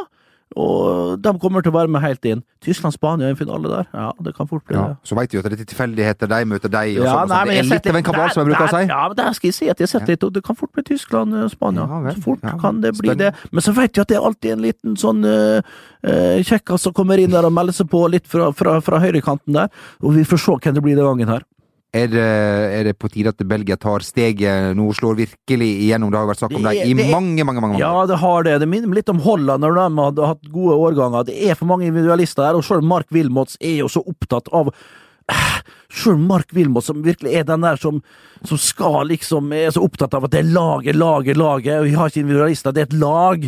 Og 0.60 1.20
de 1.24 1.32
kommer 1.40 1.64
til 1.64 1.72
å 1.72 1.76
være 1.78 1.92
med 1.94 2.02
helt 2.04 2.26
inn. 2.28 2.42
Tyskland-Spania 2.66 3.30
i 3.30 3.34
en 3.34 3.38
finale 3.40 3.70
der. 3.72 3.86
Ja, 3.96 4.10
det 4.26 4.34
kan 4.36 4.48
fort 4.50 4.66
bli 4.68 4.76
ja, 4.76 4.88
det. 4.92 4.98
Så 5.08 5.16
veit 5.16 5.32
vi 5.32 5.40
at 5.40 5.48
det 5.48 5.60
er 5.62 5.70
tilfeldigheter, 5.70 6.30
de 6.32 6.40
møter 6.52 6.74
deg, 6.74 6.98
og 7.00 7.06
Ja, 7.08 7.14
sånn. 7.22 7.32
nei, 7.32 7.40
så 7.40 7.50
Det 7.50 7.60
er 7.60 7.70
litt 7.70 7.90
av 7.92 8.00
en 8.00 8.08
kabal, 8.10 8.34
som 8.34 8.42
jeg 8.42 8.50
bruker 8.50 8.66
å 8.66 8.74
si. 8.74 8.82
Ja, 8.90 9.02
men 9.08 9.20
der 9.22 9.38
skal 9.38 9.48
jeg 9.52 9.56
si 9.56 9.70
at 9.72 9.80
jeg 9.80 9.88
har 9.88 9.94
sett 9.94 10.12
litt, 10.12 10.26
og 10.28 10.34
det 10.36 10.44
kan 10.44 10.58
fort 10.60 10.74
bli 10.76 10.84
Tyskland-Spania. 10.90 11.86
Ja, 11.88 12.16
så 12.18 12.26
fort 12.26 12.44
Ja, 12.44 12.58
kan 12.60 12.82
det 12.84 12.92
bli 12.98 13.14
spennende. 13.14 13.32
det. 13.32 13.54
Men 13.56 13.66
så 13.70 13.76
vet 13.78 13.96
vi 13.96 14.02
at 14.04 14.12
det 14.12 14.18
er 14.18 14.28
alltid 14.32 14.52
en 14.58 14.66
liten 14.66 14.98
sånn 15.00 15.24
uh, 15.24 15.62
kjekkas 16.44 16.82
som 16.88 16.94
kommer 16.98 17.22
inn 17.24 17.32
der 17.32 17.48
og 17.48 17.56
melder 17.56 17.74
seg 17.80 17.90
på 17.92 18.04
litt 18.12 18.28
fra, 18.28 18.52
fra, 18.52 18.80
fra 18.84 19.00
høyrekanten 19.00 19.56
der. 19.56 19.72
Og 20.04 20.18
vi 20.18 20.28
får 20.28 20.44
se 20.44 20.58
hvem 20.60 20.76
det 20.76 20.84
blir 20.84 21.00
den 21.00 21.08
gangen 21.08 21.32
her. 21.38 21.48
Er 21.92 22.06
det, 22.08 22.22
er 22.22 22.84
det 22.86 23.00
på 23.02 23.10
tide 23.10 23.32
at 23.34 23.40
Belgia 23.50 23.74
tar 23.82 24.04
steget 24.06 24.76
nå, 24.78 24.92
slår 24.94 25.16
virkelig 25.24 25.70
igjennom? 25.88 26.12
Det 26.14 26.20
har 26.20 26.28
vært 26.30 26.42
snakk 26.44 26.54
om 26.60 26.68
Det 26.68 26.76
dem 26.84 26.86
i 26.86 26.94
det 26.94 27.06
er- 27.08 27.12
mange, 27.16 27.44
mange 27.48 27.62
mange, 27.62 27.80
Ja, 27.80 28.06
det 28.06 28.20
har 28.22 28.44
det. 28.44 28.60
Det 28.62 28.68
minner 28.70 28.94
litt 28.94 29.10
om 29.10 29.18
Holland 29.20 29.64
når 29.64 29.74
de 29.74 30.02
hadde 30.04 30.28
hatt 30.28 30.52
gode 30.54 30.76
årganger. 30.78 31.26
Det 31.26 31.50
er 31.50 31.56
for 31.56 31.66
mange 31.66 31.88
individualister 31.90 32.44
der, 32.46 32.56
og 32.56 32.64
selv 32.64 32.84
Mark 32.84 33.08
Wilmots 33.12 33.58
er 33.60 33.80
jo 33.82 33.88
så 33.88 34.04
opptatt 34.06 34.48
av 34.54 34.70
Sjøl 35.90 36.18
Mark 36.18 36.54
Wilmot, 36.54 36.84
som 36.86 37.02
virkelig 37.06 37.34
er 37.40 37.44
den 37.44 37.62
der 37.62 37.76
som, 37.78 38.02
som 38.46 38.58
skal 38.58 39.08
liksom 39.10 39.52
Er 39.54 39.70
så 39.74 39.84
opptatt 39.86 40.14
av 40.18 40.26
at 40.26 40.32
det 40.32 40.40
er 40.44 40.50
laget, 40.54 40.96
laget, 40.96 41.38
laget, 41.38 41.80
og 41.80 41.86
vi 41.86 41.94
har 41.98 42.10
ikke 42.10 42.24
individualister, 42.24 42.74
det 42.74 42.82
er 42.82 42.90
et 42.90 43.00
lag. 43.02 43.46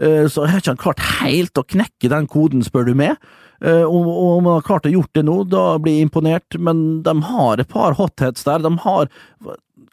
Eh, 0.00 0.26
Så 0.30 0.46
har 0.46 0.58
ikke 0.60 0.74
han 0.74 0.76
klart 0.80 1.00
helt 1.20 1.54
å 1.60 1.66
knekke 1.66 2.08
den 2.08 2.26
koden, 2.30 2.62
spør 2.62 2.86
du 2.86 2.94
meg. 2.94 3.16
Eh, 3.60 3.82
Og 3.84 4.06
og 4.10 4.38
om 4.38 4.44
man 4.44 4.54
har 4.58 4.66
klart 4.68 4.86
å 4.88 4.92
gjort 4.92 5.12
det 5.14 5.24
nå, 5.28 5.42
da 5.48 5.64
blir 5.78 5.98
jeg 5.98 6.08
imponert, 6.08 6.58
men 6.58 7.02
de 7.02 7.16
har 7.32 7.60
et 7.60 7.68
par 7.68 7.92
hotheads 7.98 8.44
der. 8.44 8.62
De 8.64 8.72
har 8.86 9.10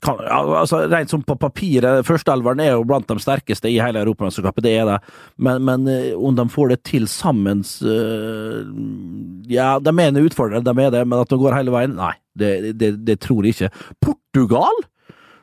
kan, 0.06 0.20
altså, 0.22 0.84
Rent 0.92 1.10
som 1.10 1.24
på 1.26 1.34
papiret, 1.42 2.06
førsteelveren 2.06 2.60
er 2.62 2.76
jo 2.76 2.84
blant 2.86 3.08
de 3.10 3.18
sterkeste 3.18 3.66
i 3.72 3.80
hele 3.82 4.04
Europamesterskapet, 4.04 4.64
det 4.68 4.76
er 4.78 4.86
det. 4.92 4.98
Men, 5.42 5.64
men 5.66 5.88
eh, 5.90 6.12
om 6.14 6.36
de 6.38 6.46
får 6.54 6.70
det 6.76 6.78
til 6.86 7.08
sammen 7.10 7.64
eh, 7.66 8.60
Ja, 9.50 9.80
de 9.82 9.94
er 9.96 10.12
en 10.12 10.22
utfordrer, 10.22 10.62
de 10.62 10.76
er 10.86 10.94
det, 10.94 11.02
men 11.08 11.20
at 11.24 11.32
de 11.34 11.40
går 11.42 11.58
hele 11.58 11.74
veien, 11.74 11.98
nei. 11.98 12.14
Det, 12.38 12.52
det, 12.78 12.92
det 13.08 13.18
tror 13.26 13.48
jeg 13.48 13.56
ikke. 13.58 13.72
Portugal? 14.06 14.84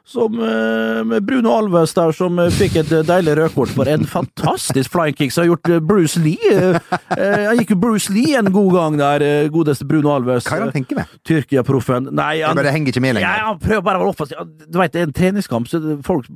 Som 0.06 0.34
eh, 0.40 1.04
med 1.04 1.24
Bruno 1.24 1.50
Alves 1.50 1.94
der, 1.96 2.12
som 2.12 2.36
eh, 2.38 2.50
fikk 2.52 2.76
et 2.82 2.90
eh, 2.92 3.04
deilig 3.08 3.38
rødkort 3.38 3.70
for 3.72 3.88
en 3.88 4.04
fantastisk 4.04 4.92
flying 4.92 5.16
kick 5.16 5.32
som 5.32 5.44
har 5.44 5.54
gjort 5.54 5.70
Bruce 5.88 6.20
Lee. 6.20 6.74
Han 7.14 7.56
gikk 7.56 7.72
jo 7.72 7.78
Bruce 7.80 8.12
Lee 8.12 8.36
en 8.36 8.50
god 8.52 8.70
gang 8.74 8.98
der, 9.00 9.24
godeste 9.54 9.88
Bruno 9.88 10.12
Alves. 10.12 10.44
Hva 10.44 10.58
er 10.58 10.62
det 10.62 10.68
han 10.68 10.76
tenker 10.76 11.00
med? 11.00 11.16
Tyrkia-proffen. 11.24 12.10
Nei, 12.12 12.42
han, 12.44 12.56
bare 12.58 12.74
henger 12.74 12.92
ikke 12.92 13.04
med 13.04 13.16
lenger. 13.16 13.40
ja, 13.40 13.48
han 13.48 13.60
prøver 13.62 13.86
bare 13.88 14.00
å 14.00 14.04
være 14.04 14.12
offensiv. 14.12 14.54
Du 14.68 14.80
vet, 14.82 14.92
det 14.92 15.00
er 15.00 15.08
en 15.08 15.16
treningskamp, 15.16 15.72
så 15.72 15.80
folk 16.04 16.28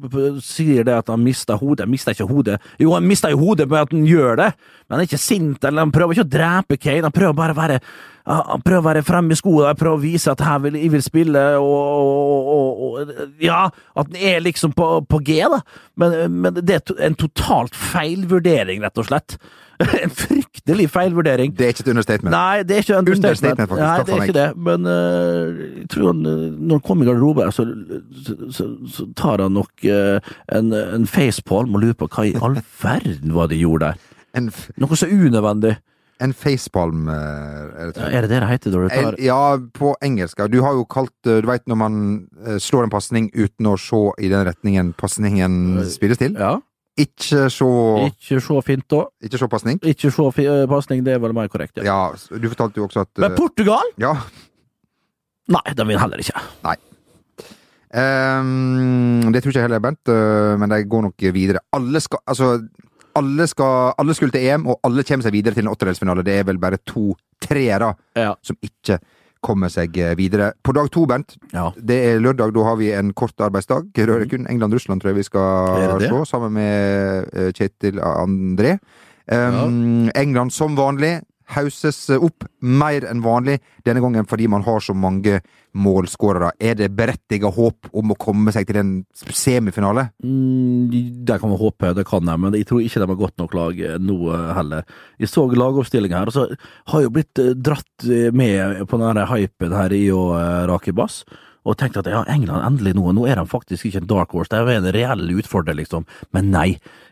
sier 0.44 0.88
det 0.88 0.96
at 0.96 1.12
han 1.12 1.20
mista 1.24 1.58
hodet. 1.60 1.84
Han 1.84 1.92
mister 1.92 2.16
ikke 2.16 2.30
hodet. 2.30 2.56
Jo, 2.80 2.94
han 2.96 3.08
mista 3.08 3.32
jo 3.34 3.42
hodet 3.42 3.68
med 3.68 3.84
at 3.84 3.92
han 3.92 4.08
gjør 4.08 4.40
det, 4.40 4.52
men 4.86 4.96
han 4.96 5.04
er 5.04 5.10
ikke 5.10 5.20
sint, 5.28 5.60
eller 5.60 5.84
han 5.84 5.92
prøver 5.92 6.16
ikke 6.16 6.30
å 6.30 6.36
drepe 6.38 6.80
Kane. 6.80 7.04
Han 7.10 7.20
prøver 7.20 7.36
bare 7.36 7.56
å 7.56 7.60
være 7.60 7.82
prøver 8.28 8.80
å 8.80 8.86
være 8.88 9.04
fremme 9.06 9.32
i 9.32 9.38
skoene, 9.38 9.76
prøver 9.78 9.96
å 9.96 10.02
vise 10.02 10.32
at 10.32 10.42
her 10.44 10.58
vil, 10.64 10.76
jeg 10.76 10.92
vil 10.92 11.04
spille, 11.04 11.44
og, 11.62 12.50
og, 12.54 12.82
og, 12.88 13.14
Ja, 13.42 13.68
at 13.68 14.10
han 14.10 14.18
er 14.20 14.42
liksom 14.44 14.74
på, 14.76 14.90
på 15.08 15.22
G, 15.24 15.40
da. 15.48 15.62
Men, 16.00 16.18
men 16.42 16.60
det 16.60 16.80
er 16.82 17.06
en 17.08 17.16
totalt 17.18 17.76
feil 17.76 18.26
vurdering, 18.30 18.84
rett 18.84 19.00
og 19.00 19.08
slett. 19.08 19.38
En 20.02 20.10
fryktelig 20.10 20.88
feil 20.90 21.14
vurdering. 21.14 21.52
Det 21.54 21.66
er 21.66 21.74
ikke 21.74 21.84
et 21.84 21.90
understatement. 21.92 22.32
Nei, 22.34 22.62
det 22.66 22.76
er 22.76 22.82
ikke 22.82 22.98
understatement. 22.98 23.38
Understatement, 23.38 23.70
faktisk. 23.70 23.84
Nei, 23.86 24.06
det 24.06 24.14
er 24.14 24.24
ikke 24.24 24.38
det. 24.38 24.48
Men 24.66 24.88
uh, 24.90 25.60
jeg 25.78 25.88
tror 25.92 26.08
han, 26.10 26.24
eh, 26.26 26.40
når 26.58 26.80
han 26.80 26.84
kommer 26.88 27.06
i 27.06 27.08
garderoben, 27.08 27.52
så, 27.54 27.66
så, 28.26 28.38
så, 28.56 28.68
så 28.96 29.06
tar 29.16 29.44
han 29.44 29.54
nok 29.54 29.86
uh, 29.86 30.32
en, 30.58 30.72
en 30.74 31.06
facepalm 31.06 31.78
og 31.78 31.84
lurer 31.84 31.98
på 31.98 32.10
hva 32.10 32.26
i 32.26 32.34
all 32.42 32.58
verden 32.84 33.36
var 33.36 33.46
det 33.46 33.58
de 33.58 33.62
gjorde 33.62 33.92
der. 33.92 34.02
Noe 34.82 34.98
så 34.98 35.06
unødvendig. 35.08 35.78
En 36.20 36.32
facepalm 36.34 37.08
eh, 37.08 37.82
er 37.82 37.92
det, 37.92 38.06
Er 38.08 38.22
det 38.26 38.30
det 38.32 38.40
det 38.42 38.48
heter 38.50 38.72
når 38.74 38.86
du 38.88 38.88
tar 38.94 39.12
En- 39.14 39.24
Ja, 39.24 39.56
på 39.58 39.94
engelsk. 40.02 40.40
Du 40.50 40.60
har 40.64 40.72
jo 40.74 40.84
kalt 40.84 41.14
eh, 41.26 41.40
Du 41.42 41.46
veit 41.50 41.62
når 41.70 41.76
man 41.78 42.00
eh, 42.46 42.58
slår 42.58 42.84
en 42.88 42.90
pasning 42.94 43.30
uten 43.34 43.66
å 43.70 43.76
se 43.78 44.00
i 44.24 44.28
den 44.32 44.44
retningen 44.48 44.92
pasningen 44.98 45.84
spilles 45.90 46.18
til? 46.18 46.34
Ja. 46.34 46.56
Ikke 46.98 47.46
se 47.54 47.68
Ikke 48.08 48.40
så 48.42 48.58
fint, 48.66 48.84
da. 48.90 49.04
Ikke 49.22 49.38
se 49.38 49.46
pasning? 49.48 49.78
Ikke 49.86 50.10
så 50.10 50.26
eh, 50.42 50.66
pasning, 50.66 51.04
det 51.06 51.14
er 51.14 51.22
vel 51.22 51.32
mer 51.36 51.46
korrekt. 51.48 51.78
Ja. 51.78 51.84
Ja, 52.10 52.38
du 52.38 52.48
fortalte 52.50 52.80
jo 52.82 52.88
også 52.88 53.06
at 53.06 53.22
Men 53.22 53.36
Portugal? 53.38 53.94
Ja. 54.02 54.16
Nei, 55.48 55.62
de 55.74 55.86
vil 55.88 55.98
heller 56.02 56.18
ikke. 56.20 56.42
Ehm, 57.94 59.30
det 59.32 59.40
tror 59.42 59.52
ikke 59.52 59.60
jeg 59.62 59.68
heller, 59.68 59.80
Bernt, 59.80 60.10
eh, 60.12 60.56
men 60.60 60.68
de 60.74 60.82
går 60.84 61.06
nok 61.06 61.24
videre. 61.32 61.62
Alle 61.72 62.00
skal 62.04 62.20
Altså, 62.28 62.50
alle, 63.18 63.46
skal, 63.50 63.92
alle 63.98 64.14
skulle 64.16 64.34
til 64.34 64.46
EM, 64.48 64.66
og 64.70 64.80
alle 64.86 65.04
kommer 65.06 65.26
seg 65.28 65.34
videre 65.36 65.56
til 65.58 65.66
en 65.66 65.72
åttedelsfinale. 65.74 66.24
Det 66.26 66.38
er 66.40 66.44
vel 66.48 66.58
bare 66.62 66.78
to 66.86 67.10
treere 67.42 67.92
Ja. 68.16 68.34
som 68.42 68.56
ikke 68.64 68.98
kommer 69.44 69.70
seg 69.70 69.94
eh, 70.02 70.14
videre. 70.18 70.52
På 70.66 70.72
dag 70.74 70.88
to, 70.90 71.04
Bernt, 71.06 71.36
Ja. 71.54 71.68
det 71.78 71.98
er 72.08 72.20
lørdag, 72.20 72.52
da 72.56 72.64
har 72.66 72.76
vi 72.80 72.90
en 72.92 73.12
kort 73.14 73.36
arbeidsdag. 73.38 73.90
Er 73.96 74.24
kun 74.26 74.46
England-Russland, 74.50 75.00
tror 75.00 75.12
jeg 75.12 75.20
vi 75.20 75.26
Mm. 75.26 75.30
Skal 75.30 76.00
se, 76.00 76.24
sammen 76.32 76.52
med 76.52 77.28
eh, 77.34 77.52
Kjetil 77.52 78.00
André. 78.02 78.78
Um, 79.30 80.08
England 80.16 80.50
som 80.56 80.74
vanlig 80.74 81.20
hauses 81.54 81.98
opp 82.18 82.46
mer 82.60 83.06
enn 83.08 83.22
vanlig, 83.24 83.58
denne 83.86 84.02
gangen 84.04 84.26
fordi 84.28 84.48
man 84.50 84.64
har 84.66 84.82
så 84.84 84.94
mange 84.96 85.40
målskårere. 85.78 86.52
Er 86.60 86.76
det 86.78 86.90
berettiget 86.96 87.54
håp 87.54 87.90
om 87.96 88.12
å 88.12 88.18
komme 88.20 88.52
seg 88.54 88.68
til 88.68 88.80
en 88.80 88.92
semifinale? 89.14 90.08
Mm, 90.24 91.24
det 91.26 91.38
kan 91.40 91.52
man 91.52 91.60
håpe, 91.60 91.92
det 91.96 92.06
kan 92.08 92.24
de, 92.26 92.36
men 92.40 92.56
jeg 92.58 92.68
tror 92.68 92.84
ikke 92.84 93.02
de 93.02 93.10
har 93.10 93.20
godt 93.22 93.42
nok 93.42 93.58
lag 93.58 93.82
eh, 93.84 93.98
nå 94.02 94.18
eh, 94.34 94.46
heller. 94.58 94.86
Jeg 95.20 95.32
så 95.32 95.46
lagoppstillinga 95.48 96.22
her, 96.22 96.32
og 96.32 96.36
så 96.36 96.46
har 96.92 97.02
jeg 97.02 97.08
jo 97.08 97.14
blitt 97.18 97.42
eh, 97.42 97.52
dratt 97.56 98.08
med 98.36 98.84
på 98.88 99.00
den 99.00 99.24
hypen 99.32 99.76
her 99.76 99.94
i 99.96 100.06
å 100.14 100.24
rake 100.70 100.94
bass. 100.96 101.22
Og 101.68 101.76
tenkte 101.76 102.00
at 102.00 102.08
ja, 102.08 102.22
England 102.32 102.64
endelig 102.64 102.94
nå, 102.96 103.10
nå 103.12 103.26
er 103.28 103.36
de 103.36 103.44
faktisk 103.48 103.88
ikke 103.88 104.00
en 104.02 104.08
dark 104.08 104.32
horse, 104.32 104.48
det 104.52 104.60
er 104.62 104.80
en 104.80 104.90
reell 104.94 105.34
utfordrer, 105.36 105.76
liksom. 105.76 106.06
Men 106.32 106.50
nei. 106.54 106.68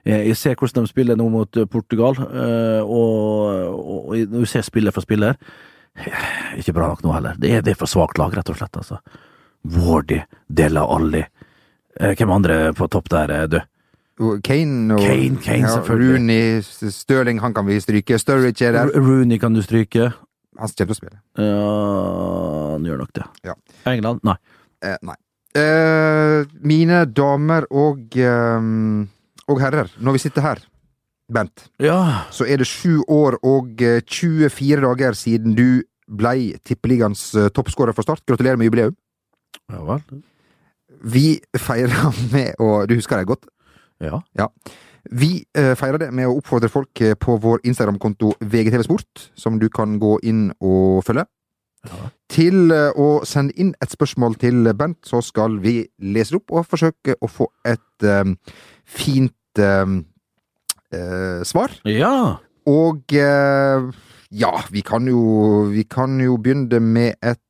Eh, 0.06 0.26
Jeg 0.30 0.36
ser 0.40 0.56
hvordan 0.56 0.86
de 0.86 0.92
spiller 0.92 1.18
nå 1.18 1.28
mot 1.32 1.60
eh, 1.60 1.68
Portugal, 1.68 2.16
eh, 2.16 2.80
og, 2.80 3.76
og, 3.76 4.16
og 4.40 4.48
ser 4.48 4.64
spiller 4.64 4.94
for 4.96 5.04
spiller 5.04 5.36
Ikke 6.56 6.74
bra 6.76 6.88
nok 6.92 7.04
nå 7.04 7.12
heller. 7.14 7.38
Det 7.40 7.52
er, 7.52 7.62
det 7.64 7.74
er 7.74 7.80
for 7.80 7.90
svakt 7.90 8.18
lag, 8.20 8.34
rett 8.36 8.52
og 8.52 8.58
slett, 8.58 8.76
altså. 8.76 9.00
Wardy, 9.76 10.20
Della 10.46 10.84
Alli. 10.86 11.22
Hvem 11.96 12.30
andre 12.30 12.74
på 12.76 12.86
topp 12.92 13.08
der, 13.10 13.32
du? 13.48 13.56
Kane 14.44 14.94
og 14.94 15.00
Kane, 15.00 15.40
Kane, 15.44 15.68
selvfølgelig. 15.68 16.12
Rooney, 16.12 16.60
Stirling, 16.92 17.40
han 17.40 17.54
kan 17.56 17.66
vi 17.66 17.80
stryke. 17.80 18.18
Sturridge 18.20 18.68
er 18.68 18.76
der. 18.76 18.92
Rooney 18.96 19.40
kan 19.40 19.56
du 19.56 19.62
stryke. 19.64 20.10
Han 20.58 20.68
kommer 20.68 20.76
til 20.76 20.94
å 20.94 20.98
spille. 20.98 21.18
Ja, 21.38 22.72
han 22.74 22.84
gjør 22.88 22.98
nok 23.02 23.12
det. 23.16 23.26
Ja. 23.44 23.54
England? 23.90 24.20
Nei. 24.26 24.36
Eh, 24.84 24.96
nei. 25.06 25.16
Eh, 25.56 26.44
mine 26.60 27.04
damer 27.16 27.64
og, 27.70 28.16
eh, 28.16 28.66
og 29.48 29.60
herrer, 29.62 29.88
når 30.00 30.12
vi 30.18 30.18
sitter 30.26 30.42
her, 30.42 30.58
Bent, 31.28 31.64
Ja. 31.82 32.22
så 32.30 32.46
er 32.46 32.58
det 32.58 32.68
sju 32.70 33.00
år 33.10 33.34
og 33.42 33.80
eh, 33.82 34.00
24 34.06 34.80
dager 34.84 35.12
siden 35.18 35.56
du 35.58 35.82
blei 36.06 36.52
Tippeligaens 36.62 37.34
eh, 37.34 37.48
toppskårer 37.50 37.92
for 37.96 38.02
Start. 38.06 38.22
Gratulerer 38.28 38.56
med 38.56 38.68
jubileum. 38.68 38.94
Ja 39.72 39.80
vel. 39.82 40.22
Vi 41.02 41.40
feirer 41.58 42.12
med 42.32 42.54
å 42.62 42.86
Du 42.86 42.94
husker 42.94 43.18
det 43.18 43.26
godt? 43.26 43.48
Ja. 43.98 44.20
Ja. 44.38 44.46
Vi 45.10 45.44
eh, 45.56 45.74
feirer 45.78 46.00
det 46.00 46.10
med 46.14 46.28
å 46.28 46.36
oppfordre 46.40 46.70
folk 46.72 47.00
eh, 47.04 47.14
på 47.18 47.36
vår 47.42 47.62
Instagram-konto 47.68 48.32
VGTV 48.40 48.84
Sport, 48.86 49.28
som 49.38 49.60
du 49.60 49.68
kan 49.72 49.98
gå 50.02 50.16
inn 50.26 50.48
og 50.58 51.04
følge. 51.06 51.26
Ja. 51.86 52.08
Til 52.32 52.72
eh, 52.74 52.90
å 52.98 53.22
sende 53.28 53.54
inn 53.60 53.72
et 53.82 53.94
spørsmål 53.94 54.38
til 54.42 54.72
Bent, 54.78 54.98
så 55.06 55.22
skal 55.24 55.60
vi 55.62 55.78
lese 56.02 56.34
det 56.34 56.42
opp 56.42 56.56
og 56.56 56.68
forsøke 56.68 57.16
å 57.22 57.30
få 57.30 57.48
et 57.66 58.06
um, 58.08 58.34
fint 58.82 59.62
um, 59.62 60.00
uh, 60.94 61.42
svar. 61.46 61.76
Ja. 61.86 62.42
Og 62.66 63.14
uh, 63.14 63.86
ja, 64.34 64.52
vi 64.74 64.82
kan 64.82 65.06
jo 65.06 65.68
Vi 65.70 65.84
kan 65.86 66.18
jo 66.20 66.34
begynne 66.42 66.80
med 66.82 67.14
et 67.22 67.42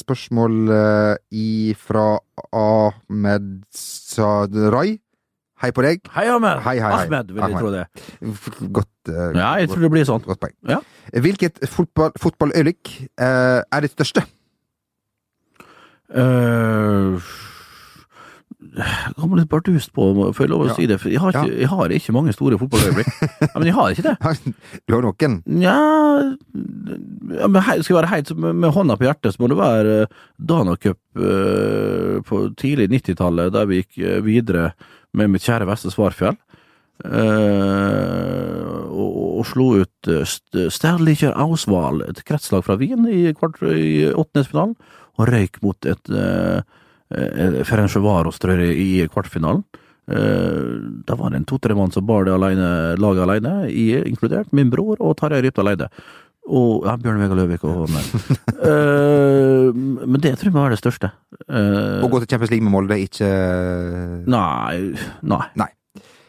spørsmål 0.00 0.56
uh, 0.68 1.76
fra 1.80 2.06
Ahmed 2.52 3.64
Sadrai. 3.72 4.96
Hei 5.62 5.70
på 5.70 5.82
deg. 5.84 6.00
Hei, 6.10 6.24
Ahmed. 6.26 6.58
Hei, 6.64 6.74
hei, 6.82 6.88
hei. 6.90 7.04
Ahmed, 7.06 7.28
vil 7.30 7.44
jeg 7.44 7.60
tro 7.60 7.68
det. 7.70 7.82
Godt, 8.74 8.90
uh, 9.12 9.28
Ja, 9.36 9.52
jeg 9.62 9.68
tror 9.70 9.84
det 9.84 9.90
blir 9.94 10.08
sånn. 10.08 10.24
godt 10.26 10.40
poeng. 10.42 10.56
Ja. 10.66 10.80
Hvilket 11.22 11.62
fotball, 11.70 12.10
fotballøyeblikk 12.18 12.90
eh, 13.06 13.60
er 13.62 13.86
ditt 13.86 13.94
største? 13.94 14.24
Uh, 16.10 17.22
jeg 18.72 19.14
kommer 19.18 19.38
litt 19.38 19.50
bardust 19.52 19.92
på, 19.94 20.06
får 20.34 20.46
jeg 20.46 20.50
lov 20.50 20.64
å 20.64 20.68
Ja. 20.70 20.74
si 20.74 20.86
det. 20.90 20.98
For 20.98 21.12
jeg 21.12 21.20
har, 21.20 21.30
ikke, 21.30 21.58
jeg 21.60 21.68
har 21.68 21.94
ikke 21.94 22.14
mange 22.16 22.32
store 22.34 22.58
fotballøyeblikk. 22.58 23.10
ja, 23.46 23.52
men 23.54 23.66
jeg 23.68 23.74
har 23.76 23.90
ikke 23.94 24.06
det. 24.08 24.54
Du 24.88 24.96
har 24.96 25.02
noen. 25.06 25.42
Nja 25.46 25.76
Skal 27.82 27.92
jeg 27.92 27.98
være 28.00 28.10
helt 28.12 28.34
med, 28.36 28.56
med 28.64 28.74
hånda 28.74 28.96
på 28.98 29.06
hjertet, 29.06 29.34
så 29.34 29.42
må 29.42 29.52
det 29.52 29.60
være 29.60 29.94
uh, 30.02 30.18
Dana 30.38 30.74
Cup 30.74 30.98
uh, 31.20 32.18
på 32.26 32.42
tidlig 32.58 32.90
90-tallet, 32.96 33.52
der 33.54 33.70
vi 33.70 33.82
gikk 33.82 34.02
eh, 34.02 34.18
videre 34.24 34.72
med 35.16 35.32
mitt 35.32 35.46
kjære 35.46 35.68
Veste 35.68 35.92
Svarfjell. 35.92 36.38
Uh, 37.02 38.84
og, 38.92 39.14
og 39.40 39.46
slo 39.48 39.64
ut 39.82 40.10
uh, 40.12 40.68
Sterlicher 40.70 41.34
Auswahl, 41.40 42.04
et 42.06 42.20
kretslag 42.28 42.62
fra 42.66 42.76
Wien, 42.78 43.08
i, 43.10 43.32
kvart, 43.34 43.58
i 43.74 44.06
åttendedelsfinalen, 44.12 44.76
og 45.18 45.30
røyk 45.32 45.58
mot 45.64 45.88
et 45.90 46.12
uh, 46.14 46.62
Ferencvaros, 47.66 48.38
tror 48.40 48.62
i 48.62 49.02
kvartfinalen. 49.12 49.64
Uh, 50.10 51.02
da 51.06 51.16
var 51.18 51.32
det 51.32 51.42
en 51.42 51.48
to-tre 51.48 51.74
mann 51.78 51.92
som 51.94 52.06
bar 52.06 52.26
det 52.26 52.36
alene, 52.36 52.70
laget 53.02 53.26
alene, 53.26 53.56
i, 53.70 53.88
inkludert, 54.06 54.52
min 54.54 54.70
bror 54.72 55.02
og 55.02 55.16
Tarjei 55.18 55.42
Rypdal 55.48 55.74
Eide. 55.74 55.90
Og 56.50 56.82
ja, 56.86 56.96
Bjørn 56.98 57.20
Vegard 57.22 57.38
Løvik 57.38 57.62
og 57.68 57.84
sånn 57.86 57.98
der. 57.98 58.38
Eh, 58.62 59.68
men 59.74 60.20
det 60.22 60.36
tror 60.38 60.46
jeg 60.46 60.54
må 60.54 60.62
være 60.62 60.76
det 60.76 60.82
største. 60.82 61.08
Eh, 61.48 62.02
Å 62.02 62.10
gå 62.10 62.20
til 62.22 62.28
Champions 62.30 62.52
League 62.52 62.62
med 62.62 62.70
Molde, 62.74 62.98
ikke 63.02 63.30
Nei, 64.30 65.40
nei. 65.58 65.70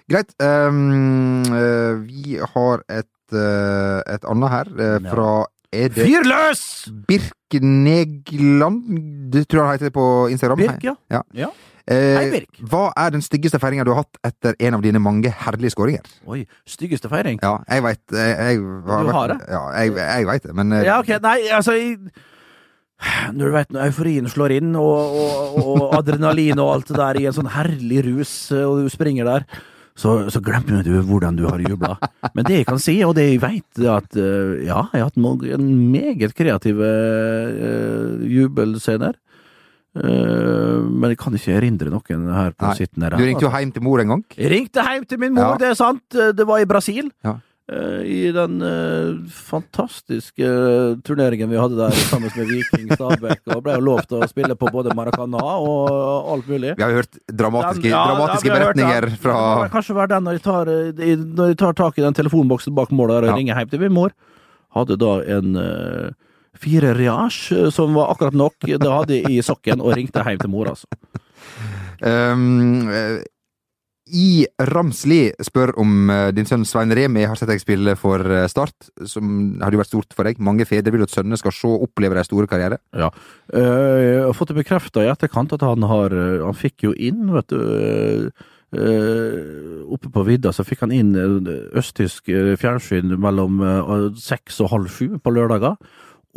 Greit. 0.09 0.33
Um, 0.41 1.43
uh, 1.45 2.01
vi 2.03 2.39
har 2.41 2.81
et, 2.89 3.35
et 3.35 4.25
annet 4.29 4.51
her, 4.55 4.71
fra 5.05 5.27
Er 5.73 5.93
det 5.93 6.07
Fyr 6.09 6.25
løs! 6.27 6.63
Birknegland? 7.09 8.81
Det 9.33 9.45
tror 9.47 9.61
jeg 9.61 9.67
han 9.69 9.77
heter 9.77 9.93
på 9.95 10.07
Instagram. 10.33 10.65
Birk, 10.65 10.89
ja. 10.89 10.97
Ja. 11.13 11.21
Ja. 11.45 11.53
Eh, 11.91 12.15
Hei, 12.15 12.27
Birk. 12.31 12.59
Hva 12.71 12.85
er 12.95 13.11
den 13.11 13.23
styggeste 13.25 13.59
feiringa 13.59 13.83
du 13.83 13.91
har 13.91 14.05
hatt 14.05 14.19
etter 14.29 14.55
en 14.63 14.77
av 14.77 14.83
dine 14.85 15.01
mange 15.03 15.31
herlige 15.43 15.73
skåringer? 15.73 16.05
Oi, 16.31 16.45
styggeste 16.69 17.11
feiring. 17.11 17.41
Ja, 17.43 17.57
jeg 17.67 17.83
veit 17.83 18.15
jeg, 18.15 18.37
jeg, 18.39 18.61
Du 18.87 19.11
har 19.17 19.33
det? 19.33 19.39
Ja, 19.51 19.63
jeg, 19.81 19.97
jeg 19.99 20.29
veit 20.29 20.47
det, 20.47 20.55
men 20.55 20.77
eh, 20.77 20.85
Ja, 20.87 21.01
ok, 21.03 21.11
nei, 21.25 21.35
altså 21.51 21.75
Når 23.35 23.43
du 23.43 23.57
vet 23.57 23.75
når 23.75 23.89
euforien 23.89 24.31
slår 24.31 24.55
inn, 24.61 24.71
og, 24.79 25.19
og, 25.19 25.59
og 25.59 25.99
adrenalin 25.99 26.61
og 26.63 26.71
alt 26.77 26.93
det 26.93 27.01
der 27.01 27.19
i 27.19 27.27
en 27.27 27.35
sånn 27.35 27.51
herlig 27.51 28.05
rus, 28.07 28.33
og 28.55 28.85
du 28.85 28.87
springer 28.93 29.27
der, 29.27 29.47
så, 29.99 30.15
så 30.33 30.39
glemmer 30.41 30.81
du 30.85 30.95
hvordan 31.05 31.35
du 31.37 31.43
har 31.45 31.61
jubla. 31.61 31.97
Men 32.33 32.47
det 32.47 32.61
jeg 32.61 32.69
kan 32.69 32.79
si, 32.81 32.95
og 33.05 33.13
det 33.17 33.27
jeg 33.27 33.41
veit, 33.43 33.67
er 33.81 33.91
at 33.99 34.15
eh, 34.17 34.63
ja, 34.65 34.85
jeg 34.93 35.03
har 35.03 35.11
hatt 35.11 35.19
en 35.19 35.67
meget 35.91 36.33
kreative 36.37 36.89
uh, 37.59 38.23
jubelscener. 38.25 39.19
Eh, 39.93 40.81
men 40.89 41.11
jeg 41.13 41.19
kan 41.21 41.33
ikke 41.37 41.53
erindre 41.59 41.91
noen 41.93 42.29
her 42.33 42.51
på 42.57 42.65
Nei. 42.65 42.75
sittende 42.79 43.11
Du 43.13 43.23
ringte 43.23 43.45
jo 43.45 43.51
hjem 43.53 43.73
til 43.75 43.83
mor 43.85 44.01
en 44.01 44.07
gang. 44.15 44.23
Jeg 44.35 44.49
ringte 44.49 44.81
hjem 44.81 45.05
til 45.07 45.19
min 45.21 45.33
mor, 45.35 45.51
Ja. 45.53 45.57
det 45.61 45.67
er 45.69 45.75
sant. 45.77 46.01
Det 46.09 46.47
var 46.47 46.59
i 46.63 46.65
Brasil. 46.65 47.11
Ja. 47.23 47.35
Eh, 47.71 48.01
I 48.03 48.31
den 48.35 48.57
eh, 48.59 49.13
fantastiske 49.29 50.43
turneringen 51.07 51.47
vi 51.47 51.55
hadde 51.61 51.77
der 51.77 51.91
sammen 52.09 52.31
med 52.35 52.49
Viking 52.49 52.89
Stabæk. 52.91 53.39
Og 53.55 53.61
ble 53.63 53.77
jo 53.77 53.83
lovt 53.85 54.11
å 54.17 54.27
spille 54.27 54.57
på 54.59 54.67
både 54.73 54.91
Maracana 54.97 55.39
og 55.61 56.33
alt 56.33 56.49
mulig. 56.49 56.73
Vi 56.75 56.83
har 56.83 56.91
hørt 56.97 57.15
dramatiske, 57.31 57.83
Den- 57.85 57.91
ja, 57.93 58.03
dramatiske 58.09 58.49
ja, 58.49 58.57
beretninger 58.57 59.07
hørt 59.11 59.21
fra 59.21 59.37
Det 59.63 59.69
kan 59.71 59.75
kanskje 59.77 59.95
være 59.95 60.07
den 60.15 60.23
når 60.27 60.31
jeg 60.33 60.43
tar, 60.43 60.65
når 61.37 61.47
jeg 61.53 61.57
tar 61.57 61.73
tak 61.73 61.97
i 61.99 62.01
den 62.01 62.13
telefonboksen 62.19 62.75
bak 62.75 62.89
målet 62.91 63.23
og 63.29 63.37
ringer 63.37 63.55
hjem 63.61 63.69
til 63.69 63.79
min 63.85 63.93
mor. 63.93 64.11
Hadde 64.75 64.97
da 64.97 65.13
en 65.37 65.55
fire 66.63 66.93
reasj 66.97 67.43
eh, 67.57 67.69
som 67.73 67.93
var 67.97 68.13
akkurat 68.13 68.37
nok. 68.37 68.57
Det 68.63 68.95
hadde 68.95 69.21
i 69.29 69.41
sokken, 69.45 69.83
og 69.83 69.95
ringte 69.97 70.23
hjem 70.23 70.41
til 70.41 70.51
mor, 70.53 70.73
altså. 70.73 70.87
Um, 72.03 72.89
I 74.13 74.43
Ramsli 74.67 75.21
spør 75.45 75.71
om 75.79 76.09
eh, 76.11 76.29
din 76.35 76.47
sønn 76.49 76.65
Svein 76.67 76.91
Remi 76.95 77.23
har 77.29 77.39
sett 77.39 77.51
deg 77.51 77.61
spille 77.63 77.95
for 77.99 78.23
Start, 78.51 78.89
som 79.09 79.59
hadde 79.61 79.77
jo 79.77 79.83
vært 79.83 79.91
stort 79.91 80.15
for 80.17 80.27
deg. 80.27 80.41
Mange 80.43 80.67
fedre 80.69 80.93
vil 80.93 81.05
at 81.05 81.13
sønnene 81.13 81.39
skal 81.39 81.55
se 81.55 81.69
og 81.69 81.87
oppleve 81.87 82.17
deres 82.17 82.31
store 82.31 82.49
karriere. 82.51 82.81
Ja. 82.91 83.11
Jeg 83.53 84.25
har 84.25 84.35
fått 84.37 84.53
det 84.53 84.59
bekrefta 84.61 85.05
i 85.05 85.11
etterkant 85.11 85.55
at 85.55 85.63
han 85.65 85.85
har 85.87 86.13
Han 86.43 86.57
fikk 86.57 86.89
jo 86.89 86.93
inn, 86.95 87.29
vet 87.33 87.53
du 87.53 87.61
eh, 87.61 88.27
Oppe 89.93 90.09
på 90.09 90.23
vidda 90.25 90.49
så 90.55 90.65
fikk 90.65 90.81
han 90.81 90.93
inn 90.95 91.11
østtysk 91.77 92.31
fjernsyn 92.57 93.13
mellom 93.21 93.61
seks 94.17 94.57
og 94.63 94.71
halv 94.71 94.89
sju 94.89 95.19
på 95.21 95.33
lørdager. 95.35 95.77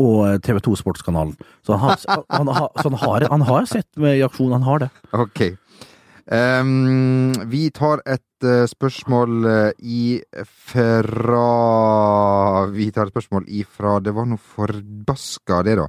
Og 0.02 0.26
eh, 0.28 0.38
TV 0.44 0.60
2 0.64 0.76
Sportskanalen. 0.82 1.36
Så 1.64 1.76
han 1.76 1.88
har, 1.88 2.24
han, 2.28 2.50
har, 2.52 2.68
så 2.76 2.90
han, 2.90 2.98
har, 3.00 3.28
han 3.32 3.46
har 3.48 3.68
sett 3.70 3.88
med 4.00 4.18
i 4.18 4.24
aksjon, 4.26 4.52
han 4.52 4.66
har 4.66 4.84
det. 4.84 4.90
Ok. 5.16 5.46
Um, 6.26 7.32
vi 7.48 7.68
tar 7.70 8.02
et 8.02 8.46
spørsmål 8.66 9.46
i 9.78 10.18
fra 10.42 11.44
Vi 12.74 12.88
tar 12.90 13.06
et 13.06 13.14
spørsmål 13.14 13.46
ifra 13.46 13.92
Det 14.02 14.12
var 14.12 14.26
noe 14.26 14.42
forbaska, 14.42 15.62
det, 15.64 15.76
da. 15.78 15.86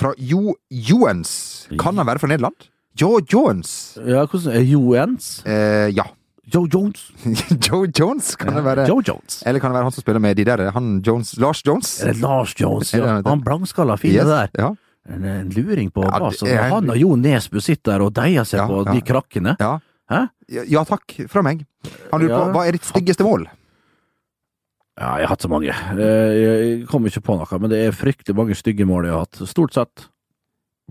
Fra 0.00 0.14
Jo 0.18 0.56
Joens. 0.72 1.34
Kan 1.78 2.00
han 2.00 2.08
være 2.08 2.24
fra 2.24 2.32
Nederland? 2.32 2.70
Jo 3.00 3.18
Joens. 3.20 3.98
Ja, 3.98 4.24
hvordan 4.24 4.56
er 4.56 4.66
Joens? 4.66 5.42
Uh, 5.46 5.90
ja. 5.94 6.08
Joe 6.52 6.68
Jones? 6.68 7.06
Joe 7.68 7.86
Jones 7.98 8.34
kan 8.36 8.54
det 8.54 8.62
være. 8.66 8.86
Joe 8.88 9.02
Jones. 9.06 9.42
Eller 9.46 9.60
kan 9.62 9.70
det 9.72 9.78
være 9.78 9.88
han 9.88 9.94
som 9.96 10.02
spiller 10.04 10.20
med 10.20 10.36
de 10.36 10.44
der? 10.44 10.62
Han 10.76 11.00
Jones, 11.06 11.36
Lars 11.40 11.62
Jones? 11.66 11.94
Er 12.04 12.12
det 12.12 12.20
Lars 12.20 12.52
Jones? 12.60 12.92
Ja. 12.94 13.20
Han 13.24 13.40
blankskalla 13.44 13.96
fine 14.00 14.20
Yes, 14.20 14.28
der. 14.28 14.50
Ja. 14.60 14.70
En, 15.08 15.24
en 15.28 15.50
luring 15.52 15.90
på 15.92 16.04
Ja, 16.04 16.18
bass. 16.20 16.42
er- 16.42 16.68
Han 16.72 16.88
og 16.90 16.96
Jo 17.00 17.16
Nesbø 17.16 17.60
sitter 17.60 17.92
der 17.98 18.04
og 18.06 18.12
deier 18.16 18.44
seg 18.48 18.60
Ja, 18.62 18.66
på 18.68 18.84
ja. 18.86 18.92
de 18.92 19.00
krakkene. 19.04 19.56
Ja, 19.60 20.26
ja 20.68 20.84
takk, 20.84 21.16
fra 21.32 21.42
meg. 21.44 21.64
Han 22.12 22.20
lurer 22.20 22.36
på, 22.36 22.52
hva 22.54 22.66
er 22.68 22.72
ditt 22.76 22.84
styggeste 22.88 23.24
mål? 23.24 23.46
Ja, 24.94 25.16
jeg 25.18 25.26
har 25.26 25.32
hatt 25.34 25.42
så 25.42 25.48
mange. 25.50 25.72
Eh, 25.74 26.34
Jeg 26.38 26.86
kommer 26.86 27.10
ikke 27.10 27.24
på 27.26 27.34
noe, 27.40 27.58
men 27.58 27.70
det 27.72 27.80
er 27.88 27.96
fryktelig 27.96 28.36
mange 28.38 28.54
stygge 28.54 28.86
mål 28.86 29.08
jeg 29.08 29.12
har 29.16 29.24
hatt. 29.26 29.40
Stort 29.50 29.74
sett. 29.74 30.04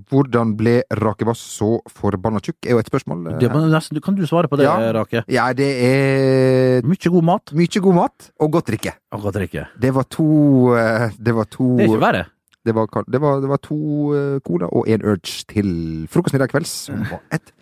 Hvordan 0.09 0.55
ble 0.57 0.79
Rakebass 0.97 1.37
så 1.53 1.75
forbanna 1.93 2.39
tjukk, 2.41 2.65
er 2.65 2.71
jo 2.73 2.79
et 2.81 2.87
spørsmål. 2.89 3.27
eh, 3.29 3.37
Det, 3.43 3.49
nesten, 3.69 3.99
kan 4.01 4.15
du 4.15 4.25
svare 4.25 4.47
på 4.49 4.57
det, 4.57 4.65
Ja. 4.65 4.91
Rake? 4.91 5.23
Ja, 5.29 5.53
det 5.53 5.69
er 5.85 6.81
Mykje 6.81 7.11
god 7.13 7.23
mat 7.23 7.51
Mykje 7.53 7.79
god 7.81 7.93
mat 7.93 8.31
og 8.39 8.51
godt 8.51 8.65
drikke. 8.71 8.93
og 9.11 9.21
godt 9.21 9.35
drikke. 9.35 9.67
Det 9.79 9.93
var 9.93 10.03
to 10.09 10.73
eh, 10.75 11.09
Det 11.21 11.35
var 11.35 11.45
to 11.45 11.77
Det 11.77 11.85
er 11.85 11.89
ikke 11.93 12.01
verre. 12.01 12.25
det 12.65 12.73
var, 12.75 12.87
det 13.05 13.21
var, 13.21 13.39
det 13.41 13.49
var 13.49 13.57
to 13.61 14.13
eh, 14.15 14.39
cola 14.39 14.65
og 14.73 14.87
en 14.89 15.01
Urge 15.03 15.45
til 15.47 16.07
frokosten 16.09 16.37
i 16.37 16.43
dag 16.43 16.49
kvelds. 16.49 16.73
Som 16.89 17.05
var 17.11 17.21
et 17.31 17.53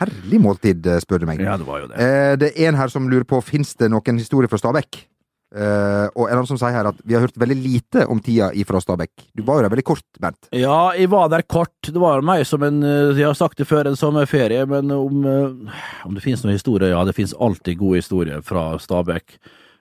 herlig 0.00 0.40
måltid, 0.40 0.86
eh, 0.86 0.98
spør 1.04 1.20
du 1.20 1.26
meg. 1.26 1.40
Ja, 1.44 1.58
det 1.58 1.66
var 1.66 1.80
jo 1.82 1.88
det. 1.88 1.98
Eh, 2.00 2.36
det 2.36 2.52
er 2.56 2.68
en 2.70 2.74
her 2.80 2.88
som 2.88 3.06
lurer 3.10 3.24
på 3.28 3.42
Fins 3.44 3.74
det 3.74 3.90
noen 3.90 4.16
historie 4.16 4.48
fra 4.48 4.56
Stabekk. 4.56 5.04
Eh, 5.50 6.06
og 6.14 6.28
en 6.30 6.38
noen 6.38 6.46
som 6.46 6.58
sier 6.60 6.76
her 6.76 6.86
at 6.92 6.98
vi 7.02 7.16
har 7.16 7.24
hørt 7.24 7.38
veldig 7.42 7.56
lite 7.58 8.04
om 8.10 8.20
tida 8.22 8.52
ifra 8.54 8.78
Stabekk. 8.82 9.24
Du 9.34 9.42
var 9.42 9.58
jo 9.58 9.64
der 9.64 9.72
veldig 9.72 9.86
kort, 9.88 10.06
Bernt. 10.22 10.46
Ja, 10.54 10.92
jeg 10.94 11.10
var 11.10 11.30
der 11.32 11.42
kort. 11.42 11.74
Det 11.82 11.98
var 11.98 12.22
meg 12.22 12.44
som 12.46 12.62
en 12.66 12.84
eh, 12.86 13.18
Jeg 13.18 13.26
har 13.26 13.38
sagt 13.38 13.58
det 13.58 13.66
før, 13.66 13.90
en 13.90 13.98
sommerferie, 13.98 14.62
men 14.70 14.94
om, 14.94 15.24
eh, 15.26 15.82
om 16.06 16.14
det 16.14 16.22
finnes 16.22 16.44
noen 16.46 16.54
historie? 16.54 16.92
Ja, 16.92 17.02
det 17.06 17.16
finnes 17.18 17.34
alltid 17.34 17.80
gode 17.82 18.04
historier 18.04 18.46
fra 18.46 18.72
Stabekk. 18.78 19.40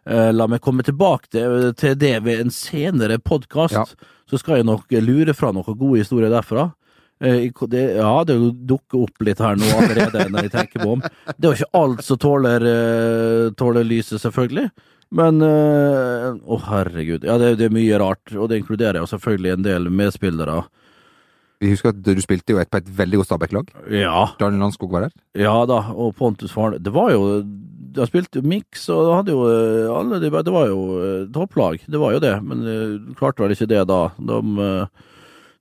Uh, 0.09 0.31
La 0.33 0.47
meg 0.49 0.63
komme 0.63 0.81
tilbake 0.81 1.29
til, 1.35 1.69
til 1.77 1.93
det 1.99 2.15
ved 2.25 2.39
en 2.41 2.53
senere 2.55 3.19
podkast. 3.21 3.75
Ja. 3.75 4.13
Så 4.31 4.39
skal 4.41 4.57
jeg 4.57 4.65
nok 4.65 4.89
lure 5.05 5.35
fra 5.37 5.51
noen 5.53 5.77
gode 5.77 6.01
historier 6.01 6.33
derfra. 6.33 6.71
Det, 7.19 7.81
ja, 7.97 8.13
det 8.23 8.37
dukker 8.63 9.03
opp 9.03 9.25
litt 9.27 9.41
her 9.43 9.57
nå 9.59 9.67
allerede, 9.75 10.29
når 10.31 10.45
jeg 10.47 10.53
tenker 10.53 10.85
på 10.85 10.93
om. 10.93 11.01
Det 11.35 11.43
er 11.43 11.49
jo 11.49 11.57
ikke 11.57 11.81
alt 11.81 12.03
som 12.07 12.19
tåler, 12.23 12.63
tåler 13.59 13.83
lyset, 13.83 14.21
selvfølgelig. 14.23 14.69
Men 15.15 15.41
eh, 15.41 16.27
Å, 16.37 16.59
herregud. 16.67 17.23
Ja, 17.25 17.39
det, 17.41 17.55
det 17.59 17.69
er 17.69 17.73
mye 17.73 17.97
rart, 18.01 18.29
og 18.35 18.51
det 18.51 18.59
inkluderer 18.61 19.01
jo 19.01 19.09
selvfølgelig 19.09 19.55
en 19.55 19.65
del 19.65 19.89
medspillere. 19.89 20.59
Vi 21.59 21.73
husker 21.73 21.91
at 21.91 22.03
du 22.05 22.21
spilte 22.23 22.53
jo 22.53 22.59
et, 22.61 22.69
på 22.71 22.79
et 22.79 22.91
veldig 22.99 23.19
godt 23.19 23.31
Stabæk-lag. 23.31 23.71
Ja, 23.91 24.29
Daniel 24.39 24.61
Landskog 24.63 24.93
var 24.93 25.07
der. 25.07 25.15
ja 25.35 25.55
da, 25.67 25.81
og 25.91 26.13
Pontus 26.15 26.53
Farne. 26.55 26.79
Det 26.79 26.93
var 26.95 27.11
jo 27.11 27.41
De 27.89 28.05
spilte 28.05 28.43
miks, 28.45 28.85
og 28.93 29.07
de 29.07 29.13
hadde 29.17 29.33
jo 29.33 29.43
eh, 29.49 29.89
alle 29.91 30.19
de, 30.21 30.29
Det 30.29 30.53
var 30.53 30.67
jo 30.69 30.81
eh, 31.01 31.23
topplag, 31.33 31.81
det 31.89 31.99
var 31.99 32.13
jo 32.13 32.21
det. 32.23 32.35
Men 32.45 32.61
eh, 32.69 33.15
klarte 33.17 33.43
vel 33.43 33.55
ikke 33.57 33.67
det 33.67 33.81
da. 33.89 34.01
De, 34.21 34.39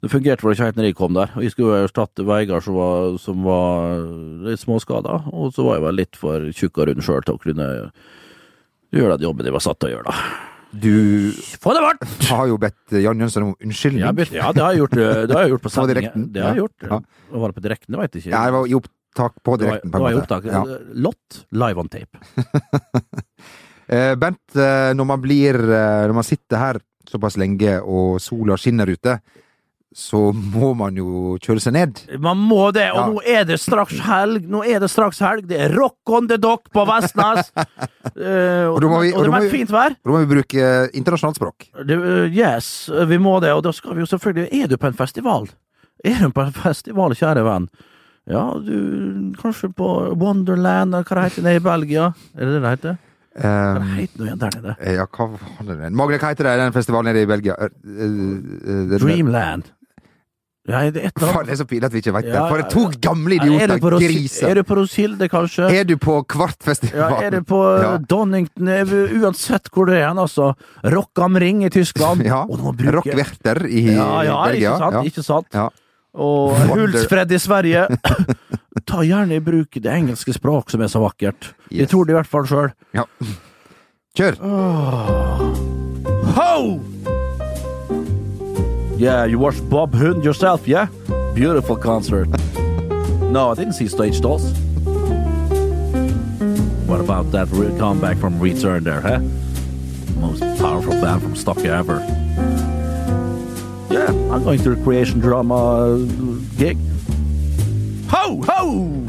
det 0.05 0.12
fungerte 0.12 0.44
vel 0.46 0.55
ikke 0.55 0.68
helt 0.68 0.78
når 0.78 0.90
jeg 0.90 0.99
kom 1.01 1.16
der. 1.16 1.32
Vi 1.34 1.49
Jeg 1.49 1.57
skulle 1.57 1.72
jo 1.80 1.88
erstatte 1.88 2.26
Veigard 2.28 2.62
som 2.62 2.76
var, 2.76 3.16
som 3.18 3.42
var 3.49 4.05
litt 4.44 4.61
småskada, 4.61 5.22
og 5.32 5.51
så 5.57 5.64
var 5.66 5.80
jeg 5.80 5.86
vel 5.88 5.99
litt 6.05 6.20
for 6.20 6.53
tjukk 6.53 6.78
og 6.78 6.90
rund 6.92 7.03
sjøl 7.03 7.24
til 7.24 7.34
å 7.34 7.42
kunne 7.42 7.68
gjøre 8.95 9.16
den 9.18 9.26
jobben 9.28 9.45
de 9.45 9.53
var 9.53 9.61
satt 9.64 9.78
til 9.80 9.91
å 9.91 9.93
gjøre, 9.97 10.12
da. 10.12 10.45
Du 10.72 11.32
Få 11.62 11.72
det 11.72 11.80
bort! 11.80 12.03
har 12.28 12.47
jo 12.51 12.59
bedt 12.61 12.93
Jan 13.01 13.18
Jønsson 13.22 13.43
om 13.47 13.55
unnskyldning. 13.64 14.03
Ja, 14.05 14.12
ja, 14.36 14.53
det 14.53 14.61
har 14.62 14.74
jeg 14.76 14.82
gjort, 14.82 14.97
eh, 15.01 15.22
det 15.26 15.32
har 15.36 15.43
jeg 15.47 15.53
gjort 15.55 15.62
på 15.64 15.70
sendingen. 15.72 15.95
direkten, 15.97 16.26
Det 16.32 16.43
har 16.45 16.55
jeg 16.55 16.61
gjort. 16.62 16.89
Ja. 16.91 16.99
Var 17.32 17.49
det 17.49 17.57
på 17.57 17.64
direkten? 17.64 17.93
Det 17.95 17.99
veit 18.03 18.12
jeg 18.18 18.22
ikke. 18.24 18.32
Ja, 18.34 18.43
det 18.45 18.53
var 18.53 18.66
i 18.68 18.74
opptak 18.76 19.32
på 19.43 19.57
Det 19.59 19.64
direkten. 19.66 19.91
på 19.91 19.97
en 19.97 20.03
var 20.03 20.11
i 20.11 20.14
måte. 20.14 20.22
opptak. 20.28 20.45
Ja. 20.45 20.64
Lott 20.95 21.39
live 21.53 21.78
on 21.80 21.89
tape. 21.89 22.20
Bent, 24.20 24.57
eh, 24.57 24.93
når 24.93 25.07
man 25.09 25.20
blir 25.24 25.57
eh, 25.57 26.07
Når 26.09 26.14
man 26.18 26.26
sitter 26.26 26.61
her 26.61 26.78
såpass 27.09 27.39
lenge 27.41 27.78
og 27.80 28.18
sola 28.20 28.59
skinner 28.61 28.84
ute, 28.93 29.14
så 29.95 30.32
må 30.34 30.74
man 30.76 30.95
jo 31.01 31.39
kjøre 31.41 31.61
seg 31.64 31.72
ned. 31.72 32.01
Man 32.20 32.36
må 32.39 32.72
det, 32.76 32.91
og 32.93 32.99
Ja. 32.99 33.07
nå 33.09 33.22
er 33.26 33.45
det 33.49 33.57
straks 33.61 33.99
helg. 34.05 34.45
Nå 34.49 34.61
er 34.68 34.78
det 34.80 34.91
straks 34.93 35.18
helg. 35.24 35.47
Det 35.49 35.59
er 35.59 35.74
rock 35.74 35.97
on 36.12 36.28
the 36.28 36.36
dock 36.36 36.68
på 36.70 36.84
Vestnes. 36.86 37.51
uh, 37.57 38.68
og, 38.72 38.84
Og 38.84 39.03
vi- 39.03 39.12
og 39.12 39.18
og 39.18 39.24
det 39.24 39.32
må 39.32 39.41
er 39.45 39.51
fint 39.51 39.70
vær. 39.72 39.97
Og 39.97 40.05
da 40.05 40.11
må 40.12 40.20
vi 40.26 40.34
bruke 40.34 40.91
internasjonalt 40.95 41.36
språk. 41.41 41.68
Det, 41.86 41.97
uh, 41.97 42.28
yes, 42.28 42.91
vi 43.09 43.18
må 43.18 43.41
det. 43.41 43.53
Og 43.57 43.62
da 43.64 43.72
skal 43.72 43.95
vi 43.95 44.01
jo 44.05 44.07
selvfølgelig 44.07 44.49
Er 44.62 44.66
du 44.68 44.76
på 44.76 44.86
en 44.86 44.95
festival? 44.95 45.49
Er 46.05 46.18
du 46.20 46.30
på 46.30 46.45
en 46.47 46.53
festival, 46.53 47.11
kjære 47.16 47.43
venn? 47.45 47.68
Ja, 48.28 48.53
du 48.61 49.32
Kanskje 49.41 49.72
på 49.74 50.14
Wonderland, 50.20 50.93
eller 50.95 51.03
hva 51.09 51.14
det 51.16 51.30
heter 51.32 51.43
det 51.49 51.57
i 51.57 51.64
Belgia? 51.64 52.11
Er 52.36 52.45
det 52.45 52.53
det 52.55 52.62
det 52.62 52.70
heter? 52.76 52.99
Hva 52.99 53.05
Eh, 53.39 53.82
heter 53.95 54.18
det 54.18 54.26
igjen 54.26 54.39
der 54.39 54.51
nede? 54.59 54.72
ja, 54.99 55.05
hva 55.07 55.26
var 55.39 55.66
det 55.68 55.93
Magne, 55.95 56.18
hva 56.18 56.28
heter 56.32 56.45
det, 56.45 56.55
den 56.59 56.72
festivalen 56.74 57.07
nede 57.14 57.22
i 57.22 57.26
Belgia? 57.30 57.55
Dreamland 58.99 59.64
eh, 59.64 59.70
eh, 59.70 59.77
Dreamland. 60.68 60.70
Ja, 60.70 60.80
er 60.84 60.90
det 60.92 61.04
et 61.08 61.16
eller 61.22 61.32
Faen, 61.32 61.46
det 61.48 61.52
er 61.54 61.58
så 61.62 61.66
pinlig 61.68 61.88
at 61.88 61.94
vi 61.96 62.00
ikke 62.02 62.12
vet 62.18 62.26
det. 62.28 62.34
Ja, 62.34 62.44
For 62.48 62.62
to 62.68 62.82
gamle 63.00 63.34
Er 63.38 63.46
idioter, 63.48 63.98
griser. 63.98 64.48
Er 64.50 64.54
du 64.54 64.62
på 64.68 64.76
Rosilde, 64.76 65.28
kanskje? 65.32 65.68
Er 65.80 65.84
du 65.88 65.94
på 65.96 66.18
Kvartfestivalen? 66.28 67.16
Ja, 67.16 67.26
er 67.26 67.30
du 67.38 67.40
på 67.48 67.60
Ja. 67.82 67.96
Donington, 67.98 68.68
uansett 69.22 69.70
hvor 69.72 69.86
det 69.88 69.96
er 70.02 70.08
hen, 70.10 70.18
altså. 70.18 70.52
Rock 70.84 71.18
am 71.24 71.36
Ring 71.40 71.64
i 71.64 71.70
Tyskland. 71.70 72.22
Ja. 72.28 72.42
Og 72.44 72.58
nå 72.60 72.74
Rockwerter 72.98 73.64
i 73.66 73.86
Ja, 73.94 74.22
ja, 74.26 74.38
Belgia. 74.44 74.74
ikke 74.74 74.78
sant? 74.78 75.06
Ikke 75.12 75.22
sant? 75.24 75.46
Ja. 75.54 75.68
Og 76.18 76.56
Hultsfred 76.74 77.30
i 77.32 77.38
Sverige. 77.38 77.86
Ta 78.88 79.02
gjerne 79.04 79.36
i 79.36 79.40
bruk 79.44 79.76
det 79.80 79.90
engelske 79.92 80.32
språk, 80.34 80.70
som 80.70 80.80
er 80.82 80.88
så 80.92 81.00
vakkert. 81.02 81.52
Jeg 81.70 81.88
tror 81.88 82.04
det 82.08 82.12
i 82.12 82.18
hvert 82.18 82.30
fall 82.30 82.46
sjøl. 82.48 82.70
Ja. 82.96 83.04
Kjør! 84.18 84.34
Ho! 86.36 86.97
Yeah, 88.99 89.26
you 89.26 89.38
watched 89.38 89.68
Bob 89.70 89.94
Hund 89.94 90.24
yourself, 90.24 90.66
yeah? 90.66 90.88
Beautiful 91.32 91.76
concert. 91.76 92.28
No, 93.30 93.53
I 93.53 93.55
didn't 93.55 93.74
see 93.74 93.86
Stage 93.86 94.20
Dolls. 94.20 94.53
What 96.88 96.99
about 97.01 97.30
that 97.30 97.46
re- 97.53 97.78
comeback 97.78 98.16
from 98.16 98.40
Return 98.40 98.82
there, 98.82 99.01
huh? 99.01 99.20
Most 100.16 100.40
powerful 100.59 101.01
band 101.01 101.22
from 101.22 101.36
Stockholm 101.36 101.68
ever. 101.68 102.01
Yeah, 103.88 104.09
I'm 104.32 104.42
going 104.42 104.59
to 104.64 104.72
a 104.72 104.76
creation 104.82 105.20
drama 105.20 105.55
uh, 105.55 105.99
gig. 106.57 106.76
Ho, 108.09 108.42
ho! 108.42 109.07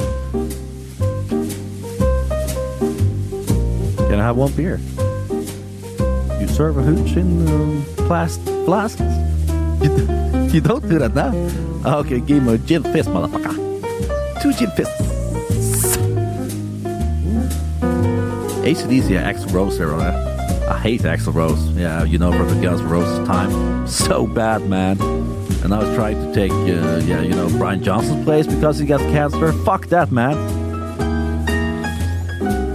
Can 4.08 4.20
I 4.20 4.24
have 4.24 4.38
one 4.38 4.52
beer? 4.52 4.80
You 6.40 6.48
serve 6.48 6.78
a 6.78 6.84
hooch 6.84 7.18
in 7.18 7.48
um, 7.48 7.84
plast 8.06 8.40
flasks? 8.66 9.29
You, 9.82 10.50
you 10.54 10.62
don't 10.62 10.88
do 10.88 11.00
that 11.00 11.14
now? 11.16 11.32
Okay, 12.00 12.20
give 12.20 12.44
me 12.44 12.54
a 12.54 12.58
gin 12.58 12.84
fist, 12.84 13.10
motherfucker. 13.10 13.56
Two 14.42 14.54
chin 14.54 14.72
fists. 14.72 15.98
ACDC 18.66 19.18
Axl 19.20 19.52
Rose 19.54 19.78
here. 19.78 19.94
I 19.96 20.78
hate 20.78 21.02
Axl 21.02 21.34
Rose. 21.34 21.60
Yeah, 21.72 22.04
you 22.04 22.18
know 22.20 22.32
from 22.32 22.48
the 22.50 22.62
Guns 22.62 22.82
N' 22.82 22.90
Roses 22.90 23.26
time. 23.28 23.88
So 23.88 24.28
bad, 24.28 24.68
man. 24.70 25.02
And 25.64 25.74
I 25.74 25.80
was 25.80 25.96
trying 25.96 26.16
to 26.16 26.34
take, 26.34 26.52
uh, 26.52 27.02
yeah, 27.06 27.22
you 27.22 27.32
know, 27.32 27.50
Brian 27.58 27.82
Johnson's 27.84 28.24
place 28.24 28.46
because 28.48 28.78
he 28.78 28.86
got 28.86 29.00
cancer. 29.12 29.52
Fuck 29.64 29.88
that, 29.88 30.12
man. 30.12 30.38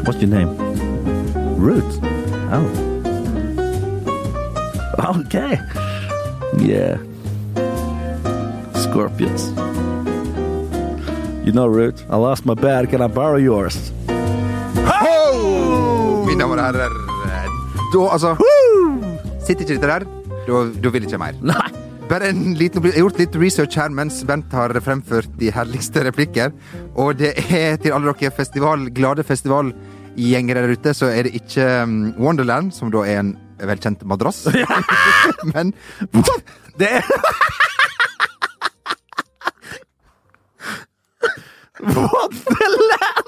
What's 0.04 0.20
your 0.20 0.30
name? 0.30 0.56
Root. 1.56 1.84
Oh. 2.50 2.80
Okay. 5.04 5.58
Yeah. 6.58 6.98
Scorpions. 8.74 9.52
You 11.44 11.52
know, 11.52 11.66
Root, 11.66 12.04
I 12.08 12.16
lost 12.16 12.46
my 12.46 12.54
bed. 12.54 12.90
Can 12.90 13.02
I 13.02 13.06
borrow 13.06 13.36
yours? 13.36 13.92
Ho! 14.86 16.24
Mine 16.26 16.40
damer 16.40 16.56
og 16.56 16.64
herrer. 16.64 17.00
Da, 17.94 18.04
altså 18.10 18.34
Sitter 19.44 19.60
ikke 19.62 19.74
dette 19.76 19.90
der, 19.90 20.04
da, 20.48 20.60
da 20.82 20.90
vil 20.90 21.04
jeg 21.04 21.12
ikke 21.12 21.20
mer. 21.20 21.36
Nei. 21.44 21.66
Bare 22.08 22.28
en 22.32 22.54
liten, 22.58 22.84
Jeg 22.84 22.96
har 22.96 23.04
gjort 23.04 23.20
litt 23.20 23.36
research 23.40 23.78
her 23.80 23.92
mens 23.92 24.18
Bent 24.28 24.52
har 24.52 24.72
fremført 24.84 25.30
de 25.40 25.52
herligste 25.52 26.02
replikker. 26.04 26.52
Og 26.96 27.16
det 27.20 27.34
er 27.48 27.76
til 27.80 27.94
alle 27.96 28.12
dere 28.12 28.32
festival, 28.34 28.88
glade 28.96 29.24
festivalgjengere 29.24 30.64
der 30.64 30.74
ute, 30.76 30.94
så 30.96 31.12
er 31.12 31.28
det 31.28 31.34
ikke 31.40 31.68
um, 31.84 31.96
Wonderland, 32.20 32.72
som 32.76 32.92
da 32.92 33.04
er 33.08 33.22
en 33.22 33.34
velkjent 33.58 34.02
madrass. 34.08 34.44
Men 35.54 35.72
Det 36.78 36.88
er 36.98 37.04
What 41.80 42.30
the 42.30 42.68
land? 42.90 43.26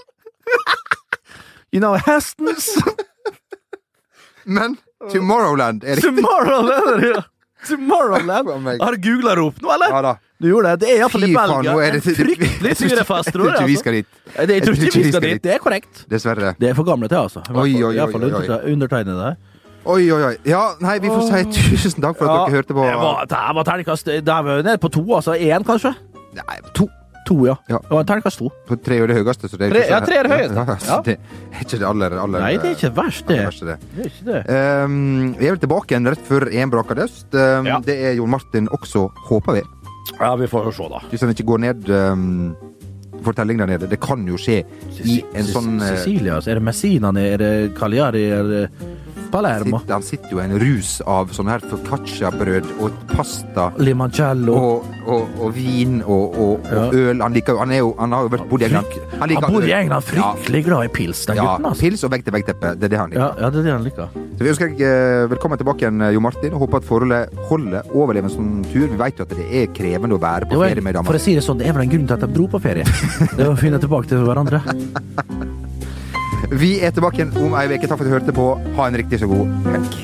you 1.72 1.80
know, 1.80 1.94
Hestens 2.06 2.68
Men 4.44 4.76
Tomorrowland 5.12 5.84
er 5.84 5.96
riktig. 5.96 6.14
Tomorrowland 6.16 7.02
ja. 7.04 7.22
Tomorrowland. 7.68 8.48
Har 8.82 8.92
du 8.92 8.98
googla 9.10 9.34
det 9.34 9.42
opp 9.42 9.58
nå, 9.60 9.72
eller? 9.74 9.90
Ja 9.90 10.02
da. 10.02 10.12
Du 10.38 10.46
gjorde 10.48 10.70
det. 10.76 10.76
Det 10.84 10.90
er 10.92 11.00
iallfall 11.00 11.24
i 11.26 11.30
Belgia. 11.34 11.72
nå 11.72 11.80
er 11.82 11.96
det 11.96 12.00
En 12.12 12.16
Fryktelig 12.20 12.72
syrefest, 12.80 13.26
Jeg 13.30 13.34
tror 13.34 13.42
tror 13.48 13.56
ikke 13.56 13.66
vi 13.66 13.74
jeg. 13.74 13.80
skal 13.82 13.96
dit. 13.98 14.08
Altså. 14.36 14.52
Jeg 14.52 14.62
tror 14.66 14.76
ikke 14.76 15.02
vi 15.02 15.10
skal 15.10 15.26
dit. 15.26 15.42
Det 15.42 15.52
er 15.56 15.60
korrekt. 15.64 16.02
Dessverre. 16.12 16.52
Det 16.60 16.70
er 16.70 16.76
for 16.78 16.86
gamle 16.86 17.08
til, 17.10 17.18
altså. 17.18 17.42
Oi, 17.50 17.72
oi, 17.82 17.98
oi, 17.98 18.06
oi. 18.06 18.72
undertegnede 18.72 19.18
der. 19.18 19.38
Oi, 19.86 20.02
oi, 20.10 20.22
oi. 20.32 20.34
Ja, 20.50 20.62
nei, 20.82 20.96
vi 21.02 21.10
får 21.12 21.26
si 21.30 21.42
tusen 21.76 22.02
takk 22.02 22.16
for 22.18 22.26
at 22.26 22.48
dere 22.48 22.56
hørte 22.58 22.74
på. 22.74 22.82
Det 22.82 22.94
var, 22.98 23.26
det 23.30 23.42
var 23.58 23.66
terningkast 23.68 24.08
Det 24.10 24.22
er 24.34 24.48
nede 24.66 24.78
på 24.82 24.90
to, 24.90 25.04
altså. 25.14 25.36
Én, 25.38 25.62
kanskje? 25.66 25.92
Nei, 26.36 26.56
to. 26.74 26.88
To, 27.26 27.36
ja. 27.46 27.54
Ja. 27.70 27.78
Det 27.82 27.90
var 27.90 28.02
en 28.04 28.08
terningkast 28.08 28.38
to. 28.38 28.48
På 28.68 28.76
tre 28.82 28.98
er 29.02 29.10
det 29.10 29.16
høyeste. 29.18 29.48
Så 29.50 29.58
det 29.58 29.68
er 29.68 29.72
Tre- 29.74 29.80
ikke 29.82 29.86
så- 29.86 29.94
ja, 29.94 30.00
tre 30.06 30.16
er 30.18 30.22
det 30.28 30.30
høyeste. 30.36 30.54
Ja, 30.54 30.64
altså, 30.74 30.90
Ja. 30.90 31.00
Det 31.02 31.16
er 31.18 31.64
ikke 31.64 31.78
det 31.78 31.86
aller, 31.88 32.18
aller 32.22 32.40
Nei, 32.40 32.52
det 32.56 32.64
er 32.70 32.74
ikke 32.76 32.92
verst, 32.96 33.26
det. 33.26 33.38
verste, 33.46 33.66
det. 33.66 33.78
Det 33.96 34.04
er 34.04 34.10
ikke 34.10 34.26
det. 34.32 34.84
Um, 34.84 35.34
vi 35.38 35.46
er 35.46 35.50
vel 35.56 35.58
tilbake 35.64 35.86
igjen 35.94 36.06
rett 36.10 36.22
før 36.28 36.48
EM 36.52 36.70
braker 36.70 36.94
døst. 37.02 37.26
Um, 37.34 37.66
Ja. 37.66 37.80
Det 37.80 37.96
er 38.10 38.14
Jon 38.18 38.30
Martin 38.30 38.68
også, 38.68 39.08
håper 39.30 39.52
vi. 39.58 39.62
Ja, 40.20 40.34
vi 40.36 40.46
får 40.46 40.64
jo 40.66 40.70
se, 40.72 40.88
da. 40.88 41.00
Hvis 41.10 41.20
han 41.20 41.30
ikke 41.34 41.46
går 41.46 41.58
ned 41.66 41.90
um, 41.90 42.56
fortelling 43.22 43.58
der 43.58 43.66
nede. 43.66 43.88
Det 43.90 43.98
kan 44.00 44.22
jo 44.26 44.36
skje 44.38 44.62
i 45.04 45.24
en 45.34 45.44
sånn 45.44 45.80
eh, 45.82 45.96
Sicilia, 45.96 46.36
altså. 46.36 46.50
Er 46.50 46.54
det 46.60 46.62
Messina, 46.62 47.10
er 47.18 47.36
det 47.38 47.74
Cagliari, 47.74 48.22
er 48.30 48.42
det 48.44 48.70
Palermo? 49.36 49.78
sitter, 49.82 49.94
Han 49.98 50.02
sitter 50.06 50.32
jo 50.34 50.40
i 50.40 50.44
en 50.46 50.56
rus 50.62 50.90
av 51.06 51.32
sånne 51.36 51.54
her 51.56 51.64
focaccia-brød 51.70 52.70
og 52.80 52.96
pasta. 53.12 53.68
Limancello. 53.78 54.54
Og, 54.56 54.86
og, 55.06 55.36
og 55.46 55.54
vin 55.56 56.00
og, 56.04 56.36
og, 56.40 56.66
Ja. 56.72 56.86
øl. 56.92 57.20
Han, 57.22 57.32
liker, 57.36 57.58
han, 57.60 57.74
jo, 57.76 57.92
han 57.98 58.12
har 58.16 58.26
jo 58.26 58.32
vært 58.36 58.48
bodd 58.50 58.62
i 58.64 58.68
England. 58.70 58.96
Han, 59.20 59.28
liker 59.30 59.46
Han 59.46 59.52
bor 59.56 59.66
i. 59.68 59.72
England, 59.76 60.04
fryktelig 60.08 60.64
glad 60.66 60.84
i 60.88 60.92
pils, 60.96 61.24
den 61.28 61.36
Ja, 61.36 61.46
gutten. 61.56 61.66
altså. 61.70 61.84
pils 61.86 62.04
og 62.06 62.12
vegg-til-vegg-teppe. 62.16 62.74
Det 62.80 62.88
er 62.88 62.94
det 62.96 62.98
han 63.02 63.10
liker. 63.10 63.20
Ja, 63.22 63.30
ja, 63.44 63.50
det 63.50 63.60
er 63.60 63.68
det 63.68 63.74
han 63.76 63.84
liker. 63.86 64.08
Så 64.36 64.44
vi 64.44 64.50
ønsker 64.52 64.72
deg 64.72 64.80
eh, 64.84 65.26
velkommen 65.32 65.58
tilbake 65.60 65.84
igjen, 65.86 66.02
Jo 66.12 66.20
Martin, 66.20 66.52
håper 66.52 66.76
at 66.82 66.84
forholdet 66.88 67.38
holder, 67.50 67.82
overlevende 67.94 68.32
som 68.34 68.44
sånn 68.46 68.66
tur. 68.72 68.88
Vi 68.92 68.98
vet 69.00 69.18
jo 69.20 69.26
at 69.28 69.36
det 69.36 69.46
er 69.62 69.66
krevende 69.76 70.16
å 70.18 70.20
være 70.22 70.48
på 70.50 70.60
ferie 70.60 70.82
med 70.82 70.94
for 70.96 71.02
damer. 71.12 71.20
å 71.20 71.24
si 71.26 71.34
det 71.38 71.44
sånn, 71.46 71.58
det 71.60 71.68
er 71.68 71.76
vel 71.76 71.86
en 71.86 71.92
grunn 71.94 72.06
til 72.06 72.16
at 72.18 72.24
de 72.26 72.32
dro 72.36 72.48
på 72.48 72.60
ferie. 72.62 72.84
Det 73.36 73.44
er 73.44 73.52
å 73.52 73.56
finne 73.58 73.78
tilbake 73.82 74.08
til 74.08 74.24
hverandre. 74.26 74.62
Vi 76.50 76.80
er 76.80 76.90
tilbake 76.94 77.18
igjen 77.18 77.32
om 77.42 77.54
ei 77.58 77.66
uke. 77.66 77.88
Takk 77.88 77.98
for 77.98 78.04
at 78.04 78.10
du 78.10 78.14
hørte 78.14 78.32
på. 78.32 78.50
Ha 78.76 78.86
en 78.86 78.96
riktig 78.96 79.18
så 79.18 79.26
god 79.26 79.46
helg. 79.66 79.96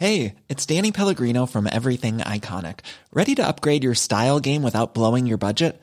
Hey, 0.00 0.36
it's 0.48 0.64
Danny 0.64 0.92
Pellegrino 0.92 1.44
from 1.44 1.66
Everything 1.66 2.18
Iconic. 2.18 2.80
Ready 3.12 3.34
to 3.34 3.46
upgrade 3.46 3.82
your 3.82 3.94
style 3.94 4.38
game 4.40 4.62
without 4.62 4.94
blowing 4.94 5.26
your 5.26 5.38
budget? 5.38 5.82